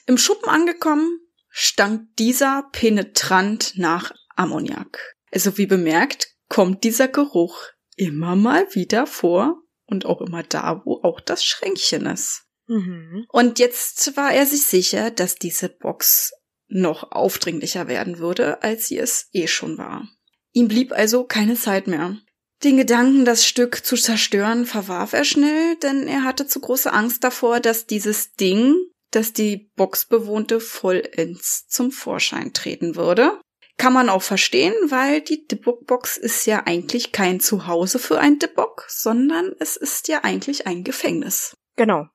Im 0.05 0.17
Schuppen 0.17 0.49
angekommen, 0.49 1.19
stank 1.49 2.15
dieser 2.17 2.69
penetrant 2.71 3.73
nach 3.75 4.11
Ammoniak. 4.35 5.15
Also 5.31 5.57
wie 5.57 5.65
bemerkt, 5.65 6.29
kommt 6.47 6.83
dieser 6.83 7.07
Geruch 7.07 7.57
immer 7.95 8.35
mal 8.35 8.67
wieder 8.75 9.07
vor 9.07 9.61
und 9.85 10.05
auch 10.05 10.21
immer 10.21 10.43
da, 10.43 10.81
wo 10.85 11.01
auch 11.01 11.19
das 11.19 11.43
Schränkchen 11.43 12.05
ist. 12.05 12.43
Mhm. 12.67 13.25
Und 13.29 13.59
jetzt 13.59 14.15
war 14.17 14.31
er 14.31 14.45
sich 14.45 14.65
sicher, 14.65 15.11
dass 15.11 15.35
diese 15.35 15.69
Box 15.69 16.33
noch 16.67 17.11
aufdringlicher 17.11 17.87
werden 17.87 18.19
würde, 18.19 18.63
als 18.63 18.87
sie 18.87 18.97
es 18.97 19.29
eh 19.33 19.47
schon 19.47 19.77
war. 19.77 20.07
Ihm 20.51 20.67
blieb 20.67 20.91
also 20.91 21.23
keine 21.23 21.55
Zeit 21.55 21.87
mehr. 21.87 22.17
Den 22.63 22.77
Gedanken, 22.77 23.25
das 23.25 23.45
Stück 23.45 23.85
zu 23.85 23.95
zerstören, 23.95 24.65
verwarf 24.65 25.13
er 25.13 25.25
schnell, 25.25 25.75
denn 25.77 26.07
er 26.07 26.23
hatte 26.23 26.47
zu 26.47 26.61
große 26.61 26.91
Angst 26.91 27.23
davor, 27.23 27.59
dass 27.59 27.85
dieses 27.85 28.33
Ding, 28.33 28.75
das 29.11 29.33
die 29.33 29.69
Box 29.75 30.05
bewohnte, 30.05 30.59
vollends 30.59 31.67
zum 31.67 31.91
Vorschein 31.91 32.53
treten 32.53 32.95
würde. 32.95 33.39
Kann 33.77 33.91
man 33.91 34.07
auch 34.07 34.21
verstehen, 34.21 34.73
weil 34.87 35.19
die 35.19 35.45
Dibbock-Box 35.45 36.17
ist 36.17 36.45
ja 36.45 36.63
eigentlich 36.65 37.11
kein 37.11 37.41
Zuhause 37.41 37.99
für 37.99 38.19
ein 38.19 38.39
Dibbock, 38.39 38.85
sondern 38.87 39.53
es 39.59 39.75
ist 39.75 40.07
ja 40.07 40.23
eigentlich 40.23 40.65
ein 40.65 40.85
Gefängnis. 40.85 41.55
Genau. 41.75 42.07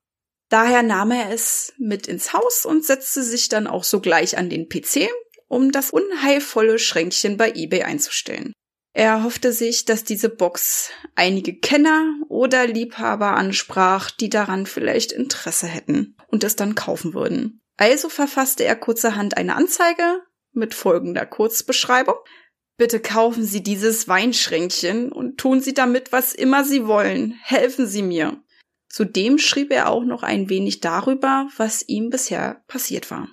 Daher 0.51 0.83
nahm 0.83 1.13
er 1.13 1.31
es 1.33 1.73
mit 1.79 2.09
ins 2.09 2.33
Haus 2.33 2.67
und 2.67 2.85
setzte 2.85 3.23
sich 3.23 3.49
dann 3.49 3.69
auch 3.69 3.85
sogleich 3.85 4.37
an 4.37 4.51
den 4.51 4.69
PC, 4.69 5.09
um 5.47 5.71
das 5.73 5.91
unheilvolle 5.91 6.79
Schränkchen 6.79 7.37
bei 7.37 7.53
eBay 7.53 7.85
einzustellen. 7.85 8.53
Er 8.93 9.23
hoffte 9.23 9.53
sich, 9.53 9.85
dass 9.85 10.03
diese 10.03 10.29
Box 10.29 10.91
einige 11.15 11.57
Kenner 11.57 12.17
oder 12.29 12.67
Liebhaber 12.67 13.37
ansprach, 13.37 14.11
die 14.11 14.29
daran 14.29 14.67
vielleicht 14.67 15.13
Interesse 15.13 15.69
hätten 15.69 16.17
und 16.27 16.43
es 16.43 16.57
dann 16.57 16.75
kaufen 16.75 17.15
würden. 17.15 17.61
Also 17.77 18.09
verfasste 18.09 18.65
er 18.65 18.75
kurzerhand 18.75 19.37
eine 19.37 19.55
Anzeige 19.55 20.23
mit 20.53 20.75
folgender 20.75 21.25
Kurzbeschreibung. 21.25 22.17
Bitte 22.77 22.99
kaufen 22.99 23.45
Sie 23.45 23.63
dieses 23.63 24.09
Weinschränkchen 24.09 25.13
und 25.13 25.39
tun 25.39 25.61
Sie 25.61 25.75
damit, 25.75 26.11
was 26.11 26.35
immer 26.35 26.65
Sie 26.65 26.87
wollen. 26.89 27.39
Helfen 27.43 27.87
Sie 27.87 28.03
mir. 28.03 28.43
Zudem 28.91 29.39
schrieb 29.39 29.73
er 29.73 29.89
auch 29.89 30.05
noch 30.05 30.23
ein 30.25 30.49
wenig 30.49 30.81
darüber, 30.81 31.49
was 31.57 31.85
ihm 31.87 32.11
bisher 32.11 32.63
passiert 32.67 33.11
war. 33.11 33.29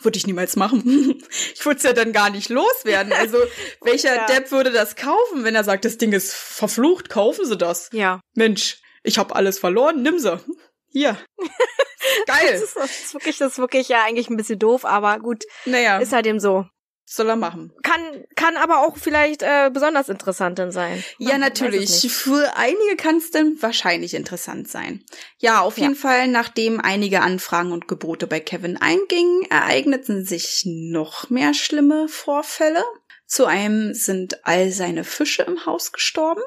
Würde 0.00 0.16
ich 0.16 0.26
niemals 0.26 0.56
machen. 0.56 1.22
ich 1.54 1.64
würde 1.64 1.76
es 1.76 1.82
ja 1.82 1.92
dann 1.92 2.12
gar 2.12 2.30
nicht 2.30 2.48
loswerden. 2.48 3.12
Also, 3.12 3.36
welcher 3.82 4.16
ja. 4.16 4.26
Depp 4.26 4.50
würde 4.50 4.72
das 4.72 4.96
kaufen, 4.96 5.44
wenn 5.44 5.54
er 5.54 5.64
sagt, 5.64 5.84
das 5.84 5.98
Ding 5.98 6.12
ist 6.12 6.32
verflucht, 6.32 7.10
kaufen 7.10 7.44
Sie 7.44 7.56
das. 7.56 7.90
Ja. 7.92 8.20
Mensch, 8.34 8.80
ich 9.02 9.18
habe 9.18 9.36
alles 9.36 9.58
verloren, 9.58 10.02
nimm 10.02 10.18
sie. 10.18 10.40
Hier. 10.88 11.18
Geil. 12.26 12.52
das, 12.52 12.62
ist, 12.62 12.76
das, 12.76 12.90
ist, 12.90 13.14
wirklich, 13.14 13.38
das 13.38 13.52
ist 13.52 13.58
wirklich 13.58 13.88
ja 13.88 14.02
eigentlich 14.04 14.30
ein 14.30 14.36
bisschen 14.36 14.58
doof, 14.58 14.84
aber 14.86 15.18
gut. 15.18 15.44
Naja. 15.66 15.98
Ist 15.98 16.12
halt 16.12 16.26
eben 16.26 16.40
so. 16.40 16.66
Soll 17.04 17.28
er 17.28 17.36
machen. 17.36 17.72
Kann, 17.82 18.24
kann 18.36 18.56
aber 18.56 18.86
auch 18.86 18.96
vielleicht 18.96 19.42
äh, 19.42 19.70
besonders 19.72 20.08
interessant 20.08 20.58
dann 20.58 20.72
sein. 20.72 21.04
Ja, 21.18 21.36
natürlich. 21.36 22.10
Für 22.10 22.56
einige 22.56 22.96
kann 22.96 23.16
es 23.16 23.30
dann 23.30 23.60
wahrscheinlich 23.60 24.14
interessant 24.14 24.68
sein. 24.68 25.04
Ja, 25.38 25.60
auf 25.60 25.78
jeden 25.78 25.96
Fall, 25.96 26.28
nachdem 26.28 26.80
einige 26.80 27.20
Anfragen 27.20 27.72
und 27.72 27.88
Gebote 27.88 28.26
bei 28.26 28.40
Kevin 28.40 28.76
eingingen, 28.76 29.42
ereigneten 29.50 30.24
sich 30.24 30.62
noch 30.64 31.28
mehr 31.28 31.54
schlimme 31.54 32.08
Vorfälle. 32.08 32.82
Zu 33.26 33.46
einem 33.46 33.94
sind 33.94 34.46
all 34.46 34.70
seine 34.70 35.04
Fische 35.04 35.42
im 35.42 35.66
Haus 35.66 35.92
gestorben. 35.92 36.42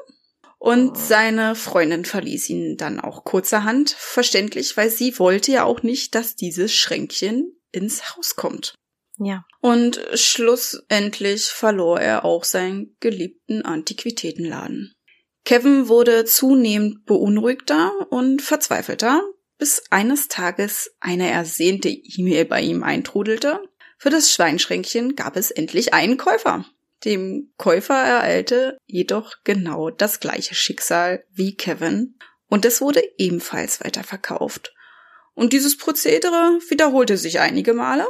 Und 0.58 0.92
oh. 0.92 0.94
seine 0.96 1.54
Freundin 1.54 2.04
verließ 2.04 2.48
ihn 2.48 2.76
dann 2.76 2.98
auch 2.98 3.24
kurzerhand, 3.24 3.90
verständlich, 3.90 4.76
weil 4.76 4.90
sie 4.90 5.18
wollte 5.18 5.52
ja 5.52 5.64
auch 5.64 5.82
nicht, 5.82 6.14
dass 6.14 6.34
dieses 6.34 6.74
Schränkchen 6.74 7.52
ins 7.72 8.16
Haus 8.16 8.36
kommt. 8.36 8.74
Ja. 9.18 9.44
Und 9.60 10.00
schlussendlich 10.14 11.46
verlor 11.46 12.00
er 12.00 12.24
auch 12.24 12.44
seinen 12.44 12.96
geliebten 13.00 13.62
Antiquitätenladen. 13.62 14.92
Kevin 15.44 15.88
wurde 15.88 16.24
zunehmend 16.24 17.06
beunruhigter 17.06 17.92
und 18.10 18.42
verzweifelter, 18.42 19.22
bis 19.58 19.84
eines 19.90 20.28
Tages 20.28 20.94
eine 21.00 21.30
ersehnte 21.30 21.88
E-Mail 21.88 22.44
bei 22.44 22.60
ihm 22.60 22.82
eintrudelte. 22.82 23.60
Für 23.96 24.10
das 24.10 24.32
Schweinschränkchen 24.32 25.14
gab 25.14 25.36
es 25.36 25.50
endlich 25.50 25.94
einen 25.94 26.18
Käufer. 26.18 26.66
Dem 27.04 27.52
Käufer 27.56 27.94
ereilte 27.94 28.76
jedoch 28.86 29.36
genau 29.44 29.90
das 29.90 30.20
gleiche 30.20 30.54
Schicksal 30.54 31.24
wie 31.32 31.54
Kevin 31.54 32.18
und 32.48 32.64
es 32.64 32.80
wurde 32.80 33.02
ebenfalls 33.16 33.82
weiterverkauft. 33.84 34.74
Und 35.34 35.52
dieses 35.52 35.76
Prozedere 35.76 36.58
wiederholte 36.68 37.16
sich 37.16 37.40
einige 37.40 37.74
Male 37.74 38.06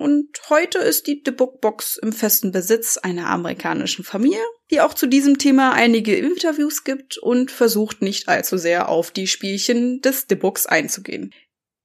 und 0.00 0.28
heute 0.48 0.78
ist 0.78 1.06
die 1.06 1.20
The 1.22 1.30
Book 1.30 1.60
Box 1.60 1.98
im 1.98 2.14
festen 2.14 2.52
Besitz 2.52 2.96
einer 2.96 3.26
amerikanischen 3.26 4.02
Familie, 4.02 4.40
die 4.70 4.80
auch 4.80 4.94
zu 4.94 5.06
diesem 5.06 5.36
Thema 5.36 5.74
einige 5.74 6.16
Interviews 6.16 6.84
gibt 6.84 7.18
und 7.18 7.50
versucht 7.50 8.00
nicht 8.00 8.26
allzu 8.26 8.56
sehr 8.56 8.88
auf 8.88 9.10
die 9.10 9.26
Spielchen 9.26 10.00
des 10.00 10.24
The 10.26 10.36
Books 10.36 10.64
einzugehen. 10.64 11.34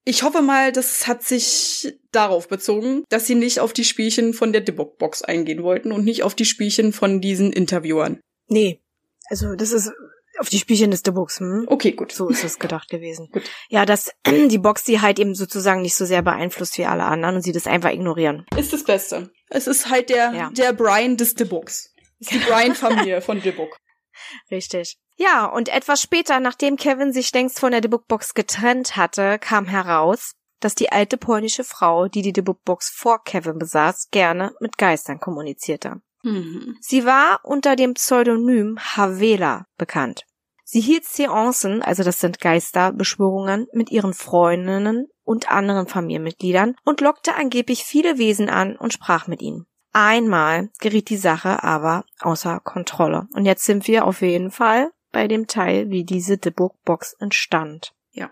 Ich 0.06 0.23
hoffe 0.23 0.41
mal, 0.41 0.71
das 0.71 1.08
hat 1.08 1.23
sich 1.23 1.97
darauf 2.13 2.47
bezogen, 2.47 3.04
dass 3.10 3.28
sie 3.28 3.36
nicht 3.36 3.60
auf 3.60 3.73
die 3.73 3.84
Spielchen 3.84 4.34
von 4.34 4.54
der 4.54 4.63
The 4.65 4.71
Book 4.71 4.97
Box 4.97 5.21
eingehen 5.21 5.62
wollten 5.62 5.91
und 5.91 6.06
nicht 6.06 6.23
auf 6.23 6.36
die 6.36 6.45
Spielchen 6.45 6.93
von 6.93 7.19
diesen 7.19 7.51
Interviewern. 7.51 8.21
Nee. 8.47 8.80
Also, 9.28 9.56
das 9.56 9.73
ist 9.73 9.91
auf 10.39 10.50
die 10.50 10.60
Spielchen 10.60 10.91
des 10.91 11.02
The 11.06 11.12
Books, 11.12 11.39
hm? 11.39 11.65
Okay, 11.67 11.91
gut. 11.91 12.12
So 12.12 12.30
ist 12.30 12.43
es 12.43 12.60
gedacht 12.60 12.89
gewesen. 12.89 13.30
gut. 13.32 13.43
Ja, 13.69 13.86
dass 13.86 14.12
die 14.26 14.58
Box 14.58 14.84
die 14.84 15.02
halt 15.02 15.19
eben 15.19 15.36
sozusagen 15.36 15.82
nicht 15.82 15.95
so 15.95 16.06
sehr 16.06 16.21
beeinflusst 16.21 16.78
wie 16.78 16.86
alle 16.86 17.04
anderen 17.04 17.36
und 17.36 17.41
sie 17.41 17.52
das 17.52 17.67
einfach 17.67 17.91
ignorieren. 17.91 18.45
Ist 18.58 18.74
das 18.74 18.84
Beste. 18.84 19.32
Es 19.50 19.67
ist 19.67 19.89
halt 19.89 20.10
der, 20.10 20.34
ja. 20.34 20.50
der 20.52 20.74
Brian 20.74 21.17
des 21.17 21.36
The 21.38 21.45
Books. 21.45 21.93
Ist 22.19 22.32
die 22.32 22.39
Brian-Familie 22.39 23.21
von 23.21 23.41
The 23.41 23.52
Book. 23.52 23.78
Richtig. 24.52 24.98
Ja, 25.17 25.45
und 25.45 25.69
etwas 25.69 26.02
später, 26.02 26.39
nachdem 26.39 26.76
Kevin 26.76 27.13
sich 27.13 27.32
längst 27.34 27.60
von 27.60 27.71
der 27.71 27.82
The 27.82 27.88
Book 27.88 28.08
Box 28.08 28.34
getrennt 28.34 28.98
hatte, 28.98 29.39
kam 29.39 29.65
heraus, 29.65 30.34
dass 30.60 30.76
die 30.76 30.91
alte 30.91 31.17
polnische 31.17 31.63
Frau, 31.63 32.08
die 32.08 32.21
die 32.21 32.34
The 32.36 32.41
Book 32.41 32.63
Box 32.63 32.89
vor 32.89 33.24
Kevin 33.24 33.58
besaß, 33.58 34.10
gerne 34.12 34.54
mit 34.60 34.78
Geistern 34.78 35.19
kommunizierte. 35.19 36.02
Mhm. 36.25 36.75
Sie 36.81 37.05
war 37.05 37.39
unter 37.43 37.75
dem 37.75 37.93
Pseudonym 37.93 38.79
Havela 38.79 39.67
bekannt. 39.77 40.25
Sie 40.63 40.81
hielt 40.81 41.05
Seancen, 41.05 41.83
also 41.83 42.01
das 42.01 42.19
sind 42.19 42.41
Geisterbeschwörungen, 42.41 43.67
mit 43.71 43.91
ihren 43.91 44.15
Freundinnen 44.15 45.07
und 45.23 45.51
anderen 45.51 45.88
Familienmitgliedern 45.88 46.75
und 46.83 47.01
lockte 47.01 47.35
angeblich 47.35 47.83
viele 47.83 48.17
Wesen 48.17 48.49
an 48.49 48.75
und 48.75 48.91
sprach 48.91 49.27
mit 49.27 49.43
ihnen. 49.43 49.67
Einmal 49.93 50.71
geriet 50.79 51.09
die 51.09 51.17
Sache 51.17 51.63
aber 51.63 52.03
außer 52.19 52.59
Kontrolle. 52.59 53.27
Und 53.33 53.45
jetzt 53.45 53.63
sind 53.63 53.88
wir 53.88 54.05
auf 54.05 54.21
jeden 54.21 54.49
Fall 54.49 54.89
bei 55.11 55.27
dem 55.27 55.45
Teil, 55.45 55.91
wie 55.91 56.03
diese 56.03 56.38
The 56.43 56.49
Book 56.49 56.73
Box 56.83 57.13
entstand. 57.19 57.93
Ja. 58.11 58.31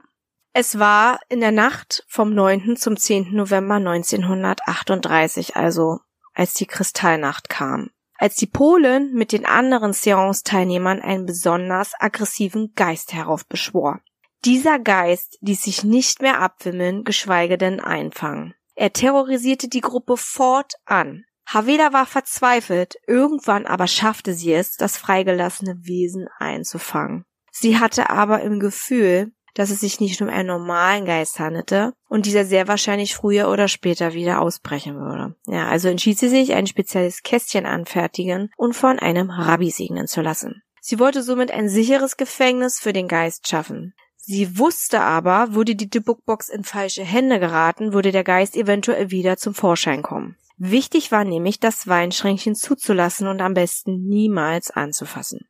Es 0.52 0.80
war 0.80 1.20
in 1.30 1.40
der 1.40 1.52
Nacht 1.52 2.04
vom 2.08 2.34
9. 2.34 2.76
zum 2.76 2.98
10. 2.98 3.34
November 3.34 3.76
1938, 3.76 5.56
also 5.56 6.00
als 6.34 6.54
die 6.54 6.66
Kristallnacht 6.66 7.50
kam. 7.50 7.90
Als 8.18 8.36
die 8.36 8.48
Polen 8.48 9.14
mit 9.14 9.32
den 9.32 9.46
anderen 9.46 9.94
Seance-Teilnehmern 9.94 11.02
einen 11.02 11.26
besonders 11.26 11.94
aggressiven 12.00 12.74
Geist 12.76 13.14
heraufbeschwor. 13.14 14.00
Dieser 14.46 14.80
Geist 14.80 15.38
ließ 15.42 15.64
sich 15.64 15.84
nicht 15.84 16.22
mehr 16.22 16.40
abwimmeln, 16.40 17.04
geschweige 17.04 17.58
denn 17.58 17.80
einfangen. 17.80 18.54
Er 18.76 18.92
terrorisierte 18.92 19.68
die 19.68 19.82
Gruppe 19.82 20.18
fortan. 20.18 21.26
Havela 21.46 21.94
war 21.94 22.06
verzweifelt, 22.06 22.96
irgendwann 23.08 23.66
aber 23.66 23.88
schaffte 23.88 24.34
sie 24.34 24.54
es, 24.54 24.76
das 24.76 24.98
freigelassene 24.98 25.78
Wesen 25.86 26.28
einzufangen. 26.40 27.26
Sie 27.52 27.80
hatte 27.80 28.10
aber 28.10 28.42
im 28.42 28.60
Gefühl, 28.60 29.32
dass 29.54 29.70
es 29.70 29.80
sich 29.80 30.00
nicht 30.00 30.22
um 30.22 30.30
einen 30.30 30.48
normalen 30.48 31.06
Geist 31.06 31.40
handelte 31.40 31.94
und 32.10 32.26
dieser 32.26 32.46
sehr 32.46 32.68
wahrscheinlich 32.68 33.16
früher 33.16 33.50
oder 33.50 33.68
später 33.68 34.14
wieder 34.14 34.42
ausbrechen 34.42 34.96
würde. 34.96 35.36
Ja, 35.48 35.68
also 35.68 35.90
entschied 35.90 36.20
sie 36.20 36.30
sich, 36.30 36.54
ein 36.54 36.68
spezielles 36.68 37.24
Kästchen 37.24 37.66
anfertigen 37.66 38.50
und 38.58 38.76
von 38.76 39.00
einem 39.00 39.30
Rabbi 39.30 39.70
segnen 39.70 40.08
zu 40.08 40.22
lassen. 40.22 40.62
Sie 40.82 41.00
wollte 41.00 41.24
somit 41.24 41.52
ein 41.52 41.70
sicheres 41.70 42.18
Gefängnis 42.18 42.80
für 42.80 42.94
den 42.94 43.08
Geist 43.08 43.48
schaffen. 43.48 43.94
Sie 44.18 44.58
wusste 44.58 45.02
aber, 45.02 45.54
würde 45.54 45.76
die 45.76 45.88
Box 46.00 46.50
in 46.50 46.64
falsche 46.64 47.04
Hände 47.04 47.40
geraten, 47.40 47.94
würde 47.94 48.12
der 48.12 48.24
Geist 48.24 48.56
eventuell 48.56 49.12
wieder 49.12 49.38
zum 49.38 49.54
Vorschein 49.54 50.02
kommen. 50.02 50.38
Wichtig 50.58 51.12
war 51.12 51.26
nämlich, 51.26 51.60
das 51.60 51.88
Weinschränkchen 51.88 52.56
zuzulassen 52.56 53.28
und 53.28 53.42
am 53.42 53.54
besten 53.54 54.04
niemals 54.08 54.72
anzufassen. 54.72 55.48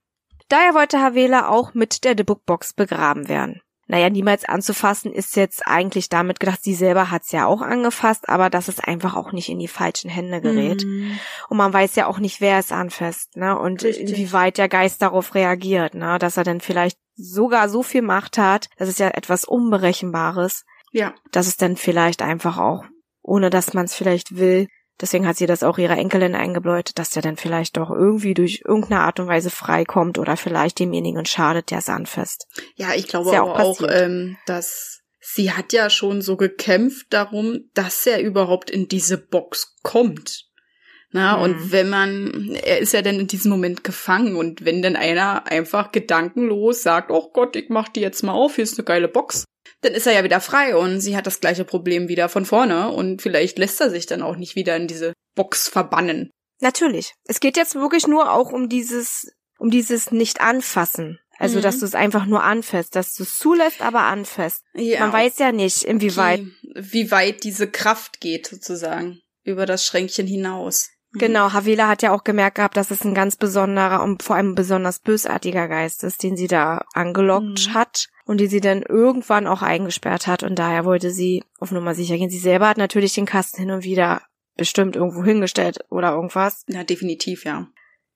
Daher 0.50 0.74
wollte 0.74 1.02
Havela 1.02 1.50
auch 1.50 1.74
mit 1.74 2.04
der 2.04 2.16
Dybbuk-Box 2.16 2.74
begraben 2.74 3.28
werden. 3.28 3.62
Naja, 3.94 4.10
niemals 4.10 4.44
anzufassen 4.44 5.14
ist 5.14 5.36
jetzt 5.36 5.68
eigentlich 5.68 6.10
damit 6.10 6.40
gedacht, 6.40 6.64
sie 6.64 6.74
selber 6.74 7.12
hat's 7.12 7.32
ja 7.32 7.46
auch 7.46 7.62
angefasst, 7.62 8.28
aber 8.28 8.50
dass 8.50 8.68
es 8.68 8.80
einfach 8.80 9.16
auch 9.16 9.34
nicht 9.34 9.50
in 9.50 9.60
die 9.60 9.68
falschen 9.68 10.10
Hände 10.10 10.42
gerät. 10.42 10.84
Mhm. 10.84 11.20
Und 11.48 11.58
man 11.58 11.72
weiß 11.72 11.96
ja 11.96 12.08
auch 12.08 12.18
nicht, 12.18 12.42
wer 12.42 12.58
es 12.58 12.72
anfasst, 12.72 13.38
ne? 13.38 13.56
Und 13.56 13.84
Richtig. 13.84 14.10
inwieweit 14.10 14.58
der 14.58 14.68
Geist 14.68 15.04
darauf 15.04 15.36
reagiert, 15.36 15.94
ne? 15.94 16.18
Dass 16.18 16.38
er 16.38 16.44
dann 16.44 16.60
vielleicht 16.60 16.98
sogar 17.16 17.70
so 17.70 17.84
viel 17.84 18.02
Macht 18.02 18.40
hat, 18.40 18.68
das 18.78 18.90
ist 18.90 18.98
ja 18.98 19.10
etwas 19.10 19.44
Unberechenbares. 19.44 20.66
Ja. 20.92 21.14
Dass 21.32 21.46
es 21.46 21.58
dann 21.58 21.78
vielleicht 21.78 22.24
einfach 22.24 22.58
auch, 22.58 22.86
ohne 23.22 23.52
dass 23.52 23.76
man 23.76 23.86
es 23.86 23.94
vielleicht 23.94 24.36
will, 24.36 24.70
Deswegen 25.02 25.28
hat 25.28 25.38
sie 25.38 25.48
das 25.48 25.64
auch 25.64 25.78
ihrer 25.78 25.98
Enkelin 25.98 26.36
eingebläut, 26.36 26.92
dass 26.96 27.10
der 27.10 27.22
dann 27.22 27.36
vielleicht 27.36 27.78
doch 27.78 27.90
irgendwie 27.90 28.34
durch 28.34 28.64
irgendeine 28.66 29.02
Art 29.02 29.20
und 29.20 29.28
Weise 29.28 29.50
freikommt 29.50 30.20
oder 30.20 30.38
vielleicht 30.38 30.80
demjenigen 30.80 31.26
schadet, 31.26 31.72
der 31.72 31.80
es 31.80 31.90
anfasst. 31.90 32.48
Ja, 32.76 32.94
ich 32.96 33.08
glaube 33.08 33.32
ja 33.32 33.42
auch, 33.42 33.60
auch 33.60 33.82
ähm, 33.90 34.38
dass 34.46 35.02
sie 35.20 35.52
hat 35.52 35.74
ja 35.74 35.90
schon 35.90 36.22
so 36.22 36.38
gekämpft 36.38 37.08
darum, 37.10 37.70
dass 37.74 38.06
er 38.06 38.22
überhaupt 38.22 38.70
in 38.70 38.88
diese 38.88 39.18
Box 39.18 39.76
kommt. 39.82 40.46
Na, 41.12 41.36
hm. 41.36 41.44
und 41.44 41.72
wenn 41.72 41.90
man, 41.90 42.56
er 42.64 42.80
ist 42.80 42.94
ja 42.94 43.02
dann 43.02 43.20
in 43.20 43.28
diesem 43.28 43.52
Moment 43.52 43.84
gefangen 43.84 44.36
und 44.36 44.66
wenn 44.66 44.82
dann 44.82 44.96
einer 44.96 45.48
einfach 45.48 45.92
gedankenlos 45.92 46.82
sagt, 46.84 47.12
oh 47.12 47.30
Gott, 47.32 47.56
ich 47.56 47.70
mach 47.70 47.90
die 47.90 48.02
jetzt 48.02 48.24
mal 48.24 48.34
auf, 48.34 48.56
hier 48.56 48.64
ist 48.64 48.78
eine 48.78 48.86
geile 48.86 49.08
Box, 49.08 49.46
dann 49.84 49.94
ist 49.94 50.08
er 50.08 50.14
ja 50.14 50.24
wieder 50.24 50.42
frei 50.42 50.76
und 50.76 51.00
sie 51.02 51.16
hat 51.16 51.28
das 51.28 51.40
gleiche 51.40 51.66
Problem 51.66 52.08
wieder 52.08 52.30
von 52.30 52.46
vorne 52.46 52.90
und 52.90 53.22
vielleicht 53.22 53.58
lässt 53.58 53.82
er 53.82 53.90
sich 53.90 54.06
dann 54.06 54.22
auch 54.22 54.36
nicht 54.36 54.56
wieder 54.56 54.76
in 54.76 54.88
diese 54.88 55.14
Box 55.36 55.68
verbannen. 55.68 56.30
Natürlich. 56.60 57.14
Es 57.26 57.40
geht 57.40 57.58
jetzt 57.58 57.76
wirklich 57.76 58.08
nur 58.08 58.32
auch 58.32 58.52
um 58.52 58.70
dieses, 58.70 59.32
um 59.58 59.70
dieses 59.70 60.12
Nicht-Anfassen. 60.12 61.20
Also, 61.40 61.58
mhm. 61.58 61.64
dass 61.64 61.80
du 61.80 61.86
es 61.86 61.96
einfach 61.96 62.26
nur 62.26 62.44
anfasst, 62.44 62.96
dass 62.96 63.16
du 63.16 63.24
es 63.24 63.38
zulässt, 63.38 63.82
aber 63.82 64.02
anfasst. 64.04 64.64
Ja. 64.74 65.02
Man 65.02 65.14
weiß 65.14 65.40
ja 65.40 65.52
nicht, 65.52 65.84
inwieweit. 65.84 66.40
Okay. 66.40 66.52
Wie 66.76 67.12
weit 67.12 67.44
diese 67.44 67.70
Kraft 67.70 68.22
geht, 68.22 68.48
sozusagen. 68.48 69.20
Über 69.44 69.66
das 69.66 69.86
Schränkchen 69.86 70.28
hinaus. 70.28 70.90
Mhm. 71.14 71.20
Genau, 71.20 71.54
Havela 71.54 71.88
hat 71.88 72.02
ja 72.02 72.12
auch 72.12 72.24
gemerkt 72.24 72.56
gehabt, 72.56 72.78
dass 72.78 72.92
es 72.92 73.04
ein 73.04 73.14
ganz 73.14 73.36
besonderer 73.36 74.04
und 74.04 74.24
vor 74.24 74.36
allem 74.36 74.56
besonders 74.56 75.00
bösartiger 75.00 75.68
Geist 75.68 76.04
ist, 76.04 76.24
den 76.24 76.36
sie 76.36 76.48
da 76.48 76.86
angelockt 76.94 77.68
mhm. 77.68 77.74
hat 77.74 78.08
und 78.26 78.40
die 78.40 78.48
sie 78.48 78.62
dann 78.62 78.82
irgendwann 78.82 79.48
auch 79.48 79.62
eingesperrt 79.62 80.28
hat 80.28 80.44
und 80.44 80.58
daher 80.58 80.86
wollte 80.86 81.12
sie 81.12 81.44
auf 81.60 81.72
Nummer 81.72 81.96
sicher 81.96 82.18
gehen. 82.18 82.30
Sie 82.30 82.40
selber 82.40 82.68
hat 82.68 82.78
natürlich 82.78 83.14
den 83.14 83.26
Kasten 83.26 83.62
hin 83.62 83.72
und 83.72 83.84
wieder 83.84 84.22
bestimmt 84.56 84.96
irgendwo 84.96 85.24
hingestellt 85.24 85.80
oder 85.90 86.14
irgendwas. 86.14 86.64
Ja, 86.68 86.84
definitiv, 86.84 87.46
ja. 87.46 87.68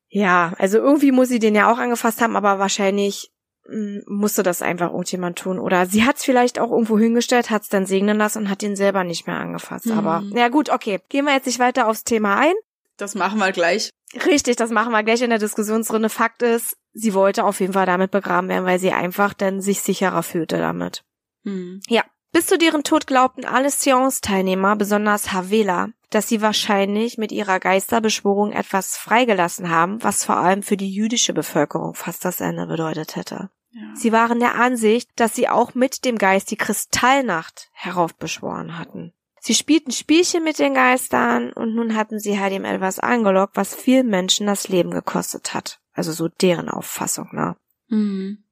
Ja, 0.10 0.54
also 0.58 0.78
irgendwie 0.78 1.12
muss 1.12 1.28
sie 1.28 1.40
den 1.40 1.56
ja 1.56 1.72
auch 1.72 1.80
angefasst 1.80 2.22
haben, 2.22 2.36
aber 2.36 2.60
wahrscheinlich 2.60 3.32
hm, 3.68 4.04
musste 4.08 4.44
das 4.44 4.62
einfach 4.62 4.92
irgendjemand 4.92 5.38
tun. 5.38 5.60
Oder 5.60 5.86
sie 5.86 6.06
hat 6.06 6.18
es 6.18 6.24
vielleicht 6.24 6.60
auch 6.60 6.72
irgendwo 6.72 6.98
hingestellt, 6.98 7.50
hat 7.50 7.64
es 7.64 7.70
dann 7.70 7.86
segnen 7.86 8.18
lassen 8.18 8.44
und 8.44 8.50
hat 8.50 8.64
ihn 8.64 8.76
selber 8.76 9.04
nicht 9.04 9.28
mehr 9.28 9.38
angefasst. 9.38 9.88
Mhm. 9.88 9.98
Aber 9.98 10.24
ja 10.34 10.48
gut, 10.48 10.70
okay. 10.70 11.00
Gehen 11.10 11.26
wir 11.26 11.34
jetzt 11.34 11.48
nicht 11.48 11.60
weiter 11.60 11.88
aufs 11.88 12.04
Thema 12.04 12.38
ein. 12.38 12.54
Das 12.98 13.16
machen 13.16 13.40
wir 13.40 13.52
gleich. 13.52 13.92
Richtig, 14.26 14.56
das 14.56 14.72
machen 14.72 14.92
wir 14.92 15.04
gleich 15.04 15.22
in 15.22 15.30
der 15.30 15.40
Diskussionsrunde. 15.40 16.10
Fakt 16.10 16.42
ist, 16.42 16.78
sie 16.94 17.14
wollte 17.14 17.44
auf 17.44 17.60
jeden 17.60 17.74
Fall 17.74 17.86
damit 17.86 18.12
begraben 18.12 18.50
werden, 18.50 18.66
weil 18.66 18.80
sie 18.80 18.92
einfach 18.92 19.34
dann 19.34 19.62
sich 19.62 19.82
sicherer 19.82 20.24
fühlte 20.24 20.58
damit. 20.58 21.04
Hm. 21.44 21.82
Ja. 21.88 22.04
Bis 22.34 22.48
zu 22.48 22.58
deren 22.58 22.84
Tod 22.84 23.08
glaubten 23.08 23.46
alle 23.46 23.70
Seance-Teilnehmer, 23.70 24.76
besonders 24.76 25.32
Havela, 25.32 25.90
dass 26.10 26.28
sie 26.28 26.42
wahrscheinlich 26.42 27.18
mit 27.18 27.32
ihrer 27.32 27.60
Geisterbeschwörung 27.60 28.52
etwas 28.52 28.98
freigelassen 28.98 29.70
haben, 29.70 30.04
was 30.04 30.26
vor 30.26 30.38
allem 30.38 30.62
für 30.62 30.78
die 30.78 30.94
jüdische 30.94 31.34
Bevölkerung 31.34 31.96
fast 31.96 32.26
das 32.26 32.42
Ende 32.42 32.68
bedeutet 32.68 33.16
hätte. 33.16 33.50
Ja. 33.72 33.96
Sie 33.96 34.12
waren 34.12 34.40
der 34.40 34.56
Ansicht, 34.56 35.10
dass 35.16 35.36
sie 35.36 35.48
auch 35.48 35.74
mit 35.74 36.04
dem 36.06 36.18
Geist 36.18 36.52
die 36.52 36.58
Kristallnacht 36.58 37.70
heraufbeschworen 37.74 38.78
hatten. 38.78 39.14
Sie 39.48 39.56
spielten 39.56 39.94
Spielchen 39.94 40.44
mit 40.44 40.60
den 40.60 40.74
Geistern 40.74 41.54
und 41.54 41.74
nun 41.74 41.96
hatten 41.96 42.20
sie 42.20 42.38
halt 42.38 42.52
ihm 42.52 42.66
etwas 42.66 43.00
angelockt, 43.00 43.56
was 43.56 43.74
vielen 43.74 44.08
Menschen 44.08 44.46
das 44.46 44.68
Leben 44.68 44.92
gekostet 44.92 45.54
hat. 45.54 45.80
Also 45.94 46.12
so 46.12 46.28
deren 46.28 46.68
Auffassung, 46.68 47.30
ne? 47.32 47.56
Mhm. 47.88 48.44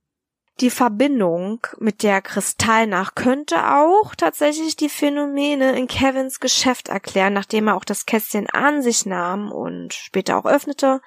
Die 0.62 0.70
Verbindung 0.70 1.68
mit 1.80 2.02
der 2.02 2.22
Kristallnacht 2.22 3.18
könnte 3.18 3.76
auch 3.76 4.16
tatsächlich 4.16 4.78
die 4.78 4.88
Phänomene 4.88 5.78
in 5.78 5.88
Kevins 5.88 6.40
Geschäft 6.40 6.88
erklären, 6.88 7.34
nachdem 7.34 7.68
er 7.68 7.76
auch 7.76 7.84
das 7.84 8.06
Kästchen 8.06 8.50
an 8.52 8.82
sich 8.82 9.06
nahm 9.06 9.52
und 9.52 9.94
später 9.94 10.38
auch 10.38 10.46
öffnete. 10.46 11.02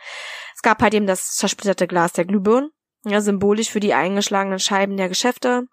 Es 0.55 0.61
gab 0.61 0.83
halt 0.83 0.93
eben 0.93 1.07
das 1.07 1.35
zersplitterte 1.37 1.87
Glas 1.87 2.13
der 2.13 2.27
Glühbirnen, 2.27 2.73
ja, 3.07 3.23
symbolisch 3.23 3.71
für 3.71 3.81
die 3.81 3.95
eingeschlagenen 3.95 4.59
Scheiben 4.59 4.99
der 4.99 5.09
Geschäfte, 5.09 5.67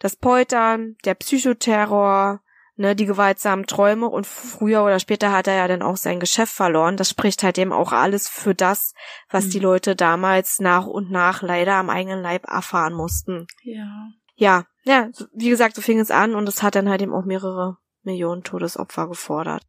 das 0.00 0.16
Poltern, 0.16 0.96
der 1.04 1.14
Psychoterror, 1.14 2.40
ne, 2.80 2.96
die 2.96 3.04
gewaltsamen 3.04 3.66
Träume 3.66 4.08
und 4.08 4.26
früher 4.26 4.82
oder 4.82 4.98
später 4.98 5.30
hat 5.32 5.46
er 5.46 5.54
ja 5.54 5.68
dann 5.68 5.82
auch 5.82 5.96
sein 5.96 6.18
Geschäft 6.18 6.52
verloren. 6.52 6.96
Das 6.96 7.10
spricht 7.10 7.42
halt 7.42 7.58
eben 7.58 7.72
auch 7.72 7.92
alles 7.92 8.28
für 8.28 8.54
das, 8.54 8.94
was 9.28 9.46
mhm. 9.46 9.50
die 9.50 9.58
Leute 9.60 9.94
damals 9.94 10.60
nach 10.60 10.86
und 10.86 11.10
nach 11.10 11.42
leider 11.42 11.74
am 11.74 11.90
eigenen 11.90 12.22
Leib 12.22 12.48
erfahren 12.48 12.94
mussten. 12.94 13.46
Ja. 13.62 14.08
Ja, 14.34 14.64
ja, 14.84 15.10
wie 15.34 15.50
gesagt, 15.50 15.76
so 15.76 15.82
fing 15.82 16.00
es 16.00 16.10
an 16.10 16.34
und 16.34 16.48
es 16.48 16.62
hat 16.62 16.74
dann 16.74 16.88
halt 16.88 17.02
eben 17.02 17.12
auch 17.12 17.26
mehrere 17.26 17.76
Millionen 18.02 18.42
Todesopfer 18.42 19.06
gefordert. 19.06 19.62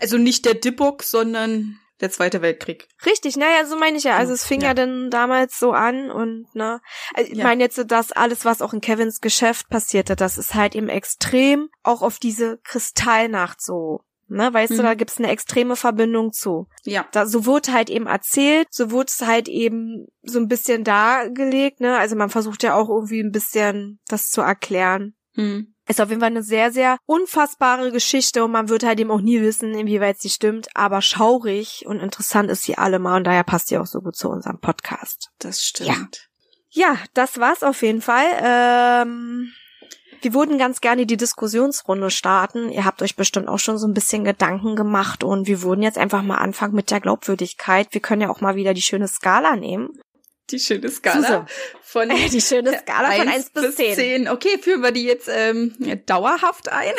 Also 0.00 0.16
nicht 0.16 0.46
der 0.46 0.54
Dibbock, 0.54 1.02
sondern 1.02 1.78
der 2.00 2.10
Zweite 2.10 2.42
Weltkrieg. 2.42 2.88
Richtig, 3.06 3.36
naja, 3.36 3.64
so 3.66 3.76
meine 3.76 3.96
ich 3.96 4.04
ja. 4.04 4.16
Also 4.16 4.32
es 4.32 4.44
fing 4.44 4.60
ja, 4.60 4.68
ja 4.68 4.74
dann 4.74 5.10
damals 5.10 5.58
so 5.58 5.72
an 5.72 6.10
und 6.10 6.52
ne, 6.54 6.80
also 7.14 7.30
ich 7.30 7.38
ja. 7.38 7.44
meine 7.44 7.62
jetzt 7.62 7.82
das 7.86 8.12
alles, 8.12 8.44
was 8.44 8.62
auch 8.62 8.72
in 8.72 8.80
Kevins 8.80 9.20
Geschäft 9.20 9.68
passierte, 9.68 10.16
das 10.16 10.38
ist 10.38 10.54
halt 10.54 10.74
eben 10.74 10.88
extrem 10.88 11.68
auch 11.82 12.02
auf 12.02 12.18
diese 12.18 12.58
Kristallnacht 12.64 13.62
so. 13.62 14.00
Ne, 14.26 14.52
weißt 14.52 14.72
mhm. 14.72 14.76
du, 14.76 14.82
da 14.82 14.94
gibt's 14.94 15.18
eine 15.18 15.28
extreme 15.28 15.76
Verbindung 15.76 16.32
zu. 16.32 16.66
Ja. 16.84 17.06
Da, 17.12 17.26
so 17.26 17.44
wurde 17.44 17.72
halt 17.72 17.90
eben 17.90 18.06
erzählt, 18.06 18.68
so 18.70 18.90
wurde 18.90 19.08
es 19.08 19.20
halt 19.20 19.48
eben 19.48 20.06
so 20.22 20.38
ein 20.38 20.48
bisschen 20.48 20.82
dargelegt, 20.82 21.80
ne? 21.80 21.98
Also 21.98 22.16
man 22.16 22.30
versucht 22.30 22.62
ja 22.62 22.74
auch 22.74 22.88
irgendwie 22.88 23.20
ein 23.20 23.32
bisschen 23.32 24.00
das 24.08 24.30
zu 24.30 24.40
erklären. 24.40 25.14
Mhm. 25.34 25.73
Ist 25.86 26.00
auf 26.00 26.08
jeden 26.08 26.20
Fall 26.20 26.30
eine 26.30 26.42
sehr, 26.42 26.72
sehr 26.72 26.96
unfassbare 27.04 27.92
Geschichte 27.92 28.42
und 28.42 28.52
man 28.52 28.68
wird 28.70 28.84
halt 28.84 28.98
eben 29.00 29.10
auch 29.10 29.20
nie 29.20 29.42
wissen, 29.42 29.74
inwieweit 29.74 30.18
sie 30.18 30.30
stimmt, 30.30 30.68
aber 30.74 31.02
schaurig 31.02 31.84
und 31.86 32.00
interessant 32.00 32.50
ist 32.50 32.64
sie 32.64 32.78
allemal 32.78 33.18
und 33.18 33.24
daher 33.24 33.44
passt 33.44 33.68
sie 33.68 33.76
auch 33.76 33.86
so 33.86 34.00
gut 34.00 34.16
zu 34.16 34.30
unserem 34.30 34.60
Podcast. 34.60 35.30
Das 35.38 35.62
stimmt. 35.62 36.30
Ja, 36.70 36.92
ja 36.92 36.98
das 37.12 37.38
war's 37.38 37.62
auf 37.62 37.82
jeden 37.82 38.00
Fall. 38.00 38.26
Ähm, 38.42 39.52
wir 40.22 40.32
würden 40.32 40.56
ganz 40.56 40.80
gerne 40.80 41.04
die 41.04 41.18
Diskussionsrunde 41.18 42.10
starten. 42.10 42.70
Ihr 42.70 42.86
habt 42.86 43.02
euch 43.02 43.14
bestimmt 43.14 43.48
auch 43.48 43.58
schon 43.58 43.76
so 43.76 43.86
ein 43.86 43.92
bisschen 43.92 44.24
Gedanken 44.24 44.76
gemacht 44.76 45.22
und 45.22 45.46
wir 45.46 45.60
würden 45.60 45.82
jetzt 45.82 45.98
einfach 45.98 46.22
mal 46.22 46.38
anfangen 46.38 46.74
mit 46.74 46.90
der 46.90 47.00
Glaubwürdigkeit. 47.00 47.88
Wir 47.90 48.00
können 48.00 48.22
ja 48.22 48.30
auch 48.30 48.40
mal 48.40 48.56
wieder 48.56 48.72
die 48.72 48.80
schöne 48.80 49.06
Skala 49.06 49.54
nehmen 49.54 49.90
die 50.50 50.58
schöne 50.58 50.90
Skala 50.90 51.46
von 51.94 52.08
die 52.08 52.40
schöne 52.40 52.76
Skala 52.78 53.12
von 53.12 53.28
1 53.28 53.50
bis 53.50 53.76
10. 53.76 53.94
10. 53.94 54.28
Okay, 54.28 54.58
führen 54.60 54.82
wir 54.82 54.90
die 54.90 55.04
jetzt 55.04 55.28
ähm, 55.32 55.74
dauerhaft 56.06 56.68
ein? 56.68 56.92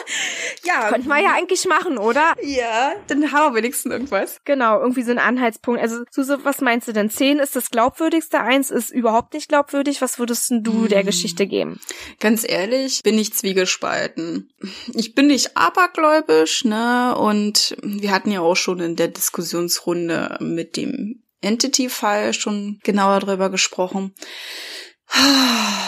ja. 0.64 0.90
Könnten 0.90 1.08
wir 1.08 1.20
ja 1.20 1.32
eigentlich 1.32 1.66
machen, 1.66 1.98
oder? 1.98 2.34
Ja, 2.42 2.92
dann 3.08 3.32
haben 3.32 3.52
wir 3.52 3.58
wenigstens 3.62 3.92
irgendwas. 3.92 4.38
Genau, 4.44 4.80
irgendwie 4.80 5.02
so 5.02 5.10
ein 5.10 5.18
Anhaltspunkt. 5.18 5.80
Also, 5.80 6.04
Suse, 6.10 6.38
was 6.44 6.60
meinst 6.60 6.86
du 6.86 6.92
denn? 6.92 7.10
10 7.10 7.40
ist 7.40 7.56
das 7.56 7.70
glaubwürdigste, 7.70 8.40
1 8.40 8.70
ist 8.70 8.90
überhaupt 8.90 9.34
nicht 9.34 9.48
glaubwürdig. 9.48 10.00
Was 10.00 10.18
würdest 10.18 10.50
du 10.50 10.82
hm. 10.82 10.88
der 10.88 11.02
Geschichte 11.02 11.46
geben? 11.46 11.80
Ganz 12.20 12.48
ehrlich, 12.48 13.02
bin 13.02 13.18
ich 13.18 13.34
zwiegespalten. 13.34 14.52
Ich 14.94 15.14
bin 15.14 15.26
nicht 15.26 15.56
abergläubisch, 15.56 16.64
ne? 16.64 17.16
Und 17.18 17.76
wir 17.82 18.12
hatten 18.12 18.30
ja 18.30 18.40
auch 18.40 18.56
schon 18.56 18.80
in 18.80 18.94
der 18.94 19.08
Diskussionsrunde 19.08 20.38
mit 20.40 20.76
dem 20.76 21.24
Entity-Fall 21.40 22.34
schon 22.34 22.78
genauer 22.82 23.20
drüber 23.20 23.50
gesprochen. 23.50 24.14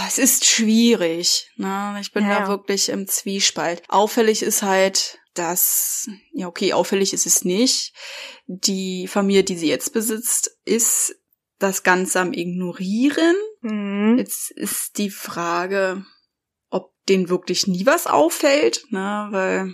Es 0.06 0.18
ist 0.18 0.46
schwierig. 0.46 1.50
Ne? 1.56 1.96
Ich 2.00 2.12
bin 2.12 2.24
ja, 2.24 2.40
da 2.40 2.48
wirklich 2.48 2.88
im 2.88 3.06
Zwiespalt. 3.06 3.82
Auffällig 3.88 4.42
ist 4.42 4.62
halt, 4.62 5.18
dass, 5.34 6.08
ja 6.32 6.46
okay, 6.46 6.72
auffällig 6.72 7.12
ist 7.12 7.26
es 7.26 7.44
nicht. 7.44 7.94
Die 8.46 9.06
Familie, 9.06 9.44
die 9.44 9.56
sie 9.56 9.68
jetzt 9.68 9.92
besitzt, 9.92 10.58
ist 10.64 11.14
das 11.58 11.82
Ganze 11.82 12.20
am 12.20 12.32
Ignorieren. 12.32 13.36
Mhm. 13.60 14.16
Jetzt 14.18 14.50
ist 14.50 14.98
die 14.98 15.10
Frage, 15.10 16.04
ob 16.70 16.92
denen 17.08 17.28
wirklich 17.28 17.66
nie 17.66 17.86
was 17.86 18.06
auffällt, 18.06 18.84
ne? 18.90 19.28
weil, 19.30 19.72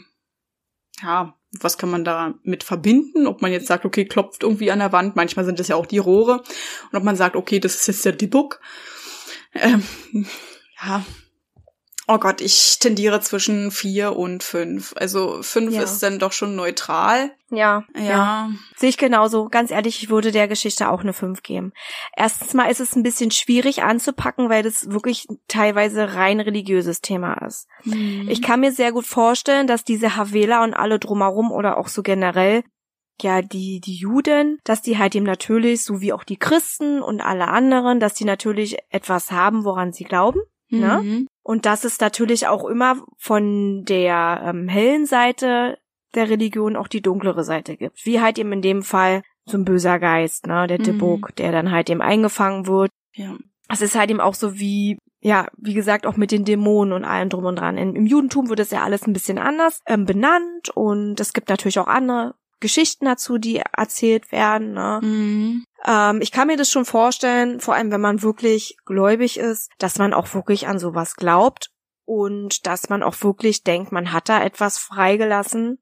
ja, 1.00 1.38
was 1.62 1.78
kann 1.78 1.90
man 1.90 2.04
da 2.04 2.34
mit 2.42 2.62
verbinden? 2.62 3.26
Ob 3.26 3.42
man 3.42 3.52
jetzt 3.52 3.66
sagt, 3.66 3.84
okay, 3.84 4.04
klopft 4.04 4.42
irgendwie 4.42 4.70
an 4.70 4.78
der 4.78 4.92
Wand, 4.92 5.16
manchmal 5.16 5.44
sind 5.44 5.58
das 5.58 5.68
ja 5.68 5.76
auch 5.76 5.86
die 5.86 5.98
Rohre. 5.98 6.42
Und 6.90 6.98
ob 6.98 7.02
man 7.02 7.16
sagt, 7.16 7.36
okay, 7.36 7.60
das 7.60 7.74
ist 7.74 7.86
jetzt 7.86 8.04
der 8.04 8.12
Dibuk. 8.12 8.60
Ähm, 9.54 9.82
ja, 10.82 11.04
Oh 12.08 12.18
Gott, 12.18 12.40
ich 12.40 12.78
tendiere 12.78 13.20
zwischen 13.20 13.72
vier 13.72 14.14
und 14.14 14.44
fünf. 14.44 14.94
Also 14.96 15.42
fünf 15.42 15.74
Ja. 15.74 15.82
ist 15.82 16.00
dann 16.04 16.20
doch 16.20 16.30
schon 16.30 16.54
neutral. 16.54 17.32
Ja, 17.50 17.84
Ja. 17.96 18.50
Sehe 18.76 18.90
ich 18.90 18.96
genauso. 18.98 19.48
Ganz 19.48 19.72
ehrlich, 19.72 20.02
ich 20.02 20.08
würde 20.08 20.30
der 20.30 20.46
Geschichte 20.46 20.88
auch 20.88 21.00
eine 21.00 21.12
5 21.12 21.42
geben. 21.42 21.72
Erstens 22.16 22.54
mal 22.54 22.70
ist 22.70 22.80
es 22.80 22.94
ein 22.94 23.02
bisschen 23.02 23.30
schwierig 23.32 23.82
anzupacken, 23.82 24.48
weil 24.50 24.62
das 24.62 24.90
wirklich 24.90 25.26
teilweise 25.48 26.14
rein 26.14 26.38
religiöses 26.40 27.00
Thema 27.00 27.34
ist. 27.44 27.66
Mhm. 27.84 28.28
Ich 28.28 28.40
kann 28.40 28.60
mir 28.60 28.72
sehr 28.72 28.92
gut 28.92 29.06
vorstellen, 29.06 29.66
dass 29.66 29.82
diese 29.84 30.16
Havela 30.16 30.62
und 30.62 30.74
alle 30.74 30.98
drumherum 31.00 31.50
oder 31.50 31.76
auch 31.76 31.88
so 31.88 32.02
generell, 32.02 32.62
ja, 33.20 33.42
die, 33.42 33.80
die 33.80 33.96
Juden, 33.96 34.58
dass 34.64 34.82
die 34.82 34.98
halt 34.98 35.14
eben 35.14 35.26
natürlich, 35.26 35.82
so 35.84 36.00
wie 36.00 36.12
auch 36.12 36.24
die 36.24 36.36
Christen 36.36 37.00
und 37.02 37.20
alle 37.20 37.48
anderen, 37.48 37.98
dass 37.98 38.14
die 38.14 38.24
natürlich 38.24 38.76
etwas 38.90 39.32
haben, 39.32 39.64
woran 39.64 39.92
sie 39.92 40.04
glauben. 40.04 40.40
Ne? 40.68 41.00
Mhm. 41.02 41.28
Und 41.42 41.66
dass 41.66 41.84
es 41.84 42.00
natürlich 42.00 42.48
auch 42.48 42.64
immer 42.64 42.96
von 43.18 43.84
der 43.84 44.42
ähm, 44.44 44.68
hellen 44.68 45.06
Seite 45.06 45.78
der 46.14 46.28
Religion 46.28 46.76
auch 46.76 46.88
die 46.88 47.02
dunklere 47.02 47.44
Seite 47.44 47.76
gibt. 47.76 48.04
Wie 48.04 48.20
halt 48.20 48.38
eben 48.38 48.52
in 48.52 48.62
dem 48.62 48.82
Fall 48.82 49.22
so 49.44 49.56
ein 49.56 49.64
böser 49.64 49.98
Geist, 49.98 50.46
ne, 50.46 50.66
der 50.66 50.78
Mhm. 50.78 50.84
Dibuk, 50.84 51.36
der 51.36 51.52
dann 51.52 51.70
halt 51.70 51.88
eben 51.88 52.02
eingefangen 52.02 52.66
wird. 52.66 52.90
Ja. 53.14 53.36
Es 53.68 53.80
ist 53.80 53.94
halt 53.94 54.10
eben 54.10 54.20
auch 54.20 54.34
so 54.34 54.58
wie, 54.58 54.98
ja, 55.20 55.46
wie 55.56 55.74
gesagt, 55.74 56.06
auch 56.06 56.16
mit 56.16 56.30
den 56.32 56.44
Dämonen 56.44 56.92
und 56.92 57.04
allem 57.04 57.28
drum 57.28 57.44
und 57.44 57.56
dran. 57.56 57.78
Im, 57.78 57.94
im 57.94 58.06
Judentum 58.06 58.48
wird 58.48 58.60
es 58.60 58.70
ja 58.70 58.82
alles 58.82 59.06
ein 59.06 59.12
bisschen 59.12 59.38
anders 59.38 59.80
ähm, 59.86 60.04
benannt 60.04 60.70
und 60.74 61.20
es 61.20 61.32
gibt 61.32 61.48
natürlich 61.48 61.78
auch 61.78 61.86
andere 61.86 62.34
Geschichten 62.60 63.04
dazu, 63.04 63.38
die 63.38 63.62
erzählt 63.76 64.32
werden. 64.32 64.72
Ne? 64.72 65.00
Mhm. 65.02 65.64
Ähm, 65.86 66.20
ich 66.20 66.32
kann 66.32 66.48
mir 66.48 66.56
das 66.56 66.70
schon 66.70 66.84
vorstellen, 66.84 67.60
vor 67.60 67.74
allem 67.74 67.90
wenn 67.92 68.00
man 68.00 68.22
wirklich 68.22 68.76
gläubig 68.84 69.38
ist, 69.38 69.70
dass 69.78 69.98
man 69.98 70.12
auch 70.12 70.34
wirklich 70.34 70.66
an 70.66 70.78
sowas 70.78 71.14
glaubt 71.14 71.70
und 72.04 72.66
dass 72.66 72.88
man 72.88 73.02
auch 73.02 73.22
wirklich 73.22 73.62
denkt, 73.62 73.92
man 73.92 74.12
hat 74.12 74.28
da 74.28 74.42
etwas 74.42 74.78
freigelassen, 74.78 75.78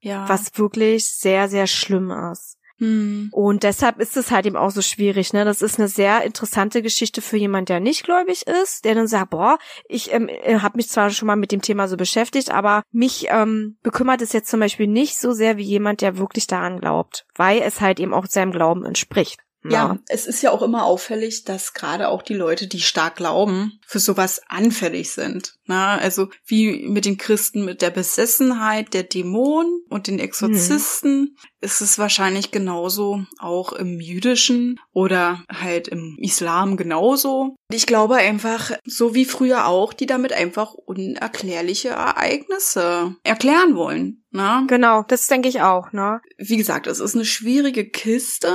Ja. 0.00 0.28
was 0.28 0.56
wirklich 0.58 1.10
sehr, 1.10 1.48
sehr 1.48 1.66
schlimm 1.66 2.10
ist. 2.32 2.57
Mhm. 2.78 3.28
Und 3.32 3.62
deshalb 3.62 3.98
ist 3.98 4.16
es 4.16 4.30
halt 4.30 4.46
eben 4.46 4.56
auch 4.56 4.70
so 4.70 4.82
schwierig, 4.82 5.32
ne? 5.32 5.44
Das 5.44 5.62
ist 5.62 5.78
eine 5.78 5.88
sehr 5.88 6.22
interessante 6.22 6.82
Geschichte 6.82 7.22
für 7.22 7.36
jemand, 7.36 7.68
der 7.68 7.80
nicht 7.80 8.04
gläubig 8.04 8.46
ist, 8.46 8.84
der 8.84 8.94
dann 8.94 9.08
sagt, 9.08 9.30
boah, 9.30 9.58
ich 9.88 10.12
ähm, 10.12 10.28
habe 10.46 10.76
mich 10.76 10.88
zwar 10.88 11.10
schon 11.10 11.26
mal 11.26 11.36
mit 11.36 11.52
dem 11.52 11.62
Thema 11.62 11.88
so 11.88 11.96
beschäftigt, 11.96 12.50
aber 12.50 12.82
mich 12.92 13.26
ähm, 13.30 13.78
bekümmert 13.82 14.22
es 14.22 14.32
jetzt 14.32 14.50
zum 14.50 14.60
Beispiel 14.60 14.86
nicht 14.86 15.18
so 15.18 15.32
sehr 15.32 15.56
wie 15.56 15.64
jemand, 15.64 16.00
der 16.00 16.18
wirklich 16.18 16.46
daran 16.46 16.80
glaubt, 16.80 17.26
weil 17.34 17.60
es 17.62 17.80
halt 17.80 18.00
eben 18.00 18.14
auch 18.14 18.26
seinem 18.26 18.52
Glauben 18.52 18.84
entspricht. 18.84 19.40
Ne? 19.62 19.72
Ja, 19.72 19.98
es 20.08 20.26
ist 20.26 20.42
ja 20.42 20.50
auch 20.50 20.62
immer 20.62 20.84
auffällig, 20.84 21.44
dass 21.44 21.74
gerade 21.74 22.08
auch 22.08 22.22
die 22.22 22.34
Leute, 22.34 22.66
die 22.66 22.80
stark 22.80 23.16
glauben, 23.16 23.80
für 23.86 23.98
sowas 23.98 24.42
anfällig 24.48 25.10
sind. 25.10 25.54
Na, 25.64 25.98
also 25.98 26.28
wie 26.46 26.88
mit 26.88 27.04
den 27.04 27.18
Christen 27.18 27.64
mit 27.64 27.82
der 27.82 27.90
Besessenheit 27.90 28.94
der 28.94 29.02
Dämonen 29.02 29.82
und 29.88 30.06
den 30.06 30.18
Exorzisten 30.18 31.36
ist 31.60 31.80
es 31.80 31.98
wahrscheinlich 31.98 32.50
genauso 32.50 33.24
auch 33.38 33.72
im 33.72 34.00
Jüdischen 34.00 34.80
oder 34.92 35.42
halt 35.52 35.88
im 35.88 36.16
Islam 36.20 36.76
genauso. 36.76 37.56
Ich 37.70 37.86
glaube 37.86 38.16
einfach, 38.16 38.72
so 38.84 39.14
wie 39.14 39.24
früher 39.24 39.66
auch, 39.66 39.92
die 39.92 40.06
damit 40.06 40.32
einfach 40.32 40.72
unerklärliche 40.74 41.90
Ereignisse 41.90 43.16
erklären 43.24 43.76
wollen. 43.76 44.24
Na? 44.30 44.64
Genau, 44.68 45.02
das 45.02 45.26
denke 45.26 45.48
ich 45.48 45.62
auch, 45.62 45.92
ne? 45.92 46.20
wie 46.38 46.56
gesagt, 46.56 46.86
es 46.86 47.00
ist 47.00 47.14
eine 47.14 47.24
schwierige 47.24 47.88
Kiste. 47.88 48.52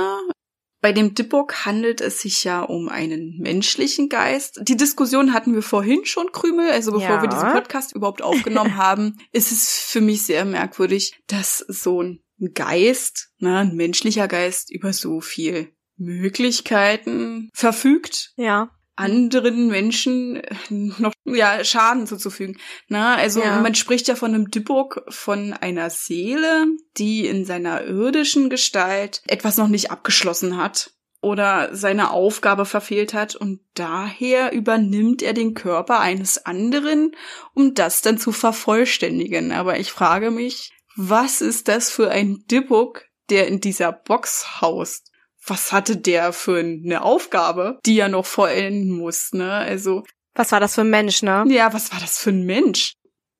Bei 0.84 0.92
dem 0.92 1.14
Dipbock 1.14 1.64
handelt 1.64 2.02
es 2.02 2.20
sich 2.20 2.44
ja 2.44 2.60
um 2.60 2.90
einen 2.90 3.38
menschlichen 3.38 4.10
Geist. 4.10 4.60
Die 4.64 4.76
Diskussion 4.76 5.32
hatten 5.32 5.54
wir 5.54 5.62
vorhin 5.62 6.04
schon, 6.04 6.30
Krümel, 6.30 6.70
also 6.70 6.92
bevor 6.92 7.08
Ja. 7.08 7.22
wir 7.22 7.28
diesen 7.30 7.52
Podcast 7.52 7.94
überhaupt 7.96 8.20
aufgenommen 8.20 8.76
haben, 8.76 9.16
ist 9.32 9.50
es 9.50 9.78
für 9.78 10.02
mich 10.02 10.26
sehr 10.26 10.44
merkwürdig, 10.44 11.14
dass 11.26 11.60
so 11.68 12.02
ein 12.02 12.20
Geist, 12.52 13.30
ne, 13.38 13.60
ein 13.60 13.76
menschlicher 13.76 14.28
Geist 14.28 14.70
über 14.70 14.92
so 14.92 15.22
viel 15.22 15.72
Möglichkeiten 15.96 17.48
verfügt, 17.54 18.34
Ja. 18.36 18.68
Anderen 18.96 19.68
Menschen 19.68 20.36
äh, 20.36 20.54
noch 20.70 21.12
ja 21.24 21.64
Schaden 21.64 22.06
zuzufügen. 22.06 22.58
Na, 22.88 23.16
also 23.16 23.40
Ja. 23.40 23.60
man 23.60 23.74
spricht 23.74 24.08
ja 24.08 24.14
von 24.14 24.34
einem 24.34 24.50
Dibuk 24.50 25.04
von 25.08 25.52
einer 25.52 25.90
Seele, 25.90 26.66
die 26.96 27.26
in 27.26 27.44
seiner 27.44 27.84
irdischen 27.84 28.50
Gestalt 28.50 29.22
etwas 29.26 29.56
noch 29.56 29.68
nicht 29.68 29.90
abgeschlossen 29.90 30.56
hat 30.56 30.90
oder 31.20 31.70
seine 31.74 32.10
Aufgabe 32.10 32.66
verfehlt 32.66 33.14
hat 33.14 33.34
und 33.34 33.60
daher 33.74 34.52
übernimmt 34.52 35.22
er 35.22 35.32
den 35.32 35.54
Körper 35.54 36.00
eines 36.00 36.44
anderen, 36.44 37.12
um 37.54 37.74
das 37.74 38.02
dann 38.02 38.18
zu 38.18 38.30
vervollständigen. 38.30 39.50
Aber 39.50 39.78
ich 39.78 39.90
frage 39.90 40.30
mich, 40.30 40.70
was 40.96 41.40
ist 41.40 41.68
das 41.68 41.90
für 41.90 42.10
ein 42.10 42.44
Dibuk, 42.50 43.06
der 43.30 43.48
in 43.48 43.60
dieser 43.60 43.90
Box 43.90 44.60
haust? 44.60 45.10
Was 45.46 45.72
hatte 45.72 45.96
der 45.96 46.32
für 46.32 46.58
eine 46.58 47.02
Aufgabe, 47.02 47.78
die 47.84 47.98
er 47.98 48.08
noch 48.08 48.26
vollenden 48.26 48.90
muss, 48.90 49.32
ne? 49.32 49.52
Also, 49.52 50.04
Was 50.34 50.52
war 50.52 50.60
das 50.60 50.74
für 50.74 50.82
ein 50.82 50.90
Mensch, 50.90 51.22
ne? 51.22 51.44
ja, 51.48 51.72
was 51.72 51.92
war 51.92 52.00
das 52.00 52.18
für 52.18 52.30
ein 52.30 52.44
Mensch? 52.44 52.94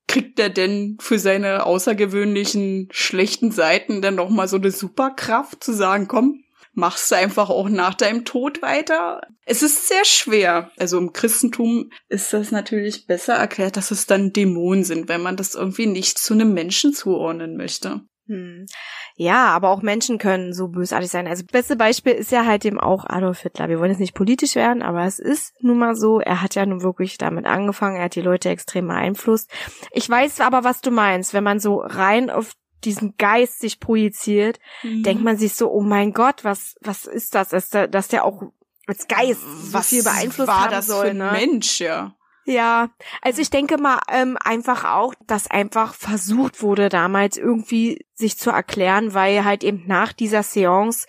Kriegt 0.07 0.38
er 0.38 0.51
denn 0.51 0.99
für 1.01 1.19
seine 1.19 1.64
außergewöhnlichen 1.64 2.88
schlechten 2.90 3.51
Seiten 3.51 4.03
dann 4.03 4.17
noch 4.17 4.29
mal 4.29 4.49
so 4.49 4.57
eine 4.57 4.71
Superkraft 4.71 5.64
zu 5.64 5.73
sagen, 5.73 6.09
komm, 6.09 6.45
machst 6.75 7.11
du 7.11 7.17
einfach 7.17 7.49
auch 7.49 7.69
nach 7.69 7.95
deinem 7.95 8.25
Tod 8.25 8.61
weiter? 8.61 9.23
Es 9.47 9.62
ist 9.62 9.88
sehr 9.88 10.05
schwer. 10.05 10.71
Also 10.77 10.99
im 10.99 11.12
Christentum 11.12 11.90
ist 12.09 12.33
das 12.33 12.51
natürlich 12.51 13.07
besser 13.07 13.35
erklärt, 13.35 13.77
dass 13.77 13.90
es 13.90 14.07
dann 14.07 14.33
Dämonen 14.33 14.85
sind, 14.85 15.09
wenn 15.09 15.23
man 15.23 15.37
das 15.37 15.55
irgendwie 15.55 15.87
nicht 15.87 16.19
zu 16.19 16.35
einem 16.35 16.53
Menschen 16.53 16.93
zuordnen 16.93 17.57
möchte. 17.57 18.03
Hm. 18.27 18.67
Ja, 19.16 19.46
aber 19.46 19.70
auch 19.70 19.81
Menschen 19.81 20.18
können 20.18 20.53
so 20.53 20.68
bösartig 20.68 21.09
sein. 21.09 21.29
Also 21.29 21.44
beste 21.44 21.77
Beispiel 21.77 22.12
ist 22.12 22.33
ja 22.33 22.46
halt 22.46 22.64
eben 22.64 22.81
auch 22.81 23.05
Adolf 23.05 23.40
Hitler. 23.40 23.68
Wir 23.68 23.79
wollen 23.79 23.90
jetzt 23.90 24.00
nicht 24.00 24.14
politisch 24.14 24.57
werden, 24.57 24.83
aber 24.83 25.05
es 25.05 25.20
ist 25.20 25.55
nun 25.61 25.79
mal 25.79 25.94
so, 25.94 26.18
er 26.18 26.42
hat 26.42 26.57
ja 26.57 26.66
nun 26.66 26.83
wirklich 26.83 27.16
damit 27.16 27.46
angefangen, 27.46 27.96
er 27.96 28.05
hat 28.05 28.16
die 28.16 28.22
Leute 28.22 28.48
extrem 28.48 28.88
beeinflusst. 28.88 29.50
Ich 29.92 30.11
weiß 30.11 30.40
aber, 30.40 30.64
was 30.64 30.81
du 30.81 30.90
meinst, 30.90 31.33
wenn 31.33 31.44
man 31.44 31.61
so 31.61 31.79
rein 31.79 32.29
auf 32.29 32.55
diesen 32.83 33.16
Geist 33.16 33.61
sich 33.61 33.79
projiziert, 33.81 34.59
denkt 34.83 35.22
man 35.22 35.38
sich 35.38 35.55
so, 35.55 35.70
oh 35.70 35.81
mein 35.81 36.12
Gott, 36.12 36.44
was, 36.44 36.74
was 36.81 37.07
ist 37.07 37.35
das, 37.35 37.50
dass 37.50 37.70
der, 37.70 37.88
dass 37.88 38.09
der 38.09 38.24
auch 38.24 38.42
als 38.87 39.09
Geist 39.09 39.40
so 39.70 39.81
viel 39.81 40.03
beeinflusst 40.03 40.48
war 40.48 40.64
haben 40.64 40.70
das 40.70 40.87
soll, 40.87 41.07
für 41.07 41.11
ein 41.11 41.16
ne? 41.16 41.33
Mensch, 41.33 41.81
ja. 41.81 42.14
Ja, 42.47 42.91
also 43.23 43.41
ich 43.41 43.51
denke 43.51 43.79
mal 43.79 44.01
ähm, 44.13 44.37
einfach 44.43 44.85
auch, 44.85 45.15
dass 45.27 45.51
einfach 45.51 45.95
versucht 45.95 46.63
wurde 46.63 46.89
damals 46.89 47.37
irgendwie 47.37 48.05
sich 48.15 48.39
zu 48.39 48.51
erklären, 48.51 49.15
weil 49.15 49.45
halt 49.45 49.65
eben 49.65 49.85
nach 49.87 50.13
dieser 50.13 50.43
Seance 50.43 51.07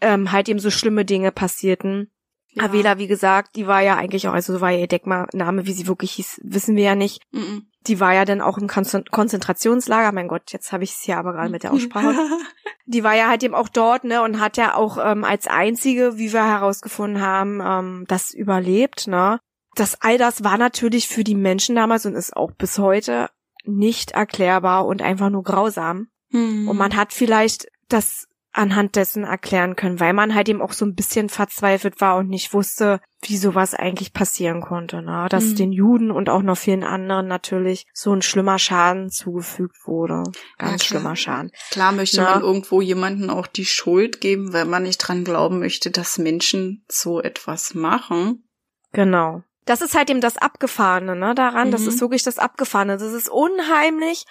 ähm, 0.00 0.32
halt 0.32 0.48
eben 0.48 0.58
so 0.58 0.70
schlimme 0.70 1.04
Dinge 1.04 1.32
passierten. 1.32 2.10
Ja. 2.52 2.64
Avela, 2.64 2.98
wie 2.98 3.06
gesagt, 3.06 3.54
die 3.56 3.66
war 3.68 3.80
ja 3.80 3.96
eigentlich 3.96 4.26
auch, 4.26 4.32
also 4.32 4.52
so 4.52 4.60
war 4.60 4.70
ja 4.70 4.78
ihr 4.80 4.88
Deckname, 4.88 5.66
wie 5.66 5.72
sie 5.72 5.86
wirklich 5.86 6.12
hieß, 6.12 6.40
wissen 6.42 6.74
wir 6.76 6.82
ja 6.82 6.94
nicht. 6.96 7.22
Mhm. 7.30 7.66
Die 7.86 8.00
war 8.00 8.12
ja 8.12 8.24
dann 8.24 8.40
auch 8.42 8.58
im 8.58 8.66
Konzen- 8.66 9.04
Konzentrationslager. 9.10 10.12
Mein 10.12 10.28
Gott, 10.28 10.52
jetzt 10.52 10.72
habe 10.72 10.84
ich 10.84 10.90
es 10.90 11.00
hier 11.00 11.16
aber 11.16 11.32
gerade 11.32 11.50
mit 11.50 11.62
der 11.62 11.72
Aussprache. 11.72 12.14
die 12.86 13.04
war 13.04 13.14
ja 13.14 13.28
halt 13.28 13.42
eben 13.44 13.54
auch 13.54 13.68
dort, 13.68 14.04
ne, 14.04 14.20
und 14.22 14.40
hat 14.40 14.56
ja 14.56 14.74
auch 14.74 14.98
ähm, 15.02 15.24
als 15.24 15.46
einzige, 15.46 16.18
wie 16.18 16.32
wir 16.32 16.44
herausgefunden 16.44 17.22
haben, 17.22 17.60
ähm, 17.64 18.04
das 18.08 18.34
überlebt, 18.34 19.06
ne. 19.06 19.38
Das 19.76 20.00
all 20.00 20.18
das 20.18 20.42
war 20.44 20.58
natürlich 20.58 21.08
für 21.08 21.24
die 21.24 21.34
Menschen 21.34 21.76
damals 21.76 22.06
und 22.06 22.14
ist 22.14 22.36
auch 22.36 22.52
bis 22.52 22.78
heute 22.78 23.28
nicht 23.64 24.12
erklärbar 24.12 24.86
und 24.86 25.02
einfach 25.02 25.30
nur 25.30 25.42
grausam. 25.42 26.08
Mhm. 26.30 26.68
Und 26.68 26.76
man 26.76 26.96
hat 26.96 27.12
vielleicht 27.12 27.66
das 27.88 28.26
anhand 28.52 28.96
dessen 28.96 29.22
erklären 29.22 29.76
können, 29.76 30.00
weil 30.00 30.12
man 30.12 30.34
halt 30.34 30.48
eben 30.48 30.60
auch 30.60 30.72
so 30.72 30.84
ein 30.84 30.94
bisschen 30.96 31.28
verzweifelt 31.28 32.00
war 32.00 32.16
und 32.16 32.28
nicht 32.28 32.52
wusste, 32.52 33.00
wie 33.22 33.36
sowas 33.36 33.74
eigentlich 33.74 34.12
passieren 34.12 34.60
konnte, 34.60 35.02
ne? 35.02 35.28
Dass 35.30 35.44
Mhm. 35.44 35.54
den 35.56 35.72
Juden 35.72 36.10
und 36.10 36.28
auch 36.28 36.42
noch 36.42 36.58
vielen 36.58 36.82
anderen 36.82 37.28
natürlich 37.28 37.86
so 37.94 38.12
ein 38.12 38.22
schlimmer 38.22 38.58
Schaden 38.58 39.08
zugefügt 39.10 39.76
wurde. 39.84 40.24
Ganz 40.58 40.82
Ja, 40.82 40.86
schlimmer 40.88 41.14
Schaden. 41.14 41.52
Klar 41.70 41.92
möchte 41.92 42.16
Na? 42.22 42.34
man 42.34 42.42
irgendwo 42.42 42.80
jemanden 42.80 43.30
auch 43.30 43.46
die 43.46 43.64
Schuld 43.66 44.20
geben, 44.20 44.52
weil 44.52 44.64
man 44.64 44.82
nicht 44.82 44.98
dran 44.98 45.22
glauben 45.22 45.60
möchte, 45.60 45.92
dass 45.92 46.18
Menschen 46.18 46.84
so 46.88 47.20
etwas 47.20 47.74
machen. 47.74 48.48
Genau. 48.92 49.44
Das 49.66 49.82
ist 49.82 49.94
halt 49.94 50.10
eben 50.10 50.20
das 50.20 50.36
Abgefahrene, 50.38 51.14
ne, 51.14 51.34
daran. 51.34 51.70
Das 51.70 51.82
Mhm. 51.82 51.88
ist 51.88 52.00
wirklich 52.00 52.22
das 52.22 52.38
Abgefahrene. 52.38 52.96
Das 52.96 53.12
ist 53.12 53.28
unheimlich 53.28 54.24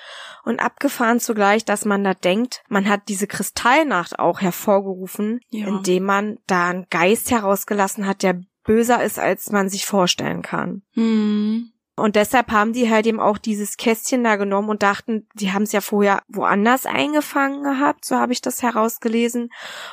und 0.44 0.60
abgefahren 0.60 1.20
zugleich, 1.20 1.64
dass 1.66 1.86
man 1.86 2.04
da 2.04 2.14
denkt, 2.14 2.64
man 2.68 2.90
hat 2.90 3.02
diese 3.08 3.28
Kristallnacht 3.28 4.18
auch 4.20 4.42
hervorgerufen, 4.42 5.40
Ja. 5.50 5.68
indem 5.68 6.04
man 6.06 6.38
da 6.48 6.70
einen 6.70 6.88
Geist 6.90 7.32
herausgelassen 7.32 8.08
hat, 8.08 8.24
der 8.24 8.42
böser 8.64 9.04
ist, 9.04 9.20
als 9.20 9.52
man 9.52 9.70
sich 9.70 9.86
vorstellen 9.86 10.42
kann. 10.42 10.82
Hm. 10.94 11.72
Und 11.96 12.16
deshalb 12.16 12.52
haben 12.52 12.72
die 12.72 12.90
halt 12.90 13.06
eben 13.08 13.20
auch 13.20 13.38
dieses 13.38 13.76
Kästchen 13.76 14.24
da 14.24 14.38
genommen 14.38 14.70
und 14.70 14.84
dachten, 14.84 15.28
die 15.34 15.52
haben 15.52 15.64
es 15.64 15.74
ja 15.74 15.82
vorher 15.82 16.22
woanders 16.30 16.86
eingefangen 16.86 17.62
gehabt, 17.64 18.06
so 18.06 18.16
habe 18.16 18.32
ich 18.32 18.40
das 18.42 18.62
herausgelesen, 18.64 19.50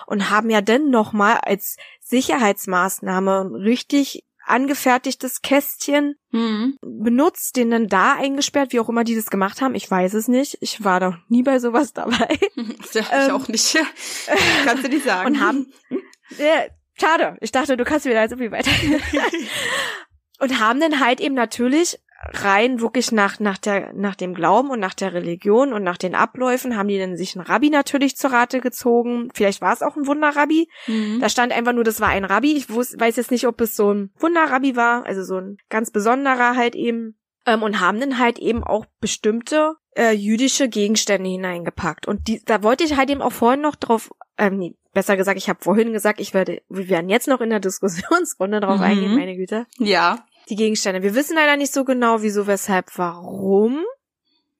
und 0.07 0.30
haben 0.30 0.49
ja 0.49 0.61
dann 0.61 0.91
nochmal 0.91 1.39
als 1.43 1.76
Sicherheitsmaßnahme 2.01 3.51
richtig 3.55 4.24
angefertigtes 4.47 5.42
Kästchen 5.42 6.14
Mhm. 6.30 6.76
benutzt, 6.82 7.57
den 7.57 7.70
dann 7.70 7.86
da 7.88 8.14
eingesperrt, 8.14 8.72
wie 8.72 8.80
auch 8.80 8.88
immer 8.88 9.05
die 9.05 9.14
das 9.14 9.26
gemacht 9.30 9.61
haben. 9.61 9.74
Ich 9.74 9.90
weiß 9.90 10.14
es 10.14 10.28
nicht. 10.28 10.59
Ich 10.61 10.84
war 10.84 11.01
doch 11.01 11.14
nie 11.28 11.42
bei 11.42 11.59
sowas 11.59 11.92
dabei. 11.92 12.38
Ja, 12.92 13.01
ich 13.01 13.09
Ähm, 13.12 13.30
auch 13.32 13.49
nicht. 13.49 13.78
Kannst 14.64 14.84
du 14.84 14.88
nicht 14.88 15.05
sagen. 15.05 15.26
Und 15.26 15.40
haben. 15.40 15.72
Ja, 16.38 16.64
schade. 16.99 17.36
Ich 17.40 17.53
dachte, 17.53 17.76
du 17.76 17.84
kannst 17.84 18.07
mir 18.07 18.14
da 18.14 18.22
jetzt 18.22 18.32
irgendwie 18.32 18.53
weiter. 18.53 18.70
und 20.40 20.61
haben 20.61 20.80
dann 20.80 21.01
halt 21.01 21.20
eben 21.20 21.34
natürlich 21.34 21.99
rein 22.33 22.81
wirklich 22.81 23.12
nach, 23.12 23.41
nach 23.41 23.59
der, 23.59 23.93
nach 23.93 24.14
dem 24.14 24.35
Glauben 24.35 24.70
und 24.70 24.81
nach 24.81 24.95
der 24.95 25.12
Religion 25.14 25.72
und 25.72 25.83
nach 25.83 25.97
den 25.97 26.14
Abläufen 26.14 26.77
haben 26.77 26.89
die 26.89 26.99
dann 26.99 27.16
sich 27.16 27.37
einen 27.37 27.47
Rabbi 27.47 27.70
natürlich 27.70 28.16
zur 28.16 28.33
Rate 28.33 28.61
gezogen. 28.61 29.31
Vielleicht 29.35 29.61
war 29.61 29.72
es 29.72 29.83
auch 29.83 29.97
ein 29.97 30.07
Wunderrabbi. 30.07 30.68
Mhm. 30.87 31.18
Da 31.20 31.29
stand 31.29 31.53
einfach 31.53 31.72
nur, 31.72 31.85
das 31.85 32.01
war 32.01 32.09
ein 32.09 32.24
Rabbi. 32.24 32.53
Ich 32.57 32.70
wus, 32.70 32.95
weiß 32.99 33.16
jetzt 33.16 33.31
nicht, 33.31 33.47
ob 33.47 33.61
es 33.61 33.77
so 33.77 33.93
ein 33.93 34.11
Wunderrabbi 34.18 34.77
war, 34.77 35.05
also 35.07 35.22
so 35.22 35.37
ein 35.37 35.57
ganz 35.68 35.91
besonderer 35.91 36.57
halt 36.57 36.74
eben. 36.74 37.18
Ähm, 37.49 37.62
und 37.62 37.79
haben 37.81 38.01
dann 38.01 38.18
halt 38.18 38.41
eben 38.41 38.64
auch 38.64 38.87
bestimmte 39.01 39.74
äh, 39.97 40.11
jüdische 40.12 40.68
Gegenstände 40.68 41.31
hineingepackt. 41.31 42.09
Und 42.09 42.27
die, 42.27 42.43
da 42.45 42.62
wollte 42.64 42.83
ich 42.83 42.97
halt 42.97 43.09
eben 43.09 43.22
auch 43.22 43.31
vorhin 43.33 43.61
noch 43.61 43.77
drauf, 43.77 44.11
ähm, 44.37 44.59
nee, 44.59 44.74
besser 44.93 45.16
gesagt, 45.16 45.39
ich 45.39 45.49
habe 45.49 45.62
vorhin 45.62 45.93
gesagt, 45.93 46.20
ich 46.20 46.35
werde, 46.35 46.62
wir 46.68 46.89
werden 46.89 47.09
jetzt 47.09 47.29
noch 47.29 47.41
in 47.41 47.51
der 47.51 47.61
Diskussionsrunde 47.61 48.61
drauf 48.61 48.79
Mhm. 48.79 48.83
eingehen, 48.83 49.14
meine 49.14 49.37
Güte. 49.37 49.66
Ja. 49.79 50.27
Die 50.49 50.57
Gegenstände. 50.57 51.03
Wir 51.03 51.14
wissen 51.14 51.34
leider 51.36 51.57
nicht 51.57 51.72
so 51.72 51.84
genau, 51.84 52.22
wieso, 52.22 52.47
weshalb, 52.47 52.97
warum 52.97 53.84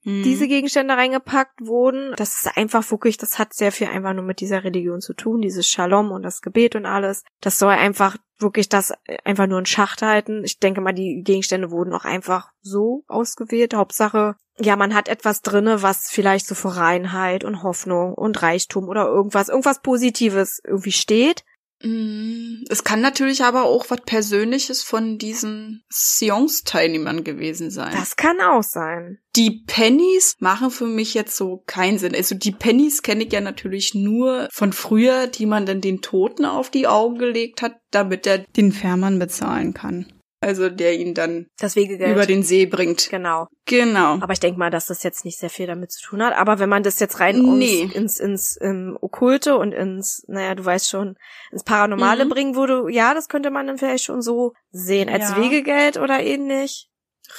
Mhm. 0.07 0.23
diese 0.23 0.47
Gegenstände 0.47 0.95
reingepackt 0.97 1.67
wurden. 1.67 2.15
Das 2.17 2.37
ist 2.37 2.57
einfach 2.57 2.89
wirklich, 2.93 3.19
das 3.19 3.41
hat 3.41 3.53
sehr 3.53 3.73
viel 3.73 3.89
einfach 3.89 4.15
nur 4.15 4.23
mit 4.23 4.41
dieser 4.41 4.63
Religion 4.63 5.01
zu 5.01 5.15
tun, 5.15 5.41
dieses 5.41 5.69
Shalom 5.69 6.13
und 6.13 6.23
das 6.23 6.43
Gebet 6.43 6.77
und 6.77 6.87
alles. 6.87 7.25
Das 7.41 7.59
soll 7.59 7.73
einfach 7.73 8.17
wirklich 8.39 8.69
das 8.69 8.93
einfach 9.25 9.49
nur 9.49 9.59
in 9.59 9.67
Schacht 9.67 10.03
halten. 10.03 10.45
Ich 10.45 10.61
denke 10.61 10.81
mal, 10.81 10.93
die 10.93 11.23
Gegenstände 11.25 11.73
wurden 11.73 11.93
auch 11.93 12.05
einfach 12.05 12.53
so 12.63 13.03
ausgewählt. 13.09 13.75
Hauptsache, 13.75 14.37
ja, 14.59 14.77
man 14.77 14.95
hat 14.95 15.09
etwas 15.09 15.43
drinne, 15.43 15.83
was 15.83 16.09
vielleicht 16.09 16.47
so 16.47 16.55
für 16.55 16.77
Reinheit 16.77 17.43
und 17.43 17.65
Hoffnung 17.65 18.15
und 18.15 18.41
Reichtum 18.43 18.89
oder 18.89 19.07
irgendwas, 19.07 19.49
irgendwas 19.49 19.83
Positives 19.83 20.61
irgendwie 20.65 20.93
steht. 20.93 21.45
Mm, 21.83 22.65
Es 22.71 22.85
kann 22.85 23.01
natürlich 23.01 23.45
aber 23.45 23.65
auch 23.65 23.87
was 23.91 24.01
Persönliches 24.07 24.83
von 24.83 25.19
diesen 25.19 25.85
Seance-Teilnehmern 25.91 27.23
gewesen 27.25 27.71
sein. 27.71 27.93
Das 27.93 28.17
kann 28.17 28.41
auch 28.41 28.63
sein. 28.63 29.19
die 29.37 29.63
Pennies 29.67 30.35
machen 30.39 30.71
für 30.71 30.87
mich 30.87 31.13
jetzt 31.13 31.37
so 31.37 31.63
keinen 31.67 31.99
Sinn. 31.99 32.15
Also 32.15 32.35
die 32.35 32.53
Pennies 32.53 33.03
kenne 33.03 33.25
ich 33.25 33.33
ja 33.33 33.43
natürlich 33.43 33.95
nur 33.95 34.49
von 34.51 34.73
früher, 34.73 35.27
die 35.27 35.45
man 35.45 35.67
dann 35.67 35.83
den 35.83 36.01
Toten 36.01 36.47
auf 36.47 36.71
die 36.71 36.87
Augen 36.87 37.19
gelegt 37.19 37.61
hat, 37.61 37.75
damit 37.91 38.27
er 38.27 38.39
den 38.39 38.73
Fährmann 38.73 39.19
bezahlen 39.19 39.75
kann. 39.75 40.07
Also 40.47 40.69
der 40.71 40.95
ihn 40.95 41.13
dann 41.13 41.47
über 42.13 42.25
den 42.27 42.43
See 42.45 42.67
bringt. 42.67 43.09
genau. 43.11 43.49
Genau. 43.65 44.19
Aber 44.21 44.33
ich 44.33 44.39
denke 44.39 44.59
mal, 44.61 44.71
dass 44.71 44.87
das 44.87 45.03
jetzt 45.03 45.25
nicht 45.25 45.39
sehr 45.39 45.51
viel 45.51 45.67
damit 45.67 45.91
zu 45.91 46.01
tun 46.03 46.23
hat. 46.23 46.35
Aber 46.37 46.61
wenn 46.61 46.69
man 46.69 46.85
das 46.85 47.01
jetzt 47.01 47.19
rein 47.19 47.37
Nee. 47.59 47.81
ins, 47.83 47.95
ins, 47.95 48.21
ins 48.21 48.59
ähm, 48.63 48.97
Okkulte 49.01 49.57
und 49.59 49.73
ins, 49.73 50.23
naja, 50.29 50.55
du 50.55 50.65
weißt 50.65 50.89
schon, 50.89 51.17
ins 51.51 51.65
Paranormale 51.65 52.25
Mhm. 52.27 52.29
bringen 52.29 52.55
würde, 52.55 52.85
ja, 52.91 53.13
das 53.13 53.29
könnte 53.29 53.51
man 53.51 53.67
dann 53.67 53.77
vielleicht 53.79 54.05
schon 54.05 54.23
so 54.23 54.53
sehen. 54.71 55.09
Als 55.09 55.31
Ja. 55.31 55.37
Wegegeld 55.43 55.97
oder 55.97 56.21
ähnlich. 56.23 56.89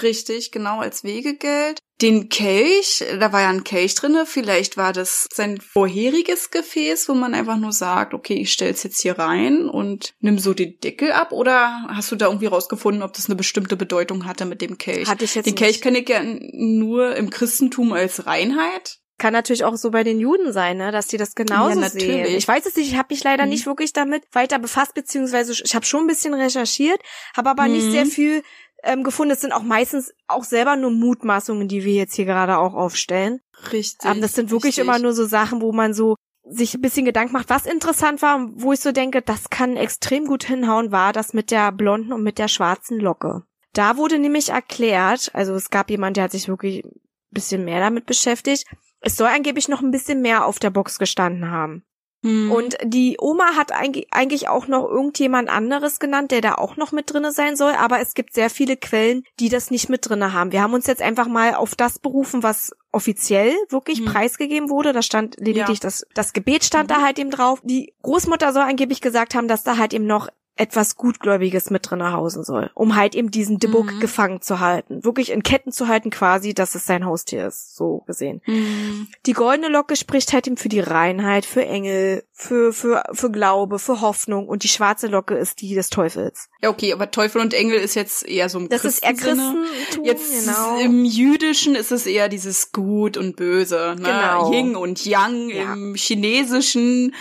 Richtig, 0.01 0.51
genau, 0.51 0.79
als 0.79 1.03
Wegegeld. 1.03 1.79
Den 2.01 2.29
Kelch, 2.29 3.03
da 3.19 3.33
war 3.33 3.41
ja 3.41 3.49
ein 3.49 3.63
Kelch 3.63 3.95
drinne, 3.95 4.27
vielleicht 4.27 4.77
war 4.77 4.93
das 4.93 5.27
sein 5.33 5.59
vorheriges 5.59 6.51
Gefäß, 6.51 7.09
wo 7.09 7.15
man 7.15 7.33
einfach 7.33 7.57
nur 7.57 7.71
sagt, 7.71 8.13
okay, 8.13 8.35
ich 8.35 8.53
stell's 8.53 8.83
jetzt 8.83 9.01
hier 9.01 9.17
rein 9.17 9.67
und 9.67 10.13
nimm 10.19 10.37
so 10.37 10.53
den 10.53 10.79
Deckel 10.83 11.11
ab, 11.11 11.31
oder 11.31 11.87
hast 11.89 12.11
du 12.11 12.15
da 12.15 12.27
irgendwie 12.27 12.45
rausgefunden, 12.45 13.01
ob 13.01 13.13
das 13.13 13.25
eine 13.25 13.35
bestimmte 13.35 13.75
Bedeutung 13.77 14.25
hatte 14.25 14.45
mit 14.45 14.61
dem 14.61 14.77
Kelch? 14.77 15.07
Hatte 15.09 15.25
ich 15.25 15.33
jetzt 15.33 15.47
den 15.47 15.53
nicht. 15.55 15.63
Kelch 15.63 15.81
kenne 15.81 15.99
ich 15.99 16.09
ja 16.09 16.21
nur 16.23 17.15
im 17.15 17.31
Christentum 17.31 17.93
als 17.93 18.27
Reinheit. 18.27 18.99
Kann 19.19 19.33
natürlich 19.33 19.63
auch 19.63 19.75
so 19.77 19.89
bei 19.89 20.03
den 20.03 20.19
Juden 20.19 20.53
sein, 20.53 20.77
ne, 20.77 20.91
dass 20.91 21.07
die 21.07 21.17
das 21.17 21.33
genauso 21.33 21.79
Ja, 21.81 21.89
sehen. 21.89 22.25
Ich 22.37 22.47
weiß 22.47 22.67
es 22.67 22.75
nicht, 22.75 22.91
ich 22.91 22.97
habe 22.99 23.07
mich 23.09 23.23
leider 23.23 23.45
Mhm. 23.45 23.49
nicht 23.49 23.65
wirklich 23.65 23.91
damit 23.91 24.21
weiter 24.31 24.59
befasst, 24.59 24.93
beziehungsweise 24.93 25.53
ich 25.53 25.73
habe 25.73 25.87
schon 25.87 26.01
ein 26.01 26.07
bisschen 26.07 26.35
recherchiert, 26.35 26.99
habe 27.35 27.49
aber 27.49 27.67
nicht 27.67 27.87
Mhm. 27.87 27.91
sehr 27.91 28.05
viel 28.05 28.43
ähm, 28.83 29.03
gefunden. 29.03 29.31
Es 29.31 29.41
sind 29.41 29.51
auch 29.51 29.63
meistens 29.63 30.13
auch 30.27 30.43
selber 30.43 30.75
nur 30.75 30.91
Mutmaßungen, 30.91 31.67
die 31.67 31.83
wir 31.83 31.93
jetzt 31.93 32.15
hier 32.15 32.25
gerade 32.25 32.57
auch 32.57 32.73
aufstellen. 32.73 33.39
Richtig. 33.71 34.09
Ähm, 34.09 34.21
das 34.21 34.33
sind 34.33 34.51
wirklich 34.51 34.77
richtig. 34.77 34.83
immer 34.83 34.99
nur 34.99 35.13
so 35.13 35.25
Sachen, 35.25 35.61
wo 35.61 35.71
man 35.71 35.93
so 35.93 36.15
sich 36.49 36.75
ein 36.75 36.81
bisschen 36.81 37.05
Gedanken 37.05 37.33
macht, 37.33 37.49
was 37.49 37.65
interessant 37.65 38.21
war, 38.21 38.37
und 38.37 38.61
wo 38.61 38.73
ich 38.73 38.79
so 38.79 38.91
denke, 38.91 39.21
das 39.21 39.49
kann 39.49 39.75
extrem 39.75 40.25
gut 40.25 40.43
hinhauen, 40.45 40.91
war 40.91 41.13
das 41.13 41.33
mit 41.33 41.51
der 41.51 41.71
blonden 41.71 42.13
und 42.13 42.23
mit 42.23 42.37
der 42.37 42.47
schwarzen 42.47 42.99
Locke. 42.99 43.43
Da 43.73 43.97
wurde 43.97 44.17
nämlich 44.17 44.49
erklärt, 44.49 45.29
also 45.33 45.53
es 45.53 45.69
gab 45.69 45.89
jemand, 45.89 46.17
der 46.17 46.25
hat 46.25 46.31
sich 46.31 46.47
wirklich 46.47 46.83
ein 46.85 46.99
bisschen 47.31 47.65
mehr 47.65 47.79
damit 47.79 48.05
beschäftigt. 48.05 48.65
Es 49.01 49.15
soll 49.17 49.27
angeblich 49.27 49.67
noch 49.67 49.81
ein 49.81 49.91
bisschen 49.91 50.21
mehr 50.21 50.45
auf 50.45 50.57
der 50.57 50.69
Box 50.69 50.97
gestanden 50.97 51.51
haben. 51.51 51.83
Hm. 52.23 52.51
Und 52.51 52.77
die 52.83 53.17
Oma 53.19 53.55
hat 53.55 53.71
eigentlich 53.71 54.49
auch 54.49 54.67
noch 54.67 54.87
irgendjemand 54.89 55.49
anderes 55.49 55.99
genannt, 55.99 56.31
der 56.31 56.41
da 56.41 56.55
auch 56.55 56.75
noch 56.75 56.91
mit 56.91 57.11
drinne 57.13 57.31
sein 57.31 57.55
soll, 57.55 57.73
aber 57.73 57.99
es 57.99 58.15
gibt 58.15 58.33
sehr 58.33 58.49
viele 58.49 58.75
Quellen, 58.75 59.23
die 59.39 59.49
das 59.49 59.69
nicht 59.71 59.87
mit 59.89 60.09
drinne 60.09 60.33
haben. 60.33 60.51
Wir 60.51 60.61
haben 60.63 60.73
uns 60.73 60.87
jetzt 60.87 61.01
einfach 61.01 61.27
mal 61.27 61.53
auf 61.53 61.75
das 61.75 61.99
berufen, 61.99 62.41
was 62.41 62.71
offiziell 62.91 63.53
wirklich 63.69 63.99
Hm. 63.99 64.05
preisgegeben 64.05 64.69
wurde. 64.69 64.93
Da 64.93 65.01
stand 65.03 65.35
lediglich 65.37 65.77
Ja. 65.77 65.83
das, 65.83 66.05
das 66.15 66.33
Gebet 66.33 66.63
stand 66.63 66.89
da 66.89 67.01
halt 67.03 67.19
eben 67.19 67.29
drauf. 67.29 67.59
Die 67.63 67.93
Großmutter 68.01 68.51
soll 68.53 68.63
angeblich 68.63 69.01
gesagt 69.01 69.35
haben, 69.35 69.47
dass 69.47 69.63
da 69.63 69.77
halt 69.77 69.93
eben 69.93 70.07
noch 70.07 70.29
etwas 70.57 70.95
Gutgläubiges 70.95 71.69
mit 71.69 71.89
drin 71.89 72.03
hausen 72.11 72.43
soll, 72.43 72.69
um 72.73 72.95
halt 72.95 73.15
eben 73.15 73.31
diesen 73.31 73.59
Dibbuk 73.59 73.93
Mhm. 73.93 73.99
gefangen 73.99 74.41
zu 74.41 74.59
halten. 74.59 75.03
Wirklich 75.03 75.31
in 75.31 75.43
Ketten 75.43 75.71
zu 75.71 75.87
halten 75.87 76.09
quasi, 76.09 76.53
dass 76.53 76.75
es 76.75 76.85
sein 76.85 77.05
Haustier 77.05 77.47
ist, 77.47 77.75
so 77.75 78.03
gesehen. 78.07 78.41
Hm. 78.45 79.07
Die 79.25 79.33
goldene 79.33 79.69
Locke 79.69 79.95
spricht 79.95 80.33
halt 80.33 80.47
eben 80.47 80.57
für 80.57 80.69
die 80.69 80.79
Reinheit, 80.79 81.45
für 81.45 81.65
Engel, 81.65 82.23
für, 82.33 82.73
für, 82.73 83.03
für 83.13 83.31
Glaube, 83.31 83.79
für 83.79 84.01
Hoffnung 84.01 84.47
und 84.47 84.63
die 84.63 84.67
schwarze 84.67 85.07
Locke 85.07 85.35
ist 85.35 85.61
die 85.61 85.73
des 85.75 85.89
Teufels. 85.89 86.49
Ja, 86.61 86.69
okay, 86.69 86.93
aber 86.93 87.09
Teufel 87.11 87.41
und 87.41 87.53
Engel 87.53 87.79
ist 87.79 87.95
jetzt 87.95 88.27
eher 88.27 88.49
so 88.49 88.59
im 88.59 88.69
Das 88.69 88.85
ist 88.85 89.03
eher. 89.03 89.13
Christentum, 89.13 89.65
Jetzt 90.03 90.45
genau. 90.45 90.79
im 90.79 91.05
Jüdischen 91.05 91.75
ist 91.75 91.91
es 91.91 92.05
eher 92.05 92.29
dieses 92.29 92.71
Gut 92.71 93.17
und 93.17 93.35
Böse, 93.35 93.95
ne? 93.97 94.03
Genau. 94.07 94.51
Yin 94.51 94.75
und 94.75 95.05
Yang. 95.05 95.49
Ja. 95.49 95.73
Im 95.73 95.95
Chinesischen 95.95 97.13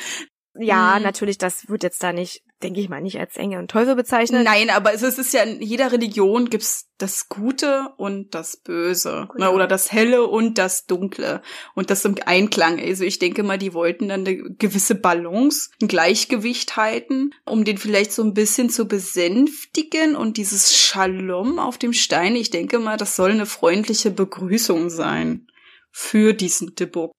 ja, 0.59 0.97
Mhm. 0.97 1.03
natürlich, 1.03 1.39
das 1.39 1.69
wird 1.69 1.83
jetzt 1.83 2.03
da 2.03 2.13
nicht, 2.13 2.43
denke 2.63 2.81
ich 2.81 2.89
mal, 2.89 3.01
nicht 3.03 3.19
als 3.19 3.37
Engel 3.37 3.59
und 3.59 3.71
Teufel 3.71 3.95
bezeichnet. 3.97 4.45
Nein, 4.45 4.71
aber 4.71 4.95
es 4.95 5.03
ist, 5.03 5.33
ja 5.35 5.43
in 5.43 5.61
jeder 5.61 5.93
Religion 5.93 6.49
gibt's 6.51 6.89
das 6.99 7.29
Gute 7.29 7.91
und 7.99 8.35
das 8.35 8.57
Böse. 8.57 9.29
Genau. 9.33 9.51
Ne? 9.51 9.53
Oder 9.53 9.67
das 9.67 9.93
Helle 9.93 10.27
und 10.27 10.57
das 10.59 10.87
Dunkle. 10.87 11.43
Und 11.75 11.91
das 11.91 12.05
im 12.05 12.17
Einklang. 12.25 12.81
Also 12.81 13.05
ich 13.05 13.19
denke 13.19 13.43
mal, 13.43 13.59
die 13.59 13.75
wollten 13.75 14.09
dann 14.09 14.21
eine 14.21 14.37
gewisse 14.37 14.95
Balance, 14.95 15.71
ein 15.83 15.89
Gleichgewicht 15.89 16.77
halten, 16.77 17.33
um 17.45 17.65
den 17.65 17.77
vielleicht 17.79 18.13
so 18.13 18.23
ein 18.23 18.33
bisschen 18.35 18.71
zu 18.71 18.89
besänftigen. 18.89 20.17
Und 20.17 20.37
dieses 20.37 20.75
Shalom 20.77 21.59
auf 21.59 21.79
dem 21.79 21.93
Stein, 21.93 22.35
ich 22.37 22.51
denke 22.51 22.79
mal, 22.79 22.97
das 22.97 23.17
soll 23.17 23.31
eine 23.33 23.47
freundliche 23.47 24.11
Begrüßung 24.11 24.89
sein 24.91 25.47
für 25.91 26.33
diesen 26.33 26.75
Dibbuk. 26.75 27.13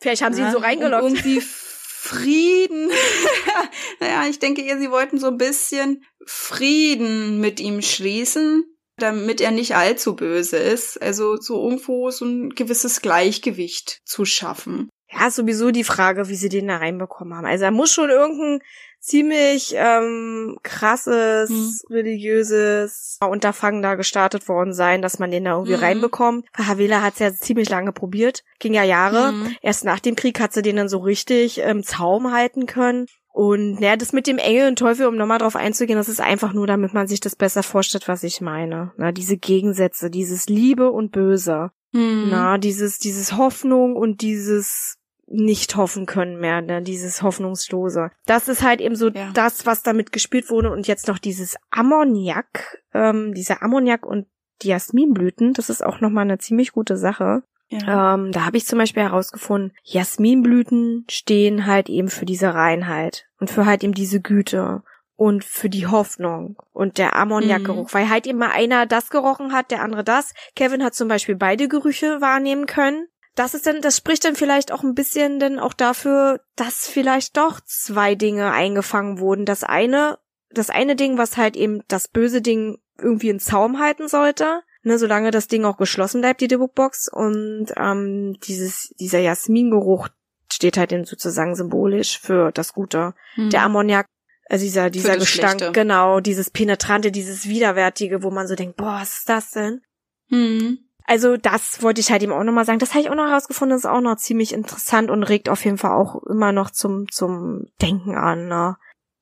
Vielleicht 0.00 0.22
haben 0.22 0.34
sie 0.34 0.40
ihn 0.40 0.46
Ja, 0.48 0.52
so 0.52 0.58
reingeloggt. 0.58 1.04
Um 1.04 1.14
irgendwie 1.14 1.42
Frieden. 2.04 2.90
naja, 4.00 4.26
ich 4.28 4.40
denke 4.40 4.62
eher, 4.62 4.76
sie 4.80 4.90
wollten 4.90 5.20
so 5.20 5.28
ein 5.28 5.36
bisschen 5.36 6.04
Frieden 6.26 7.40
mit 7.40 7.60
ihm 7.60 7.80
schließen, 7.80 8.64
damit 8.96 9.40
er 9.40 9.52
nicht 9.52 9.76
allzu 9.76 10.16
böse 10.16 10.56
ist. 10.56 11.00
Also 11.00 11.36
so 11.36 11.62
irgendwo 11.62 12.10
so 12.10 12.24
ein 12.24 12.50
gewisses 12.50 13.02
Gleichgewicht 13.02 14.00
zu 14.04 14.24
schaffen. 14.24 14.88
Ja, 15.12 15.30
sowieso 15.30 15.70
die 15.70 15.84
Frage, 15.84 16.28
wie 16.28 16.34
sie 16.34 16.48
den 16.48 16.66
da 16.66 16.78
reinbekommen 16.78 17.34
haben. 17.34 17.46
Also 17.46 17.66
da 17.66 17.70
muss 17.70 17.92
schon 17.92 18.10
irgendein 18.10 18.58
ziemlich 19.02 19.74
ähm, 19.76 20.56
krasses, 20.62 21.50
Hm. 21.50 21.72
religiöses 21.90 23.18
Unterfangen 23.20 23.82
da 23.82 23.96
gestartet 23.96 24.48
worden 24.48 24.72
sein, 24.72 25.02
dass 25.02 25.18
man 25.18 25.30
den 25.30 25.44
da 25.44 25.52
irgendwie 25.52 25.76
Mhm. 25.76 25.82
reinbekommt. 25.82 26.46
Havela 26.56 27.02
hat 27.02 27.14
es 27.14 27.18
ja 27.18 27.34
ziemlich 27.34 27.68
lange 27.68 27.92
probiert, 27.92 28.44
ging 28.60 28.74
ja 28.74 28.84
Jahre. 28.84 29.32
Mhm. 29.32 29.56
Erst 29.60 29.84
nach 29.84 29.98
dem 30.00 30.14
Krieg 30.16 30.38
hat 30.40 30.52
sie 30.52 30.62
den 30.62 30.76
dann 30.76 30.88
so 30.88 30.98
richtig 30.98 31.58
im 31.58 31.82
Zaum 31.82 32.32
halten 32.32 32.66
können. 32.66 33.06
Und 33.34 33.80
naja, 33.80 33.96
das 33.96 34.12
mit 34.12 34.26
dem 34.26 34.38
Engel 34.38 34.68
und 34.68 34.78
Teufel, 34.78 35.06
um 35.06 35.16
nochmal 35.16 35.38
drauf 35.38 35.56
einzugehen, 35.56 35.98
das 35.98 36.08
ist 36.10 36.20
einfach 36.20 36.52
nur, 36.52 36.66
damit 36.66 36.92
man 36.94 37.06
sich 37.08 37.18
das 37.18 37.34
besser 37.34 37.62
vorstellt, 37.62 38.06
was 38.06 38.22
ich 38.22 38.40
meine. 38.42 38.92
Na, 38.98 39.10
diese 39.10 39.36
Gegensätze, 39.38 40.10
dieses 40.10 40.46
Liebe 40.46 40.90
und 40.92 41.12
Böse. 41.12 41.70
Hm. 41.94 42.28
Na, 42.30 42.58
dieses, 42.58 42.98
dieses 42.98 43.36
Hoffnung 43.36 43.96
und 43.96 44.20
dieses 44.20 44.96
nicht 45.32 45.76
hoffen 45.76 46.06
können 46.06 46.38
mehr, 46.38 46.60
ne, 46.60 46.82
dieses 46.82 47.22
Hoffnungslose. 47.22 48.10
Das 48.26 48.48
ist 48.48 48.62
halt 48.62 48.80
eben 48.80 48.96
so 48.96 49.08
Ja. 49.08 49.30
das, 49.32 49.64
was 49.66 49.82
damit 49.82 50.12
gespielt 50.12 50.50
wurde 50.50 50.70
und 50.70 50.86
jetzt 50.86 51.08
noch 51.08 51.18
dieses 51.18 51.56
Ammoniak, 51.70 52.82
ähm, 52.94 53.34
dieser 53.34 53.62
Ammoniak 53.62 54.04
und 54.06 54.26
die 54.62 54.68
Jasminblüten, 54.68 55.54
das 55.54 55.70
ist 55.70 55.84
auch 55.84 56.00
nochmal 56.00 56.24
eine 56.24 56.38
ziemlich 56.38 56.72
gute 56.72 56.96
Sache. 56.96 57.42
Ja. 57.68 58.14
Ähm, 58.14 58.32
da 58.32 58.44
habe 58.44 58.58
ich 58.58 58.66
zum 58.66 58.78
Beispiel 58.78 59.02
herausgefunden, 59.02 59.72
Jasminblüten 59.82 61.06
stehen 61.10 61.66
halt 61.66 61.88
eben 61.88 62.08
für 62.08 62.26
diese 62.26 62.52
Reinheit 62.54 63.26
und 63.40 63.50
für 63.50 63.66
halt 63.66 63.82
eben 63.82 63.94
diese 63.94 64.20
Güte. 64.20 64.82
und 65.14 65.44
für 65.44 65.68
die 65.68 65.86
Hoffnung 65.86 66.56
und 66.72 66.98
der 66.98 67.14
Ammoniakgeruch, 67.14 67.88
mhm. 67.88 67.94
weil 67.94 68.08
halt 68.08 68.26
immer 68.26 68.50
einer 68.50 68.86
das 68.86 69.08
gerochen 69.10 69.52
hat, 69.52 69.70
der 69.70 69.82
andere 69.82 70.02
das. 70.02 70.32
Kevin 70.56 70.82
hat 70.82 70.94
zum 70.94 71.06
Beispiel 71.06 71.36
beide 71.36 71.68
Gerüche 71.68 72.20
wahrnehmen 72.20 72.66
können. 72.66 73.06
Das 73.34 73.54
ist 73.54 73.66
dann, 73.66 73.80
das 73.80 73.96
spricht 73.96 74.24
dann 74.24 74.36
vielleicht 74.36 74.72
auch 74.72 74.82
ein 74.82 74.94
bisschen 74.94 75.40
dann 75.40 75.58
auch 75.58 75.72
dafür, 75.72 76.40
dass 76.56 76.86
vielleicht 76.86 77.36
doch 77.36 77.60
zwei 77.60 78.14
Dinge 78.14 78.52
eingefangen 78.52 79.18
wurden. 79.18 79.46
Das 79.46 79.64
eine, 79.64 80.18
das 80.50 80.68
eine 80.68 80.96
Ding, 80.96 81.16
was 81.16 81.36
halt 81.36 81.56
eben 81.56 81.82
das 81.88 82.08
böse 82.08 82.42
Ding 82.42 82.78
irgendwie 82.98 83.30
in 83.30 83.40
Zaum 83.40 83.78
halten 83.78 84.06
sollte, 84.06 84.62
ne, 84.82 84.98
solange 84.98 85.30
das 85.30 85.48
Ding 85.48 85.64
auch 85.64 85.78
geschlossen 85.78 86.20
bleibt, 86.20 86.42
die 86.42 86.48
Debugbox 86.48 87.08
und 87.08 87.68
ähm, 87.76 88.36
dieses, 88.44 88.94
dieser 89.00 89.20
Jasmingeruch 89.20 90.08
steht 90.52 90.76
halt 90.76 90.92
eben 90.92 91.06
sozusagen 91.06 91.54
symbolisch 91.54 92.20
für 92.20 92.52
das 92.52 92.74
Gute. 92.74 93.14
Mhm. 93.36 93.50
Der 93.50 93.62
Ammoniak 93.62 94.06
also 94.48 94.66
dieser, 94.66 94.90
dieser 94.90 95.16
Gestank, 95.16 95.60
Schlechte. 95.60 95.72
genau, 95.72 96.20
dieses 96.20 96.50
Penetrante, 96.50 97.10
dieses 97.10 97.48
Widerwärtige, 97.48 98.22
wo 98.22 98.30
man 98.30 98.46
so 98.46 98.54
denkt, 98.54 98.76
boah, 98.76 98.98
was 99.00 99.20
ist 99.20 99.28
das 99.30 99.50
denn? 99.52 99.80
Hm. 100.28 100.78
Also 101.04 101.36
das 101.36 101.82
wollte 101.82 102.00
ich 102.00 102.10
halt 102.10 102.22
ihm 102.22 102.32
auch 102.32 102.44
nochmal 102.44 102.64
sagen. 102.64 102.78
Das 102.78 102.90
habe 102.90 103.00
ich 103.00 103.10
auch 103.10 103.14
noch 103.14 103.28
herausgefunden, 103.28 103.76
ist 103.76 103.86
auch 103.86 104.00
noch 104.00 104.16
ziemlich 104.16 104.52
interessant 104.52 105.10
und 105.10 105.22
regt 105.24 105.48
auf 105.48 105.64
jeden 105.64 105.78
Fall 105.78 105.92
auch 105.92 106.22
immer 106.24 106.52
noch 106.52 106.70
zum, 106.70 107.10
zum 107.10 107.66
Denken 107.80 108.14
an. 108.16 108.48
Ne? 108.48 108.76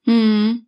Hm. 0.05 0.67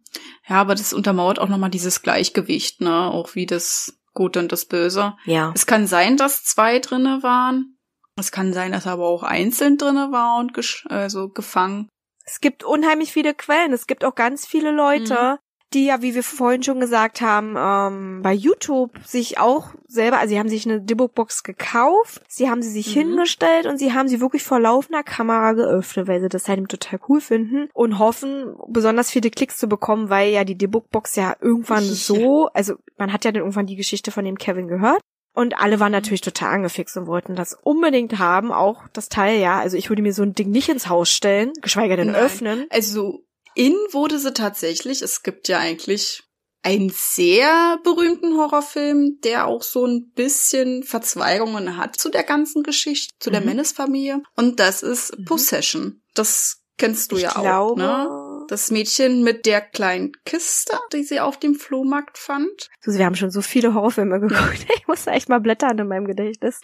Ja, 0.49 0.57
aber 0.57 0.75
das 0.75 0.93
untermauert 0.93 1.39
auch 1.39 1.49
nochmal 1.49 1.71
dieses 1.71 2.03
Gleichgewicht, 2.03 2.81
ne? 2.81 3.11
Auch 3.11 3.35
wie 3.35 3.47
das 3.47 3.99
Gute 4.15 4.41
und 4.41 4.53
das 4.53 4.67
Böse. 4.67 5.15
Ja. 5.25 5.53
Es 5.55 5.67
kann 5.67 5.87
sein, 5.87 6.17
dass 6.17 6.45
zwei 6.45 6.79
drinne 6.79 7.23
waren. 7.23 7.79
Es 8.17 8.31
kann 8.31 8.53
sein, 8.53 8.73
dass 8.73 8.87
aber 8.87 9.07
auch 9.07 9.23
einzeln 9.23 9.79
drinne 9.79 10.13
war 10.13 10.39
und 10.39 10.53
also 10.91 11.31
gefangen. 11.31 11.89
Es 12.25 12.41
gibt 12.41 12.63
unheimlich 12.63 13.13
viele 13.13 13.35
Quellen. 13.35 13.73
Es 13.73 13.87
gibt 13.87 14.05
auch 14.05 14.15
ganz 14.15 14.47
viele 14.47 14.71
Leute, 14.71 15.15
mhm. 15.15 15.39
Die 15.75 15.87
ja, 15.87 16.03
wie 16.03 16.15
wir 16.15 16.23
vorhin 16.23 16.63
schon 16.63 16.81
gesagt 16.81 17.21
haben, 17.21 17.55
ähm, 17.57 18.23
bei 18.23 18.33
YouTube 18.33 18.99
sich 19.05 19.39
auch 19.39 19.71
selber, 19.87 20.19
also 20.19 20.33
sie 20.33 20.39
haben 20.39 20.49
sich 20.49 20.67
eine 20.67 20.81
Debugbox 20.81 21.43
gekauft, 21.43 22.23
sie 22.29 22.49
haben 22.49 22.63
sie 22.63 22.71
sich 22.71 22.95
mhm. 22.95 23.01
hingestellt 23.01 23.67
und 23.67 23.79
sie 23.79 23.93
haben 23.93 24.09
sie 24.09 24.21
wirklich 24.21 24.43
vor 24.43 24.61
laufender 24.61 25.03
Kamera 25.03 25.53
geöffnet, 25.53 26.09
weil 26.09 26.21
sie 26.21 26.29
das 26.29 26.49
halt 26.49 26.69
total 26.69 27.01
cool 27.09 27.21
finden 27.21 27.69
und 27.75 27.99
hoffen, 27.99 28.55
besonders 28.69 29.11
viele 29.11 29.31
Klicks 29.31 29.59
zu 29.59 29.69
bekommen, 29.69 30.11
weil 30.11 30.31
ja 30.31 30.45
die 30.45 30.57
Debugbox 30.57 31.17
ja 31.17 31.37
irgendwann 31.41 31.85
so, 31.85 32.49
also 32.55 32.75
man 32.97 33.13
hat 33.13 33.25
ja 33.25 33.33
dann 33.33 33.43
irgendwann 33.43 33.67
die 33.67 33.77
Geschichte 33.77 34.11
von 34.11 34.25
dem 34.25 34.39
Kevin 34.39 34.69
gehört 34.69 35.01
und 35.35 35.59
alle 35.59 35.81
waren 35.81 35.93
natürlich 35.93 36.21
total 36.21 36.55
angefixt 36.55 36.97
und 36.97 37.07
wollten 37.07 37.35
das 37.35 37.57
unbedingt 37.63 38.19
haben, 38.19 38.53
auch 38.53 38.83
das 38.93 39.09
Teil, 39.09 39.41
ja. 39.41 39.59
Also 39.59 39.79
ich 39.79 39.89
würde 39.89 40.03
mir 40.03 40.13
so 40.13 40.23
ein 40.23 40.35
Ding 40.35 40.51
nicht 40.51 40.69
ins 40.69 40.89
Haus 40.89 41.11
stellen, 41.11 41.53
geschweige 41.63 41.97
denn 41.97 42.09
Nein. 42.09 42.17
öffnen. 42.17 42.67
Also 42.69 43.25
in 43.55 43.75
wurde 43.91 44.19
sie 44.19 44.33
tatsächlich. 44.33 45.03
Es 45.03 45.23
gibt 45.23 45.49
ja 45.49 45.59
eigentlich 45.59 46.23
einen 46.63 46.93
sehr 46.95 47.79
berühmten 47.83 48.37
Horrorfilm, 48.37 49.19
der 49.25 49.47
auch 49.47 49.63
so 49.63 49.85
ein 49.85 50.11
bisschen 50.15 50.85
Verzweigungen 50.85 51.77
hat 51.77 51.97
zu 51.97 52.09
der 52.09 52.23
ganzen 52.23 52.63
Geschichte, 52.63 53.15
zu 53.19 53.31
der 53.31 53.41
mhm. 53.41 53.49
Menace-Familie. 53.49 54.23
Und 54.37 54.61
das 54.61 54.83
ist 54.83 55.19
mhm. 55.19 55.25
Possession. 55.25 56.03
Das 56.15 56.63
kennst 56.79 57.13
du 57.13 57.17
ich 57.17 57.23
ja 57.23 57.33
glaube, 57.33 57.73
auch, 57.73 57.77
ne? 57.77 58.09
Das 58.53 58.71
Mädchen 58.71 59.23
mit 59.23 59.47
der 59.47 59.63
kleinen 59.63 60.13
Kiste, 60.27 60.79
die 60.93 61.05
sie 61.05 61.21
auf 61.21 61.39
dem 61.39 61.55
Flohmarkt 61.55 62.19
fand. 62.19 62.69
So, 62.83 62.93
wir 62.93 63.07
haben 63.07 63.15
schon 63.15 63.31
so 63.31 63.41
viele 63.41 63.73
Horrorfilme 63.73 64.21
geguckt. 64.21 64.67
Ich 64.77 64.87
muss 64.87 65.07
echt 65.07 65.31
mal 65.31 65.41
blättern 65.41 65.79
in 65.79 65.89
meinem 65.89 66.07
Gedächtnis. 66.07 66.61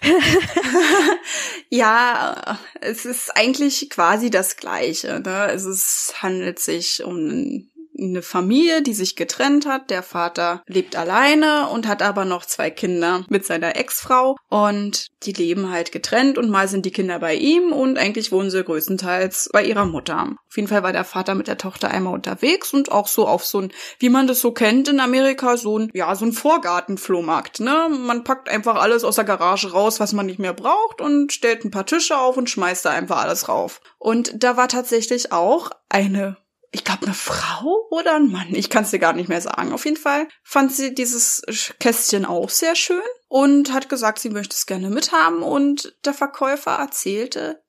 ja, 1.68 2.58
es 2.80 3.04
ist 3.04 3.36
eigentlich 3.36 3.90
quasi 3.90 4.30
das 4.30 4.56
Gleiche. 4.56 5.20
Ne? 5.20 5.50
Es 5.52 5.66
ist, 5.66 6.14
handelt 6.22 6.58
sich 6.58 7.04
um 7.04 7.68
eine 7.98 8.22
Familie, 8.22 8.82
die 8.82 8.94
sich 8.94 9.16
getrennt 9.16 9.66
hat. 9.66 9.90
Der 9.90 10.02
Vater 10.02 10.62
lebt 10.66 10.96
alleine 10.96 11.68
und 11.68 11.86
hat 11.86 12.02
aber 12.02 12.24
noch 12.24 12.44
zwei 12.44 12.70
Kinder 12.70 13.24
mit 13.28 13.44
seiner 13.46 13.76
Ex-Frau 13.76 14.36
und 14.48 15.08
die 15.22 15.32
leben 15.32 15.70
halt 15.70 15.92
getrennt 15.92 16.38
und 16.38 16.50
mal 16.50 16.68
sind 16.68 16.86
die 16.86 16.90
Kinder 16.90 17.18
bei 17.18 17.34
ihm 17.34 17.72
und 17.72 17.98
eigentlich 17.98 18.32
wohnen 18.32 18.50
sie 18.50 18.62
größtenteils 18.62 19.50
bei 19.52 19.64
ihrer 19.64 19.84
Mutter. 19.84 20.36
Auf 20.48 20.56
jeden 20.56 20.68
Fall 20.68 20.82
war 20.82 20.92
der 20.92 21.04
Vater 21.04 21.34
mit 21.34 21.48
der 21.48 21.58
Tochter 21.58 21.90
einmal 21.90 22.14
unterwegs 22.14 22.72
und 22.72 22.90
auch 22.92 23.08
so 23.08 23.26
auf 23.26 23.44
so 23.44 23.60
ein, 23.60 23.72
wie 23.98 24.08
man 24.08 24.26
das 24.26 24.40
so 24.40 24.52
kennt 24.52 24.88
in 24.88 25.00
Amerika, 25.00 25.56
so 25.56 25.78
ein, 25.78 25.90
ja, 25.92 26.14
so 26.14 26.24
ein 26.24 26.32
Vorgartenflohmarkt, 26.32 27.60
ne? 27.60 27.88
Man 27.90 28.24
packt 28.24 28.48
einfach 28.48 28.76
alles 28.76 29.04
aus 29.04 29.16
der 29.16 29.24
Garage 29.24 29.72
raus, 29.72 30.00
was 30.00 30.12
man 30.12 30.26
nicht 30.26 30.38
mehr 30.38 30.54
braucht 30.54 31.00
und 31.00 31.32
stellt 31.32 31.64
ein 31.64 31.70
paar 31.70 31.86
Tische 31.86 32.16
auf 32.16 32.36
und 32.36 32.48
schmeißt 32.48 32.84
da 32.84 32.90
einfach 32.90 33.22
alles 33.22 33.48
rauf. 33.48 33.80
Und 33.98 34.42
da 34.42 34.56
war 34.56 34.68
tatsächlich 34.68 35.32
auch 35.32 35.70
eine 35.88 36.36
ich 36.72 36.84
glaube, 36.84 37.06
eine 37.06 37.14
Frau 37.14 37.86
oder 37.90 38.16
ein 38.16 38.30
Mann. 38.30 38.54
Ich 38.54 38.70
kann 38.70 38.84
es 38.84 38.90
dir 38.90 38.98
gar 38.98 39.12
nicht 39.12 39.28
mehr 39.28 39.40
sagen. 39.40 39.72
Auf 39.72 39.84
jeden 39.84 39.96
Fall 39.96 40.28
fand 40.42 40.72
sie 40.72 40.94
dieses 40.94 41.42
Kästchen 41.80 42.24
auch 42.24 42.50
sehr 42.50 42.74
schön 42.74 43.00
und 43.28 43.72
hat 43.72 43.88
gesagt, 43.88 44.18
sie 44.18 44.30
möchte 44.30 44.54
es 44.54 44.66
gerne 44.66 44.90
mithaben. 44.90 45.42
Und 45.42 45.96
der 46.04 46.14
Verkäufer 46.14 46.72
erzählte 46.72 47.62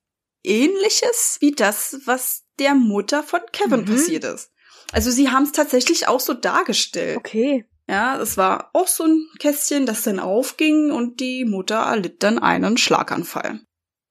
ähnliches 0.43 1.37
wie 1.39 1.51
das, 1.51 1.99
was 2.05 2.43
der 2.59 2.75
Mutter 2.75 3.23
von 3.23 3.41
Kevin 3.51 3.81
mhm. 3.81 3.85
passiert 3.85 4.23
ist. 4.23 4.51
Also 4.91 5.11
sie 5.11 5.29
haben 5.29 5.43
es 5.43 5.51
tatsächlich 5.51 6.07
auch 6.07 6.19
so 6.19 6.33
dargestellt. 6.33 7.17
Okay. 7.17 7.65
Ja, 7.89 8.19
es 8.19 8.35
war 8.35 8.69
auch 8.73 8.87
so 8.87 9.05
ein 9.05 9.27
Kästchen, 9.39 9.85
das 9.85 10.03
dann 10.03 10.19
aufging 10.19 10.91
und 10.91 11.21
die 11.21 11.45
Mutter 11.45 11.77
erlitt 11.77 12.21
dann 12.21 12.37
einen 12.37 12.77
Schlaganfall. 12.77 13.61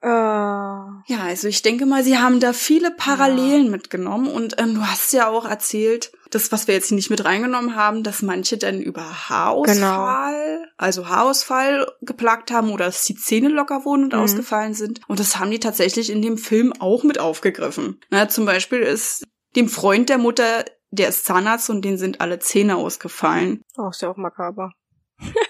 Ja, 0.08 1.22
also 1.22 1.48
ich 1.48 1.62
denke 1.62 1.84
mal, 1.84 2.04
sie 2.04 2.18
haben 2.18 2.38
da 2.38 2.52
viele 2.52 2.90
Parallelen 2.90 3.64
ja. 3.64 3.70
mitgenommen 3.70 4.28
und 4.28 4.60
ähm, 4.60 4.74
du 4.74 4.82
hast 4.82 5.12
ja 5.12 5.28
auch 5.28 5.44
erzählt, 5.44 6.12
das, 6.30 6.52
was 6.52 6.66
wir 6.66 6.74
jetzt 6.74 6.92
nicht 6.92 7.10
mit 7.10 7.24
reingenommen 7.24 7.76
haben, 7.76 8.02
dass 8.02 8.22
manche 8.22 8.56
dann 8.56 8.80
über 8.80 9.28
Haarausfall, 9.28 10.58
genau. 10.58 10.68
also 10.76 11.08
Haarausfall 11.08 11.86
geplagt 12.02 12.50
haben 12.50 12.70
oder 12.70 12.86
dass 12.86 13.04
die 13.04 13.16
Zähne 13.16 13.48
locker 13.48 13.84
wurden 13.84 14.04
und 14.04 14.14
mhm. 14.14 14.20
ausgefallen 14.20 14.74
sind. 14.74 15.00
Und 15.08 15.18
das 15.18 15.38
haben 15.38 15.50
die 15.50 15.60
tatsächlich 15.60 16.10
in 16.10 16.22
dem 16.22 16.38
Film 16.38 16.72
auch 16.78 17.02
mit 17.04 17.18
aufgegriffen. 17.18 18.00
Na, 18.10 18.28
zum 18.28 18.46
Beispiel 18.46 18.80
ist 18.80 19.24
dem 19.56 19.68
Freund 19.68 20.08
der 20.08 20.18
Mutter, 20.18 20.64
der 20.90 21.08
ist 21.08 21.24
Zahnarzt 21.24 21.70
und 21.70 21.84
denen 21.84 21.98
sind 21.98 22.20
alle 22.20 22.38
Zähne 22.38 22.76
ausgefallen. 22.76 23.62
Oh, 23.76 23.88
ist 23.88 24.02
ja 24.02 24.10
auch 24.10 24.16
makaber. 24.16 24.72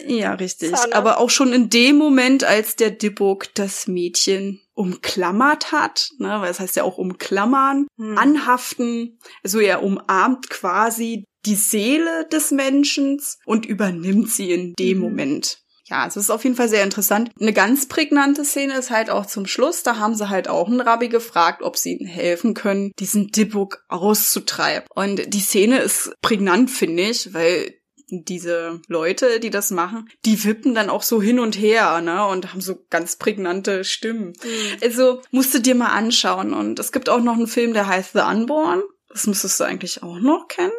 Ja, 0.07 0.35
richtig. 0.35 0.73
Aber 0.93 1.19
auch 1.19 1.31
schon 1.31 1.53
in 1.53 1.69
dem 1.69 1.97
Moment, 1.97 2.45
als 2.45 2.77
der 2.77 2.91
Dibuk 2.91 3.53
das 3.55 3.89
Mädchen 3.89 4.61
umklammert 4.75 5.73
hat, 5.73 6.11
ne, 6.19 6.41
weil 6.41 6.51
es 6.51 6.61
heißt 6.61 6.77
ja 6.77 6.85
auch 6.85 6.99
umklammern, 6.99 7.87
hm. 7.97 8.17
anhaften, 8.19 9.19
also 9.43 9.59
er 9.59 9.83
umarmt 9.83 10.51
quasi 10.51 11.25
die 11.47 11.55
Seele 11.55 12.27
des 12.31 12.51
Menschen 12.51 13.21
und 13.45 13.67
übernimmt 13.67 14.31
sie 14.31 14.53
in 14.53 14.75
dem 14.75 14.99
mhm. 14.99 15.05
Moment. 15.05 15.59
Ja, 15.89 16.05
es 16.05 16.17
ist 16.17 16.31
auf 16.31 16.43
jeden 16.43 16.57
Fall 16.57 16.69
sehr 16.69 16.83
interessant. 16.83 17.31
Eine 17.41 17.53
ganz 17.53 17.87
prägnante 17.87 18.45
Szene 18.45 18.77
ist 18.77 18.91
halt 18.91 19.09
auch 19.09 19.25
zum 19.25 19.47
Schluss. 19.47 19.85
Da 19.85 19.99
haben 19.99 20.17
sie 20.17 20.29
halt 20.29 20.49
auch 20.49 20.67
einen 20.67 20.81
Rabbi 20.81 21.09
gefragt, 21.09 21.63
ob 21.63 21.77
sie 21.77 21.93
ihnen 21.93 22.09
helfen 22.09 22.55
können, 22.55 22.91
diesen 22.99 23.29
Dibuk 23.29 23.85
auszutreiben. 23.89 24.89
Und 24.93 25.33
die 25.33 25.41
Szene 25.41 25.79
ist 25.79 26.13
prägnant, 26.23 26.73
finde 26.73 27.05
ich, 27.05 27.33
weil 27.35 27.73
diese 28.09 28.81
Leute, 28.87 29.41
die 29.41 29.51
das 29.51 29.71
machen, 29.71 30.09
die 30.25 30.45
wippen 30.45 30.75
dann 30.75 30.91
auch 30.91 31.03
so 31.03 31.21
hin 31.21 31.41
und 31.41 31.59
her, 31.59 32.01
ne, 32.01 32.27
und 32.27 32.53
haben 32.53 32.61
so 32.61 32.85
ganz 32.89 33.17
prägnante 33.17 33.85
Stimmen. 33.85 34.29
Mhm. 34.43 34.77
Also 34.83 35.23
musst 35.31 35.55
du 35.55 35.61
dir 35.61 35.75
mal 35.75 35.93
anschauen. 35.93 36.55
Und 36.55 36.79
es 36.79 36.93
gibt 36.93 37.09
auch 37.09 37.21
noch 37.21 37.35
einen 37.35 37.49
Film, 37.49 37.73
der 37.73 37.89
heißt 37.89 38.13
The 38.13 38.21
Unborn. 38.21 38.83
Das 39.09 39.27
müsstest 39.27 39.59
du 39.59 39.65
eigentlich 39.65 40.03
auch 40.03 40.19
noch 40.19 40.47
kennen. 40.49 40.73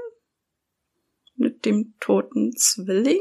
Mit 1.35 1.65
dem 1.65 1.93
toten 1.99 2.55
Zwilling 2.55 3.19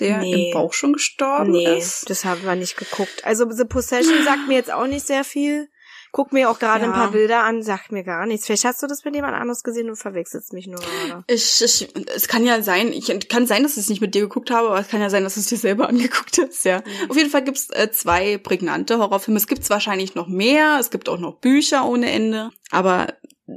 der 0.00 0.18
nee. 0.18 0.48
im 0.48 0.54
Bauch 0.54 0.72
schon 0.72 0.92
gestorben 0.92 1.52
nee, 1.52 1.76
ist. 1.76 2.08
Das 2.08 2.24
haben 2.24 2.44
wir 2.44 2.54
nicht 2.54 2.76
geguckt. 2.76 3.24
Also 3.24 3.50
The 3.50 3.64
Possession 3.64 4.24
sagt 4.24 4.48
mir 4.48 4.54
jetzt 4.54 4.72
auch 4.72 4.86
nicht 4.86 5.06
sehr 5.06 5.24
viel. 5.24 5.68
Guck 6.12 6.32
mir 6.32 6.50
auch 6.50 6.58
gerade 6.58 6.84
ja. 6.84 6.90
ein 6.90 6.94
paar 6.94 7.10
Bilder 7.10 7.42
an, 7.44 7.62
sagt 7.62 7.92
mir 7.92 8.04
gar 8.04 8.26
nichts. 8.26 8.46
Vielleicht 8.46 8.64
hast 8.64 8.82
du 8.82 8.86
das 8.86 9.04
mit 9.04 9.14
jemand 9.14 9.34
anderes 9.34 9.62
gesehen 9.62 9.88
und 9.88 9.96
verwechselst 9.96 10.52
mich 10.52 10.66
nur 10.66 10.80
gerade. 10.80 11.24
Ich, 11.26 11.62
ich, 11.62 11.88
es 12.14 12.28
kann 12.28 12.44
ja 12.44 12.62
sein, 12.62 12.92
ich 12.92 13.28
kann 13.28 13.46
sein, 13.46 13.62
dass 13.62 13.72
ich 13.72 13.84
es 13.84 13.88
nicht 13.88 14.00
mit 14.00 14.14
dir 14.14 14.22
geguckt 14.22 14.50
habe, 14.50 14.68
aber 14.68 14.80
es 14.80 14.88
kann 14.88 15.00
ja 15.00 15.10
sein, 15.10 15.24
dass 15.24 15.34
du 15.34 15.40
es 15.40 15.46
dir 15.46 15.58
selber 15.58 15.88
angeguckt 15.88 16.38
hast, 16.38 16.64
ja. 16.64 16.78
Mhm. 16.78 17.10
Auf 17.10 17.16
jeden 17.16 17.30
Fall 17.30 17.44
gibt's 17.44 17.70
äh, 17.70 17.90
zwei 17.90 18.38
prägnante 18.38 18.98
Horrorfilme. 18.98 19.38
Es 19.38 19.46
gibt 19.46 19.68
wahrscheinlich 19.70 20.14
noch 20.14 20.28
mehr, 20.28 20.78
es 20.80 20.90
gibt 20.90 21.08
auch 21.08 21.18
noch 21.18 21.36
Bücher 21.36 21.86
ohne 21.86 22.10
Ende, 22.10 22.50
aber 22.70 23.08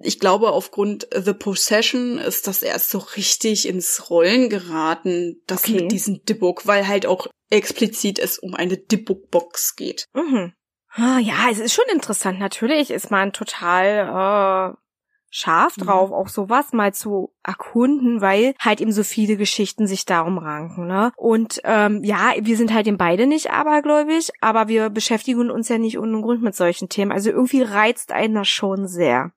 ich 0.03 0.19
glaube, 0.19 0.51
aufgrund 0.51 1.07
The 1.13 1.33
Possession 1.33 2.17
ist 2.17 2.47
das 2.47 2.63
erst 2.63 2.91
so 2.91 2.99
richtig 2.99 3.67
ins 3.67 4.09
Rollen 4.09 4.49
geraten, 4.49 5.41
das 5.47 5.63
okay. 5.63 5.73
mit 5.73 5.91
diesem 5.91 6.23
Dibbook, 6.23 6.65
weil 6.65 6.87
halt 6.87 7.05
auch 7.05 7.27
explizit 7.49 8.17
es 8.17 8.39
um 8.39 8.55
eine 8.55 8.77
Dibbook-Box 8.77 9.75
geht. 9.75 10.07
Mhm. 10.13 10.53
Ah, 10.93 11.19
ja, 11.19 11.49
es 11.49 11.59
ist 11.59 11.73
schon 11.73 11.85
interessant. 11.91 12.39
Natürlich 12.39 12.91
ist 12.91 13.11
man 13.11 13.31
total 13.31 14.73
äh, 14.73 14.77
scharf 15.31 15.77
mhm. 15.77 15.81
drauf, 15.83 16.09
mhm. 16.09 16.15
auch 16.15 16.27
sowas 16.27 16.73
mal 16.73 16.93
zu 16.93 17.33
erkunden, 17.43 18.21
weil 18.21 18.53
halt 18.59 18.81
eben 18.81 18.91
so 18.91 19.03
viele 19.03 19.37
Geschichten 19.37 19.87
sich 19.87 20.05
darum 20.05 20.37
ranken. 20.37 20.87
Ne? 20.87 21.11
Und 21.15 21.61
ähm, 21.63 22.03
ja, 22.03 22.33
wir 22.39 22.57
sind 22.57 22.73
halt 22.73 22.87
eben 22.87 22.97
beide 22.97 23.25
nicht 23.25 23.51
abergläubig, 23.51 24.29
aber 24.41 24.67
wir 24.67 24.89
beschäftigen 24.89 25.49
uns 25.49 25.69
ja 25.69 25.77
nicht 25.77 25.97
ohne 25.97 26.21
Grund 26.21 26.43
mit 26.43 26.55
solchen 26.55 26.89
Themen. 26.89 27.11
Also 27.11 27.29
irgendwie 27.31 27.61
reizt 27.61 28.11
einen 28.11 28.35
das 28.35 28.49
schon 28.49 28.87
sehr. 28.87 29.31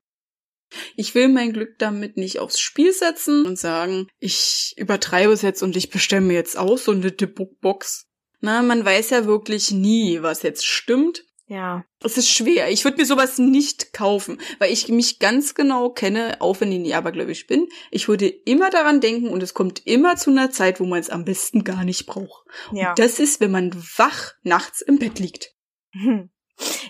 Ich 0.96 1.14
will 1.14 1.28
mein 1.28 1.52
Glück 1.52 1.78
damit 1.78 2.16
nicht 2.16 2.40
aufs 2.40 2.58
Spiel 2.58 2.92
setzen 2.92 3.46
und 3.46 3.58
sagen, 3.58 4.08
ich 4.18 4.74
übertreibe 4.76 5.32
es 5.32 5.42
jetzt 5.42 5.62
und 5.62 5.76
ich 5.76 5.90
bestelle 5.90 6.22
mir 6.22 6.34
jetzt 6.34 6.58
aus 6.58 6.84
so 6.84 6.92
eine 6.92 7.12
Bookbox. 7.12 8.08
Na, 8.40 8.60
man 8.62 8.84
weiß 8.84 9.10
ja 9.10 9.24
wirklich 9.24 9.70
nie, 9.70 10.20
was 10.22 10.42
jetzt 10.42 10.66
stimmt. 10.66 11.24
Ja. 11.46 11.84
Es 12.02 12.16
ist 12.16 12.30
schwer. 12.30 12.70
Ich 12.70 12.84
würde 12.84 12.96
mir 12.96 13.04
sowas 13.04 13.38
nicht 13.38 13.92
kaufen, 13.92 14.40
weil 14.58 14.72
ich 14.72 14.88
mich 14.88 15.18
ganz 15.18 15.54
genau 15.54 15.90
kenne, 15.90 16.40
auch 16.40 16.60
wenn 16.60 16.72
ich 16.72 16.78
nie 16.78 16.94
abergläubisch 16.94 17.46
bin. 17.46 17.68
Ich 17.90 18.08
würde 18.08 18.28
immer 18.28 18.70
daran 18.70 19.00
denken 19.00 19.28
und 19.28 19.42
es 19.42 19.52
kommt 19.52 19.86
immer 19.86 20.16
zu 20.16 20.30
einer 20.30 20.50
Zeit, 20.50 20.80
wo 20.80 20.84
man 20.84 21.00
es 21.00 21.10
am 21.10 21.24
besten 21.24 21.64
gar 21.64 21.84
nicht 21.84 22.06
braucht. 22.06 22.46
Ja. 22.72 22.90
Und 22.90 22.98
das 22.98 23.18
ist, 23.18 23.40
wenn 23.40 23.50
man 23.50 23.74
wach 23.96 24.32
nachts 24.42 24.80
im 24.80 24.98
Bett 24.98 25.18
liegt. 25.18 25.54
Hm. 25.92 26.30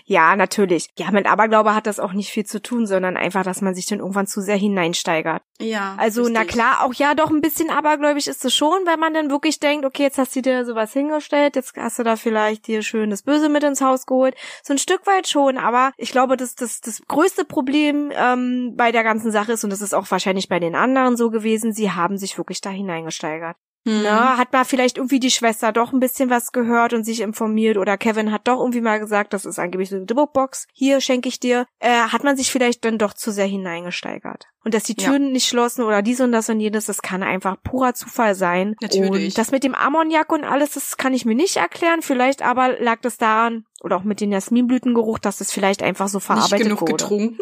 Ja, 0.05 0.35
natürlich. 0.35 0.89
Ja, 0.97 1.11
mit 1.11 1.25
Aberglaube 1.25 1.73
hat 1.73 1.87
das 1.87 1.99
auch 1.99 2.13
nicht 2.13 2.29
viel 2.29 2.45
zu 2.45 2.61
tun, 2.61 2.85
sondern 2.85 3.17
einfach, 3.17 3.43
dass 3.43 3.61
man 3.61 3.73
sich 3.73 3.85
dann 3.87 3.99
irgendwann 3.99 4.27
zu 4.27 4.41
sehr 4.41 4.55
hineinsteigert. 4.55 5.41
Ja. 5.59 5.95
Also, 5.97 6.21
richtig. 6.21 6.37
na 6.37 6.45
klar, 6.45 6.83
auch 6.83 6.93
ja, 6.93 7.15
doch 7.15 7.29
ein 7.29 7.41
bisschen 7.41 7.69
abergläubig 7.69 8.27
ist 8.27 8.45
es 8.45 8.55
schon, 8.55 8.85
wenn 8.85 8.99
man 8.99 9.13
dann 9.13 9.29
wirklich 9.29 9.59
denkt, 9.59 9.85
okay, 9.85 10.03
jetzt 10.03 10.17
hast 10.17 10.35
du 10.35 10.41
dir 10.41 10.65
sowas 10.65 10.93
hingestellt, 10.93 11.55
jetzt 11.55 11.75
hast 11.75 11.99
du 11.99 12.03
da 12.03 12.15
vielleicht 12.15 12.67
dir 12.67 12.83
schön 12.83 13.09
das 13.09 13.23
Böse 13.23 13.49
mit 13.49 13.63
ins 13.63 13.81
Haus 13.81 14.05
geholt. 14.05 14.35
So 14.63 14.73
ein 14.73 14.77
Stück 14.77 15.07
weit 15.07 15.27
schon, 15.27 15.57
aber 15.57 15.91
ich 15.97 16.11
glaube, 16.11 16.37
dass 16.37 16.55
das, 16.55 16.81
das 16.81 17.01
größte 17.07 17.45
Problem 17.45 18.11
ähm, 18.13 18.73
bei 18.75 18.91
der 18.91 19.03
ganzen 19.03 19.31
Sache 19.31 19.53
ist, 19.53 19.63
und 19.63 19.69
das 19.71 19.81
ist 19.81 19.93
auch 19.93 20.09
wahrscheinlich 20.11 20.49
bei 20.49 20.59
den 20.59 20.75
anderen 20.75 21.17
so 21.17 21.29
gewesen, 21.29 21.73
sie 21.73 21.91
haben 21.91 22.17
sich 22.17 22.37
wirklich 22.37 22.61
da 22.61 22.69
hineingesteigert. 22.69 23.57
Mhm. 23.85 24.01
Na, 24.03 24.37
hat 24.37 24.51
mal 24.51 24.65
vielleicht 24.65 24.97
irgendwie 24.97 25.19
die 25.19 25.29
Schwester 25.29 25.71
doch 25.71 25.93
ein 25.93 25.99
bisschen 25.99 26.31
was 26.31 26.51
gehört 26.51 26.93
und 26.93 27.03
sich 27.03 27.21
informiert 27.21 27.77
oder 27.77 27.97
Kevin 27.97 28.31
hat 28.31 28.47
doch 28.47 28.59
irgendwie 28.59 28.81
mal 28.81 28.99
gesagt, 28.99 29.31
das 29.31 29.45
ist 29.45 29.59
angeblich 29.59 29.89
so 29.89 29.95
eine 29.95 30.05
Bookbox, 30.05 30.67
hier 30.73 31.01
schenke 31.01 31.29
ich 31.29 31.39
dir, 31.39 31.67
äh, 31.79 31.89
hat 31.89 32.23
man 32.23 32.35
sich 32.35 32.51
vielleicht 32.51 32.83
dann 32.83 32.97
doch 32.97 33.13
zu 33.13 33.31
sehr 33.31 33.45
hineingesteigert. 33.45 34.47
Und 34.63 34.73
dass 34.73 34.83
die 34.83 34.95
Türen 34.95 35.25
ja. 35.25 35.31
nicht 35.33 35.47
schlossen 35.47 35.83
oder 35.83 36.01
dies 36.01 36.19
und 36.19 36.31
das 36.31 36.49
und 36.49 36.59
jenes, 36.59 36.85
das 36.85 37.03
kann 37.03 37.21
einfach 37.21 37.61
purer 37.61 37.93
Zufall 37.93 38.33
sein. 38.33 38.75
Natürlich. 38.81 39.27
Und 39.27 39.37
das 39.37 39.51
mit 39.51 39.63
dem 39.63 39.75
Ammoniak 39.75 40.31
und 40.31 40.43
alles, 40.43 40.71
das 40.71 40.97
kann 40.97 41.13
ich 41.13 41.23
mir 41.23 41.35
nicht 41.35 41.57
erklären. 41.57 42.01
Vielleicht 42.01 42.41
aber 42.41 42.79
lag 42.79 43.01
das 43.01 43.17
daran, 43.17 43.65
oder 43.81 43.97
auch 43.97 44.03
mit 44.03 44.21
dem 44.21 44.31
Jasminblütengeruch, 44.31 45.19
dass 45.19 45.41
es 45.41 45.51
vielleicht 45.51 45.83
einfach 45.83 46.07
so 46.07 46.19
verarbeitet 46.19 46.53
nicht 46.53 46.63
genug 46.63 46.81
wurde. 46.81 46.93
getrunken? 46.93 47.37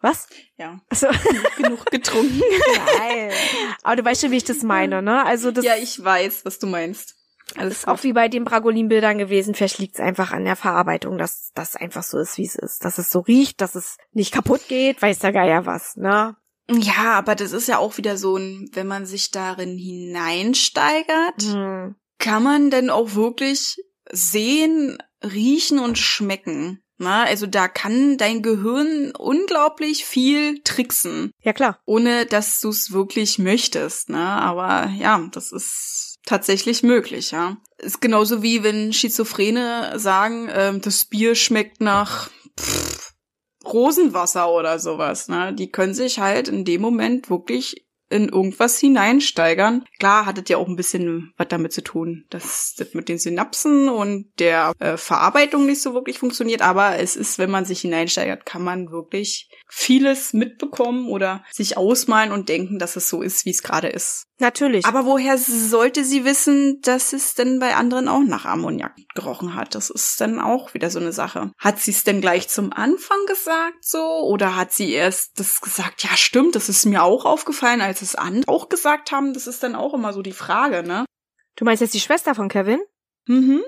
Was? 0.00 0.28
Ja. 0.56 0.80
Also 0.88 1.08
genug 1.56 1.86
getrunken. 1.86 2.40
Nein. 2.98 3.30
Aber 3.82 3.96
du 3.96 4.04
weißt 4.04 4.22
schon, 4.22 4.30
wie 4.30 4.38
ich 4.38 4.44
das 4.44 4.62
meine, 4.62 5.02
ne? 5.02 5.24
Also 5.26 5.50
das. 5.50 5.64
Ja, 5.64 5.76
ich 5.76 6.02
weiß, 6.02 6.44
was 6.44 6.58
du 6.58 6.66
meinst. 6.66 7.16
Alles 7.56 7.78
ist 7.78 7.88
auch 7.88 8.02
wie 8.04 8.12
bei 8.12 8.28
den 8.28 8.44
Bragolin-Bildern 8.44 9.18
gewesen. 9.18 9.54
Vielleicht 9.54 9.78
liegt 9.78 9.94
es 9.94 10.00
einfach 10.00 10.30
an 10.30 10.44
der 10.44 10.56
Verarbeitung, 10.56 11.18
dass 11.18 11.50
das 11.54 11.74
einfach 11.74 12.04
so 12.04 12.18
ist, 12.18 12.38
wie 12.38 12.46
es 12.46 12.54
ist. 12.54 12.84
Dass 12.84 12.98
es 12.98 13.10
so 13.10 13.20
riecht, 13.20 13.60
dass 13.60 13.74
es 13.74 13.96
nicht 14.12 14.32
kaputt 14.32 14.68
geht, 14.68 15.02
weiß 15.02 15.18
der 15.18 15.32
Geier 15.32 15.66
was, 15.66 15.96
ne? 15.96 16.36
Ja, 16.70 17.14
aber 17.14 17.34
das 17.34 17.52
ist 17.52 17.66
ja 17.66 17.78
auch 17.78 17.96
wieder 17.96 18.16
so 18.16 18.36
ein, 18.36 18.70
wenn 18.72 18.86
man 18.86 19.04
sich 19.04 19.32
darin 19.32 19.76
hineinsteigert, 19.76 21.42
hm. 21.42 21.96
kann 22.18 22.42
man 22.44 22.70
denn 22.70 22.90
auch 22.90 23.14
wirklich 23.16 23.76
sehen, 24.12 24.98
riechen 25.24 25.80
und 25.80 25.98
schmecken. 25.98 26.84
Na, 27.02 27.24
also 27.24 27.46
da 27.46 27.66
kann 27.66 28.18
dein 28.18 28.42
Gehirn 28.42 29.12
unglaublich 29.16 30.04
viel 30.04 30.60
tricksen. 30.64 31.32
Ja, 31.40 31.54
klar. 31.54 31.80
Ohne 31.86 32.26
dass 32.26 32.60
du 32.60 32.68
es 32.68 32.92
wirklich 32.92 33.38
möchtest, 33.38 34.10
ne? 34.10 34.18
Aber 34.18 34.90
ja, 34.98 35.26
das 35.32 35.50
ist 35.50 36.18
tatsächlich 36.26 36.82
möglich, 36.82 37.30
ja. 37.30 37.56
Ist 37.78 38.02
genauso 38.02 38.42
wie 38.42 38.62
wenn 38.62 38.92
Schizophrene 38.92 39.98
sagen, 39.98 40.50
ähm, 40.52 40.82
das 40.82 41.06
Bier 41.06 41.34
schmeckt 41.36 41.80
nach 41.80 42.28
pff, 42.60 43.14
Rosenwasser 43.64 44.52
oder 44.52 44.78
sowas, 44.78 45.28
ne? 45.28 45.54
Die 45.54 45.70
können 45.70 45.94
sich 45.94 46.18
halt 46.18 46.48
in 46.48 46.66
dem 46.66 46.82
Moment 46.82 47.30
wirklich 47.30 47.86
in 48.10 48.28
irgendwas 48.28 48.78
hineinsteigern. 48.78 49.84
Klar 49.98 50.26
hat 50.26 50.38
es 50.38 50.48
ja 50.48 50.56
auch 50.56 50.68
ein 50.68 50.76
bisschen 50.76 51.32
was 51.36 51.48
damit 51.48 51.72
zu 51.72 51.82
tun, 51.82 52.24
dass 52.30 52.74
das 52.76 52.92
mit 52.94 53.08
den 53.08 53.18
Synapsen 53.18 53.88
und 53.88 54.26
der 54.38 54.72
äh, 54.80 54.96
Verarbeitung 54.96 55.64
nicht 55.66 55.80
so 55.80 55.94
wirklich 55.94 56.18
funktioniert, 56.18 56.62
aber 56.62 56.98
es 56.98 57.16
ist, 57.16 57.38
wenn 57.38 57.50
man 57.50 57.64
sich 57.64 57.80
hineinsteigert, 57.80 58.44
kann 58.44 58.62
man 58.62 58.90
wirklich 58.90 59.48
vieles 59.68 60.32
mitbekommen 60.32 61.08
oder 61.08 61.44
sich 61.50 61.76
ausmalen 61.76 62.32
und 62.32 62.48
denken, 62.48 62.78
dass 62.78 62.96
es 62.96 63.08
so 63.08 63.22
ist, 63.22 63.46
wie 63.46 63.50
es 63.50 63.62
gerade 63.62 63.88
ist. 63.88 64.26
Natürlich. 64.40 64.86
Aber 64.86 65.04
woher 65.04 65.36
sollte 65.36 66.02
sie 66.02 66.24
wissen, 66.24 66.80
dass 66.80 67.12
es 67.12 67.34
denn 67.34 67.58
bei 67.58 67.76
anderen 67.76 68.08
auch 68.08 68.22
nach 68.22 68.46
Ammoniak 68.46 68.92
gerochen 69.14 69.54
hat? 69.54 69.74
Das 69.74 69.90
ist 69.90 70.20
dann 70.20 70.40
auch 70.40 70.72
wieder 70.72 70.90
so 70.90 70.98
eine 70.98 71.12
Sache. 71.12 71.52
Hat 71.58 71.78
sie 71.78 71.90
es 71.90 72.04
denn 72.04 72.20
gleich 72.20 72.48
zum 72.48 72.72
Anfang 72.72 73.18
gesagt 73.26 73.84
so? 73.84 74.02
Oder 74.02 74.56
hat 74.56 74.72
sie 74.72 74.92
erst 74.92 75.38
das 75.38 75.60
gesagt, 75.60 76.02
ja 76.04 76.16
stimmt, 76.16 76.56
das 76.56 76.68
ist 76.70 76.86
mir 76.86 77.02
auch 77.02 77.26
aufgefallen, 77.26 77.82
als 77.82 78.00
es 78.00 78.16
andere 78.16 78.48
auch 78.48 78.68
gesagt 78.70 79.12
haben? 79.12 79.34
Das 79.34 79.46
ist 79.46 79.62
dann 79.62 79.74
auch 79.74 79.92
immer 79.92 80.12
so 80.12 80.22
die 80.22 80.32
Frage, 80.32 80.82
ne? 80.82 81.04
Du 81.56 81.64
meinst 81.66 81.82
jetzt 81.82 81.94
die 81.94 82.00
Schwester 82.00 82.34
von 82.34 82.48
Kevin? 82.48 82.80
Mhm. 83.26 83.62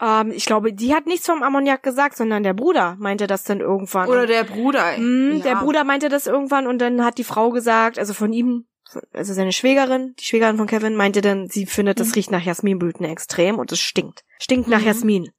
Ähm, 0.00 0.32
ich 0.32 0.46
glaube, 0.46 0.72
die 0.72 0.94
hat 0.94 1.06
nichts 1.06 1.26
vom 1.26 1.42
Ammoniak 1.42 1.82
gesagt, 1.82 2.16
sondern 2.16 2.42
der 2.42 2.54
Bruder 2.54 2.96
meinte 2.98 3.26
das 3.26 3.44
dann 3.44 3.60
irgendwann. 3.60 4.08
Oder 4.08 4.26
der 4.26 4.44
Bruder. 4.44 4.98
Mhm, 4.98 5.38
ja. 5.38 5.42
Der 5.44 5.56
Bruder 5.56 5.84
meinte 5.84 6.08
das 6.08 6.26
irgendwann 6.26 6.66
und 6.66 6.78
dann 6.78 7.04
hat 7.04 7.18
die 7.18 7.24
Frau 7.24 7.50
gesagt, 7.50 7.98
also 7.98 8.14
von 8.14 8.32
ihm, 8.32 8.66
also 9.12 9.34
seine 9.34 9.52
Schwägerin, 9.52 10.14
die 10.18 10.24
Schwägerin 10.24 10.56
von 10.56 10.66
Kevin, 10.66 10.96
meinte 10.96 11.20
dann, 11.20 11.48
sie 11.48 11.66
findet, 11.66 12.00
das 12.00 12.08
mhm. 12.08 12.14
riecht 12.14 12.30
nach 12.30 12.42
Jasminblüten 12.42 13.04
extrem 13.04 13.58
und 13.58 13.72
es 13.72 13.80
stinkt. 13.80 14.24
Stinkt 14.38 14.68
nach 14.68 14.80
mhm. 14.80 14.86
Jasmin. 14.86 15.30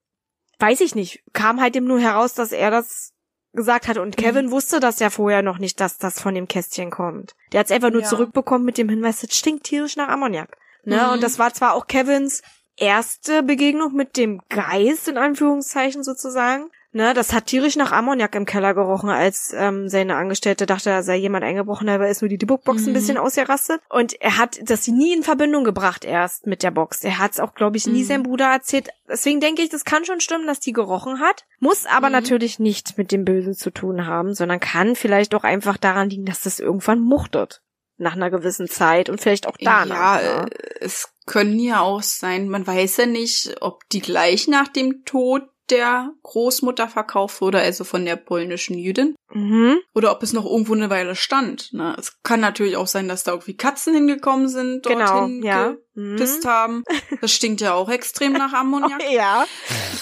Weiß 0.60 0.82
ich 0.82 0.96
nicht. 0.96 1.24
Kam 1.34 1.62
halt 1.62 1.76
eben 1.76 1.88
nur 1.88 2.00
heraus, 2.00 2.34
dass 2.34 2.52
er 2.52 2.70
das 2.72 3.14
gesagt 3.54 3.88
hat 3.88 3.98
und 3.98 4.18
Kevin 4.18 4.48
mhm. 4.48 4.52
wusste 4.52 4.80
das 4.80 5.00
ja 5.00 5.10
vorher 5.10 5.42
noch 5.42 5.58
nicht, 5.58 5.80
dass 5.80 5.98
das 5.98 6.20
von 6.20 6.36
dem 6.36 6.48
Kästchen 6.48 6.92
kommt. 6.92 7.34
Der 7.52 7.62
hat 7.62 7.68
es 7.68 7.72
einfach 7.72 7.92
nur 7.92 8.02
ja. 8.02 8.08
zurückbekommen 8.08 8.66
mit 8.66 8.78
dem 8.78 8.90
Hinweis, 8.90 9.24
es 9.24 9.36
stinkt 9.36 9.64
tierisch 9.64 9.96
nach 9.96 10.10
Ammoniak. 10.10 10.56
Ne? 10.84 11.04
Mhm. 11.04 11.14
Und 11.14 11.24
das 11.24 11.40
war 11.40 11.54
zwar 11.54 11.74
auch 11.74 11.88
Kevins 11.88 12.42
erste 12.76 13.44
Begegnung 13.44 13.94
mit 13.94 14.18
dem 14.18 14.42
Geist, 14.50 15.08
in 15.08 15.18
Anführungszeichen 15.18 16.04
sozusagen. 16.04 16.70
Ne, 16.92 17.14
das 17.14 17.34
hat 17.34 17.46
tierisch 17.46 17.76
nach 17.76 17.92
Ammoniak 17.92 18.34
im 18.34 18.46
Keller 18.46 18.74
gerochen, 18.74 19.10
als 19.10 19.54
ähm, 19.56 19.90
seine 19.90 20.16
Angestellte 20.16 20.66
dachte, 20.66 20.90
da 20.90 21.04
sei 21.04 21.18
jemand 21.18 21.44
eingebrochen, 21.44 21.88
aber 21.88 22.10
ist 22.10 22.24
nur 22.24 22.30
die 22.30 22.38
Bookbox 22.38 22.82
mhm. 22.82 22.88
ein 22.88 22.94
bisschen 22.94 23.18
ausgerastet. 23.18 23.80
Und 23.90 24.20
er 24.20 24.40
hat 24.40 24.60
das 24.64 24.88
nie 24.88 25.14
in 25.14 25.22
Verbindung 25.22 25.64
gebracht 25.64 26.04
erst 26.04 26.48
mit 26.48 26.64
der 26.64 26.72
Box. 26.72 27.04
Er 27.04 27.20
hat 27.20 27.34
es 27.34 27.40
auch, 27.40 27.54
glaube 27.54 27.78
ich, 27.78 27.86
nie 27.86 28.02
mhm. 28.02 28.08
seinem 28.08 28.24
Bruder 28.24 28.46
erzählt. 28.46 28.90
Deswegen 29.08 29.40
denke 29.40 29.62
ich, 29.62 29.70
das 29.70 29.86
kann 29.86 30.04
schon 30.04 30.20
stimmen, 30.20 30.48
dass 30.48 30.60
die 30.60 30.74
gerochen 30.74 31.20
hat. 31.20 31.46
Muss 31.60 31.86
aber 31.86 32.08
mhm. 32.08 32.14
natürlich 32.14 32.58
nicht 32.58 32.98
mit 32.98 33.12
dem 33.12 33.24
Bösen 33.24 33.54
zu 33.54 33.70
tun 33.70 34.08
haben, 34.08 34.34
sondern 34.34 34.60
kann 34.60 34.96
vielleicht 34.96 35.36
auch 35.36 35.44
einfach 35.44 35.78
daran 35.78 36.10
liegen, 36.10 36.26
dass 36.26 36.42
das 36.42 36.60
irgendwann 36.60 37.02
muchtet 37.02 37.62
nach 37.98 38.16
einer 38.16 38.32
gewissen 38.32 38.68
Zeit 38.68 39.10
und 39.10 39.22
vielleicht 39.22 39.46
auch 39.46 39.58
danach. 39.60 40.24
Ja, 40.24 40.42
ne? 40.42 40.50
es 40.80 41.14
können 41.28 41.60
ja 41.60 41.82
auch 41.82 42.02
sein, 42.02 42.50
man 42.50 42.66
weiß 42.66 42.98
ja 42.98 43.06
nicht, 43.06 43.58
ob 43.62 43.88
die 43.90 44.00
gleich 44.00 44.48
nach 44.48 44.70
dem 44.70 45.04
Tod 45.06 45.44
der 45.72 46.12
Großmutter 46.24 46.88
verkauft 46.88 47.42
wurde, 47.42 47.60
also 47.60 47.84
von 47.84 48.06
der 48.06 48.16
polnischen 48.16 48.78
Jüdin. 48.78 49.16
Mhm. 49.32 49.80
Oder 49.94 50.12
ob 50.12 50.24
es 50.24 50.34
noch 50.34 50.46
irgendwo 50.46 50.74
eine 50.74 50.90
Weile 50.90 51.16
stand. 51.16 51.72
Ne? 51.74 51.96
Es 51.98 52.22
kann 52.24 52.40
natürlich 52.40 52.78
auch 52.78 52.88
sein, 52.88 53.08
dass 53.08 53.24
da 53.24 53.32
irgendwie 53.32 53.56
Katzen 53.56 53.94
hingekommen 53.94 54.48
sind, 54.48 54.86
dorthin 54.86 55.42
genau, 55.42 55.48
ja. 55.48 55.76
gepisst 55.94 56.46
mhm. 56.46 56.50
haben. 56.50 56.84
Das 57.22 57.34
stinkt 57.34 57.60
ja 57.60 57.74
auch 57.74 57.90
extrem 57.90 58.34
nach 58.34 58.54
Ammoniak. 58.54 59.02
Oh, 59.06 59.12
ja. 59.14 59.46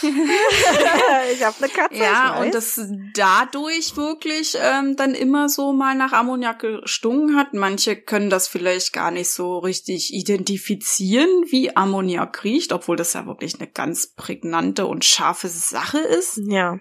ich 1.34 1.44
habe 1.44 1.56
eine 1.60 1.70
Katze. 1.70 1.96
Ja, 1.96 2.40
und 2.40 2.54
das 2.54 2.80
dadurch 3.16 3.98
wirklich 3.98 4.56
ähm, 4.62 4.96
dann 4.96 5.16
immer 5.16 5.50
so 5.50 5.74
mal 5.74 5.96
nach 5.96 6.14
Ammoniak 6.14 6.60
gestunken 6.60 7.36
hat. 7.36 7.54
Manche 7.54 7.96
können 7.96 8.30
das 8.30 8.48
vielleicht 8.48 8.94
gar 8.94 9.10
nicht 9.10 9.30
so 9.30 9.58
richtig 9.58 10.14
identifizieren, 10.14 11.30
wie 11.48 11.76
Ammoniak 11.76 12.44
riecht, 12.44 12.72
obwohl 12.72 12.98
das 12.98 13.14
ja 13.14 13.26
wirklich 13.26 13.60
eine 13.60 13.70
ganz 13.70 14.14
prägnante 14.14 14.86
und 14.86 15.06
scharfe 15.06 15.48
Sache 15.48 16.00
ist. 16.00 16.40
Ja. 16.46 16.80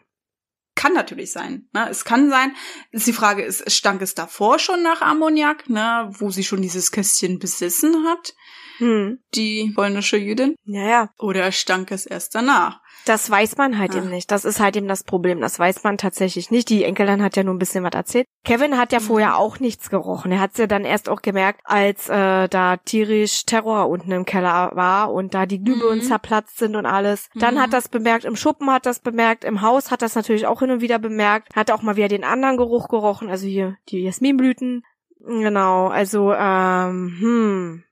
Kann 0.76 0.92
natürlich 0.92 1.32
sein. 1.32 1.68
Ne? 1.72 1.88
Es 1.90 2.04
kann 2.04 2.30
sein. 2.30 2.54
Die 2.92 3.12
Frage 3.12 3.42
ist, 3.42 3.68
stank 3.72 4.02
es 4.02 4.14
davor 4.14 4.58
schon 4.60 4.82
nach 4.82 5.00
Ammoniak, 5.00 5.68
ne? 5.68 6.08
wo 6.12 6.30
sie 6.30 6.44
schon 6.44 6.62
dieses 6.62 6.92
Kästchen 6.92 7.40
besessen 7.40 8.06
hat? 8.06 8.34
Hm. 8.78 9.18
Die 9.34 9.72
polnische 9.74 10.18
Jüdin? 10.18 10.54
Ja, 10.64 10.86
ja. 10.86 11.10
Oder 11.18 11.50
stank 11.50 11.90
es 11.90 12.04
erst 12.06 12.34
danach? 12.34 12.80
Das 13.06 13.30
weiß 13.30 13.56
man 13.56 13.78
halt 13.78 13.94
ah. 13.94 13.98
eben 13.98 14.10
nicht. 14.10 14.30
Das 14.30 14.44
ist 14.44 14.60
halt 14.60 14.76
eben 14.76 14.88
das 14.88 15.04
Problem. 15.04 15.40
Das 15.40 15.58
weiß 15.58 15.84
man 15.84 15.96
tatsächlich 15.96 16.50
nicht. 16.50 16.68
Die 16.68 16.84
Enkelin 16.84 17.22
hat 17.22 17.36
ja 17.36 17.44
nur 17.44 17.54
ein 17.54 17.58
bisschen 17.58 17.84
was 17.84 17.94
erzählt. 17.94 18.26
Kevin 18.44 18.76
hat 18.76 18.92
ja 18.92 19.00
mhm. 19.00 19.04
vorher 19.04 19.38
auch 19.38 19.60
nichts 19.60 19.90
gerochen. 19.90 20.32
Er 20.32 20.40
hat 20.40 20.52
es 20.52 20.58
ja 20.58 20.66
dann 20.66 20.84
erst 20.84 21.08
auch 21.08 21.22
gemerkt, 21.22 21.60
als 21.64 22.08
äh, 22.08 22.48
da 22.48 22.76
tierisch 22.78 23.46
Terror 23.46 23.88
unten 23.88 24.10
im 24.12 24.24
Keller 24.24 24.72
war 24.74 25.12
und 25.12 25.34
da 25.34 25.46
die 25.46 25.62
Glühbirnen 25.62 26.00
mhm. 26.00 26.08
zerplatzt 26.08 26.58
sind 26.58 26.74
und 26.76 26.84
alles. 26.84 27.28
Dann 27.34 27.54
mhm. 27.54 27.60
hat 27.60 27.72
das 27.72 27.88
bemerkt, 27.88 28.24
im 28.24 28.36
Schuppen 28.36 28.70
hat 28.70 28.86
das 28.86 28.98
bemerkt, 28.98 29.44
im 29.44 29.62
Haus 29.62 29.90
hat 29.90 30.02
das 30.02 30.16
natürlich 30.16 30.46
auch 30.46 30.60
hin 30.60 30.70
und 30.70 30.80
wieder 30.80 30.98
bemerkt, 30.98 31.54
hat 31.54 31.70
auch 31.70 31.82
mal 31.82 31.96
wieder 31.96 32.08
den 32.08 32.24
anderen 32.24 32.56
Geruch 32.56 32.88
gerochen, 32.88 33.30
also 33.30 33.46
hier 33.46 33.76
die 33.88 34.02
Jasminblüten. 34.02 34.82
Genau, 35.26 35.88
also 35.88 36.32
ähm, 36.32 37.16
hm, 37.18 37.82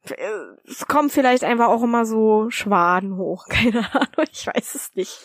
es 0.68 0.86
kommen 0.86 1.10
vielleicht 1.10 1.42
einfach 1.42 1.68
auch 1.68 1.82
immer 1.82 2.06
so 2.06 2.46
Schwaden 2.50 3.16
hoch, 3.16 3.46
keine 3.48 3.92
Ahnung, 3.92 4.26
ich 4.30 4.46
weiß 4.46 4.74
es 4.74 4.90
nicht. 4.94 5.20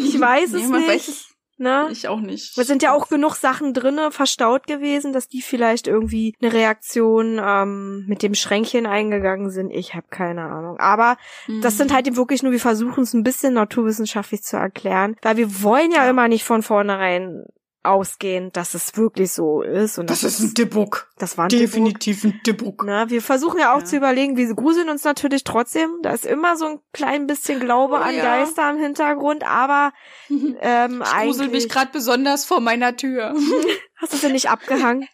Ich 0.00 0.20
weiß 0.20 0.52
es 0.52 0.68
nee, 0.68 0.78
nicht. 0.78 0.88
Weiß 0.88 1.36
Ne? 1.58 1.88
Ich 1.90 2.06
auch 2.06 2.20
nicht. 2.20 2.58
Es 2.58 2.66
sind 2.66 2.82
ja 2.82 2.92
auch 2.92 3.08
genug 3.08 3.34
Sachen 3.34 3.72
drinne 3.72 4.10
verstaut 4.10 4.66
gewesen, 4.66 5.14
dass 5.14 5.26
die 5.26 5.40
vielleicht 5.40 5.86
irgendwie 5.86 6.34
eine 6.42 6.52
Reaktion 6.52 7.40
ähm, 7.42 8.04
mit 8.06 8.22
dem 8.22 8.34
Schränkchen 8.34 8.84
eingegangen 8.84 9.50
sind. 9.50 9.70
Ich 9.70 9.94
habe 9.94 10.06
keine 10.10 10.42
Ahnung. 10.42 10.78
Aber 10.78 11.16
Mhm. 11.46 11.62
das 11.62 11.78
sind 11.78 11.94
halt 11.94 12.06
eben 12.06 12.16
wirklich 12.16 12.42
nur, 12.42 12.52
wir 12.52 12.60
versuchen 12.60 13.04
es 13.04 13.14
ein 13.14 13.22
bisschen 13.22 13.54
naturwissenschaftlich 13.54 14.42
zu 14.42 14.58
erklären, 14.58 15.16
weil 15.22 15.38
wir 15.38 15.62
wollen 15.62 15.92
ja 15.92 16.06
immer 16.10 16.28
nicht 16.28 16.44
von 16.44 16.62
vornherein 16.62 17.46
ausgehen, 17.86 18.50
dass 18.52 18.74
es 18.74 18.96
wirklich 18.96 19.32
so 19.32 19.62
ist. 19.62 19.98
Und 19.98 20.10
Das 20.10 20.22
ist 20.24 20.40
ein 20.40 20.54
Dibbuck. 20.54 21.10
das 21.18 21.38
war 21.38 21.46
ein 21.46 21.48
Debug. 21.48 21.66
Definitiv 21.66 22.24
ein 22.24 22.40
Dibbuck. 22.46 22.82
Na, 22.86 23.08
wir 23.10 23.22
versuchen 23.22 23.58
ja 23.60 23.74
auch 23.74 23.80
Ja. 23.80 23.84
zu 23.84 23.96
überlegen, 23.96 24.36
wir 24.36 24.54
gruseln 24.54 24.88
uns 24.90 25.04
natürlich 25.04 25.44
trotzdem. 25.44 25.90
Da 26.02 26.10
ist 26.10 26.26
immer 26.26 26.56
so 26.56 26.66
ein 26.66 26.78
klein 26.92 27.26
bisschen 27.26 27.60
Glaube 27.60 27.94
Oh 27.94 28.02
an 28.02 28.14
ja. 28.14 28.22
Geister 28.22 28.68
im 28.70 28.78
Hintergrund, 28.78 29.44
aber 29.44 29.92
ähm, 30.60 31.02
Ich 31.04 31.22
grusel 31.24 31.48
mich 31.48 31.68
gerade 31.68 31.90
besonders 31.92 32.44
vor 32.44 32.60
meiner 32.60 32.96
Tür. 32.96 33.34
hast 33.96 34.12
du 34.12 34.16
sie 34.16 34.32
nicht 34.32 34.50
abgehangen. 34.50 35.06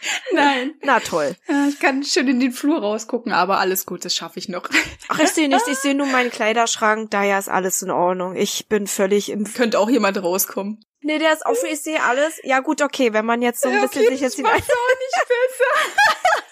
Nein. 0.32 0.74
Na 0.82 1.00
toll. 1.00 1.34
Ich 1.68 1.80
kann 1.80 2.02
schön 2.04 2.28
in 2.28 2.40
den 2.40 2.52
Flur 2.52 2.80
rausgucken, 2.80 3.32
aber 3.32 3.58
alles 3.58 3.86
gut, 3.86 4.04
das 4.04 4.14
schaffe 4.14 4.38
ich 4.38 4.48
noch. 4.48 4.68
Ach, 5.08 5.18
ich 5.18 5.30
sehe 5.30 5.48
nichts, 5.48 5.68
ich 5.68 5.78
sehe 5.78 5.94
nur 5.94 6.06
meinen 6.06 6.30
Kleiderschrank, 6.30 7.10
daher 7.10 7.38
ist 7.38 7.48
alles 7.48 7.82
in 7.82 7.90
Ordnung. 7.90 8.36
Ich 8.36 8.68
bin 8.68 8.86
völlig 8.86 9.30
im 9.30 9.44
Könnte 9.44 9.78
auch 9.78 9.90
jemand 9.90 10.22
rauskommen. 10.22 10.84
Nee, 11.00 11.18
der 11.18 11.32
ist 11.32 11.46
offen, 11.46 11.68
ich 11.70 11.80
sehe 11.80 12.02
alles. 12.02 12.40
Ja 12.42 12.60
gut, 12.60 12.82
okay, 12.82 13.12
wenn 13.12 13.24
man 13.24 13.40
jetzt 13.40 13.60
so 13.60 13.68
ein 13.68 13.76
Ja, 13.76 13.82
bisschen 13.82 14.02
okay, 14.02 14.12
sich 14.12 14.20
jetzt 14.20 14.38
das 14.38 14.44
auch 14.46 14.54
nicht 14.54 14.62
besser. 14.62 16.44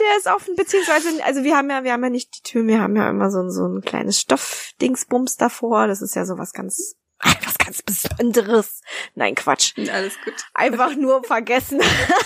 Der 0.00 0.16
ist 0.16 0.26
offen, 0.26 0.56
beziehungsweise, 0.56 1.22
also 1.22 1.44
wir 1.44 1.56
haben 1.56 1.68
ja, 1.70 1.84
wir 1.84 1.92
haben 1.92 2.02
ja 2.02 2.10
nicht 2.10 2.38
die 2.38 2.42
Tür, 2.42 2.66
wir 2.66 2.80
haben 2.80 2.96
ja 2.96 3.10
immer 3.10 3.30
so 3.30 3.40
ein, 3.40 3.50
so 3.50 3.66
ein 3.66 3.82
kleines 3.82 4.18
Stoffdingsbums 4.20 5.36
davor. 5.36 5.86
Das 5.86 6.02
ist 6.02 6.16
ja 6.16 6.24
so 6.24 6.38
was 6.38 6.52
ganz, 6.52 6.96
was 7.44 7.58
ganz 7.58 7.82
Besonderes. 7.82 8.80
Nein, 9.14 9.34
Quatsch. 9.34 9.72
Alles 9.92 10.14
gut. 10.24 10.34
Einfach 10.54 10.94
nur 10.96 11.24
vergessen. 11.24 11.80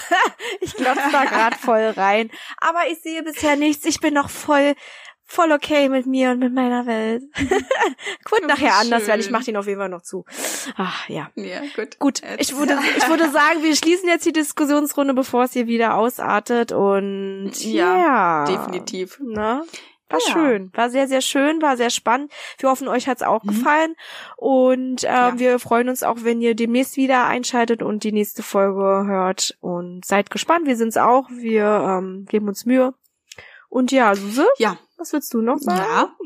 ich 0.60 0.74
klopfe 0.74 1.10
da 1.12 1.24
gerade 1.24 1.56
voll 1.56 1.90
rein. 1.96 2.30
Aber 2.58 2.88
ich 2.90 3.00
sehe 3.00 3.22
bisher 3.22 3.56
nichts. 3.56 3.84
Ich 3.84 4.00
bin 4.00 4.14
noch 4.14 4.30
voll, 4.30 4.74
voll 5.24 5.52
okay 5.52 5.88
mit 5.88 6.06
mir 6.06 6.30
und 6.30 6.38
mit 6.38 6.52
meiner 6.52 6.86
Welt. 6.86 7.22
Gut, 8.24 8.46
nachher 8.46 8.76
anders 8.76 9.06
werden. 9.06 9.20
Ich 9.20 9.26
schön. 9.26 9.32
mache 9.32 9.44
den 9.44 9.56
auf 9.56 9.66
jeden 9.66 9.78
Fall 9.78 9.88
noch 9.88 10.02
zu. 10.02 10.24
Ach, 10.76 11.08
ja. 11.08 11.30
Ja, 11.34 11.60
gut. 11.76 11.98
Gut, 11.98 12.22
ich 12.38 12.56
würde, 12.56 12.78
ich 12.96 13.08
würde 13.08 13.30
sagen, 13.30 13.62
wir 13.62 13.74
schließen 13.76 14.08
jetzt 14.08 14.26
die 14.26 14.32
Diskussionsrunde, 14.32 15.14
bevor 15.14 15.44
es 15.44 15.52
hier 15.52 15.66
wieder 15.66 15.96
ausartet 15.96 16.72
und 16.72 17.52
Ja, 17.56 17.96
ja, 17.96 18.44
Definitiv. 18.44 19.20
Ne? 19.20 19.62
War 20.10 20.20
Ja. 20.26 20.32
schön, 20.32 20.70
war 20.74 20.90
sehr, 20.90 21.06
sehr 21.08 21.20
schön, 21.20 21.60
war 21.60 21.76
sehr 21.76 21.90
spannend. 21.90 22.32
Wir 22.58 22.70
hoffen, 22.70 22.88
euch 22.88 23.08
hat's 23.08 23.22
auch 23.22 23.42
Mhm. 23.44 23.48
gefallen 23.48 23.94
und 24.36 25.04
ähm, 25.04 25.08
Ja. 25.10 25.38
wir 25.38 25.58
freuen 25.58 25.88
uns 25.88 26.02
auch, 26.02 26.18
wenn 26.22 26.40
ihr 26.40 26.54
demnächst 26.54 26.96
wieder 26.96 27.26
einschaltet 27.26 27.82
und 27.82 28.04
die 28.04 28.12
nächste 28.12 28.42
Folge 28.42 29.06
hört 29.06 29.56
und 29.60 30.04
seid 30.04 30.30
gespannt. 30.30 30.66
Wir 30.66 30.76
sind's 30.76 30.96
auch, 30.96 31.28
wir 31.30 31.64
ähm, 31.98 32.26
geben 32.28 32.48
uns 32.48 32.64
Mühe. 32.64 32.94
Und 33.68 33.92
ja, 33.92 34.14
Suse, 34.14 34.46
Ja. 34.56 34.78
Was 34.98 35.12
willst 35.12 35.32
du 35.32 35.40
noch 35.40 35.58
sagen? 35.58 35.80
Ja. 35.80 36.16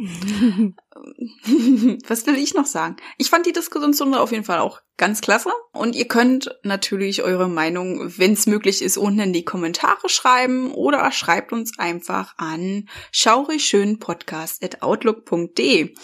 Was 2.09 2.27
will 2.27 2.37
ich 2.37 2.55
noch 2.55 2.67
sagen? 2.67 2.97
Ich 3.19 3.31
fand 3.31 3.47
die 3.47 3.53
Diskussionsrunde 3.53 4.21
auf 4.21 4.33
jeden 4.33 4.45
Fall 4.45 4.59
auch 4.61 4.81
ganz 4.97 5.21
klasse. 5.21 5.51
Und 5.73 5.95
ihr 5.95 6.09
könnt 6.09 6.59
natürlich 6.63 7.23
eure 7.23 7.49
Meinung, 7.49 8.13
wenn 8.19 8.33
es 8.33 8.47
möglich 8.47 8.83
ist, 8.83 8.97
unten 8.97 9.21
in 9.21 9.33
die 9.33 9.45
Kommentare 9.45 10.09
schreiben 10.09 10.73
oder 10.73 11.13
schreibt 11.13 11.53
uns 11.53 11.79
einfach 11.79 12.35
an 12.39 12.89
schaurigschönpodcast.outlook.de. 13.11 15.95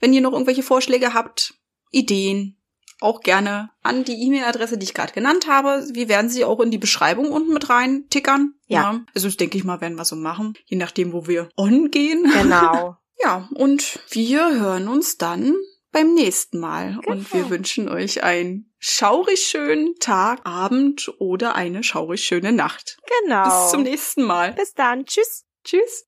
Wenn 0.00 0.12
ihr 0.12 0.20
noch 0.20 0.32
irgendwelche 0.32 0.62
Vorschläge 0.62 1.14
habt, 1.14 1.54
Ideen, 1.90 2.57
auch 3.00 3.20
gerne 3.20 3.70
an 3.82 4.04
die 4.04 4.26
E-Mail-Adresse, 4.26 4.78
die 4.78 4.84
ich 4.84 4.94
gerade 4.94 5.12
genannt 5.12 5.46
habe. 5.46 5.86
Wir 5.92 6.08
werden 6.08 6.30
sie 6.30 6.44
auch 6.44 6.60
in 6.60 6.70
die 6.70 6.78
Beschreibung 6.78 7.30
unten 7.30 7.52
mit 7.52 7.70
rein 7.70 8.04
tickern. 8.10 8.54
Ja. 8.66 9.00
Also 9.14 9.28
das 9.28 9.36
denke 9.36 9.56
ich 9.58 9.64
mal, 9.64 9.80
werden 9.80 9.96
wir 9.96 10.04
so 10.04 10.16
machen, 10.16 10.54
je 10.66 10.76
nachdem, 10.76 11.12
wo 11.12 11.26
wir 11.26 11.48
on 11.56 11.90
gehen. 11.90 12.30
Genau. 12.32 12.96
Ja, 13.20 13.48
und 13.54 13.98
wir 14.10 14.60
hören 14.60 14.86
uns 14.86 15.18
dann 15.18 15.56
beim 15.90 16.14
nächsten 16.14 16.60
Mal. 16.60 17.00
Genau. 17.02 17.16
Und 17.16 17.32
wir 17.32 17.50
wünschen 17.50 17.88
euch 17.88 18.22
einen 18.22 18.72
schaurig 18.78 19.40
schönen 19.40 19.96
Tag, 19.98 20.40
Abend 20.44 21.12
oder 21.18 21.56
eine 21.56 21.82
schaurig 21.82 22.22
schöne 22.22 22.52
Nacht. 22.52 22.98
Genau. 23.24 23.44
Bis 23.44 23.70
zum 23.72 23.82
nächsten 23.82 24.22
Mal. 24.22 24.52
Bis 24.52 24.74
dann. 24.74 25.04
Tschüss. 25.04 25.46
Tschüss. 25.64 26.07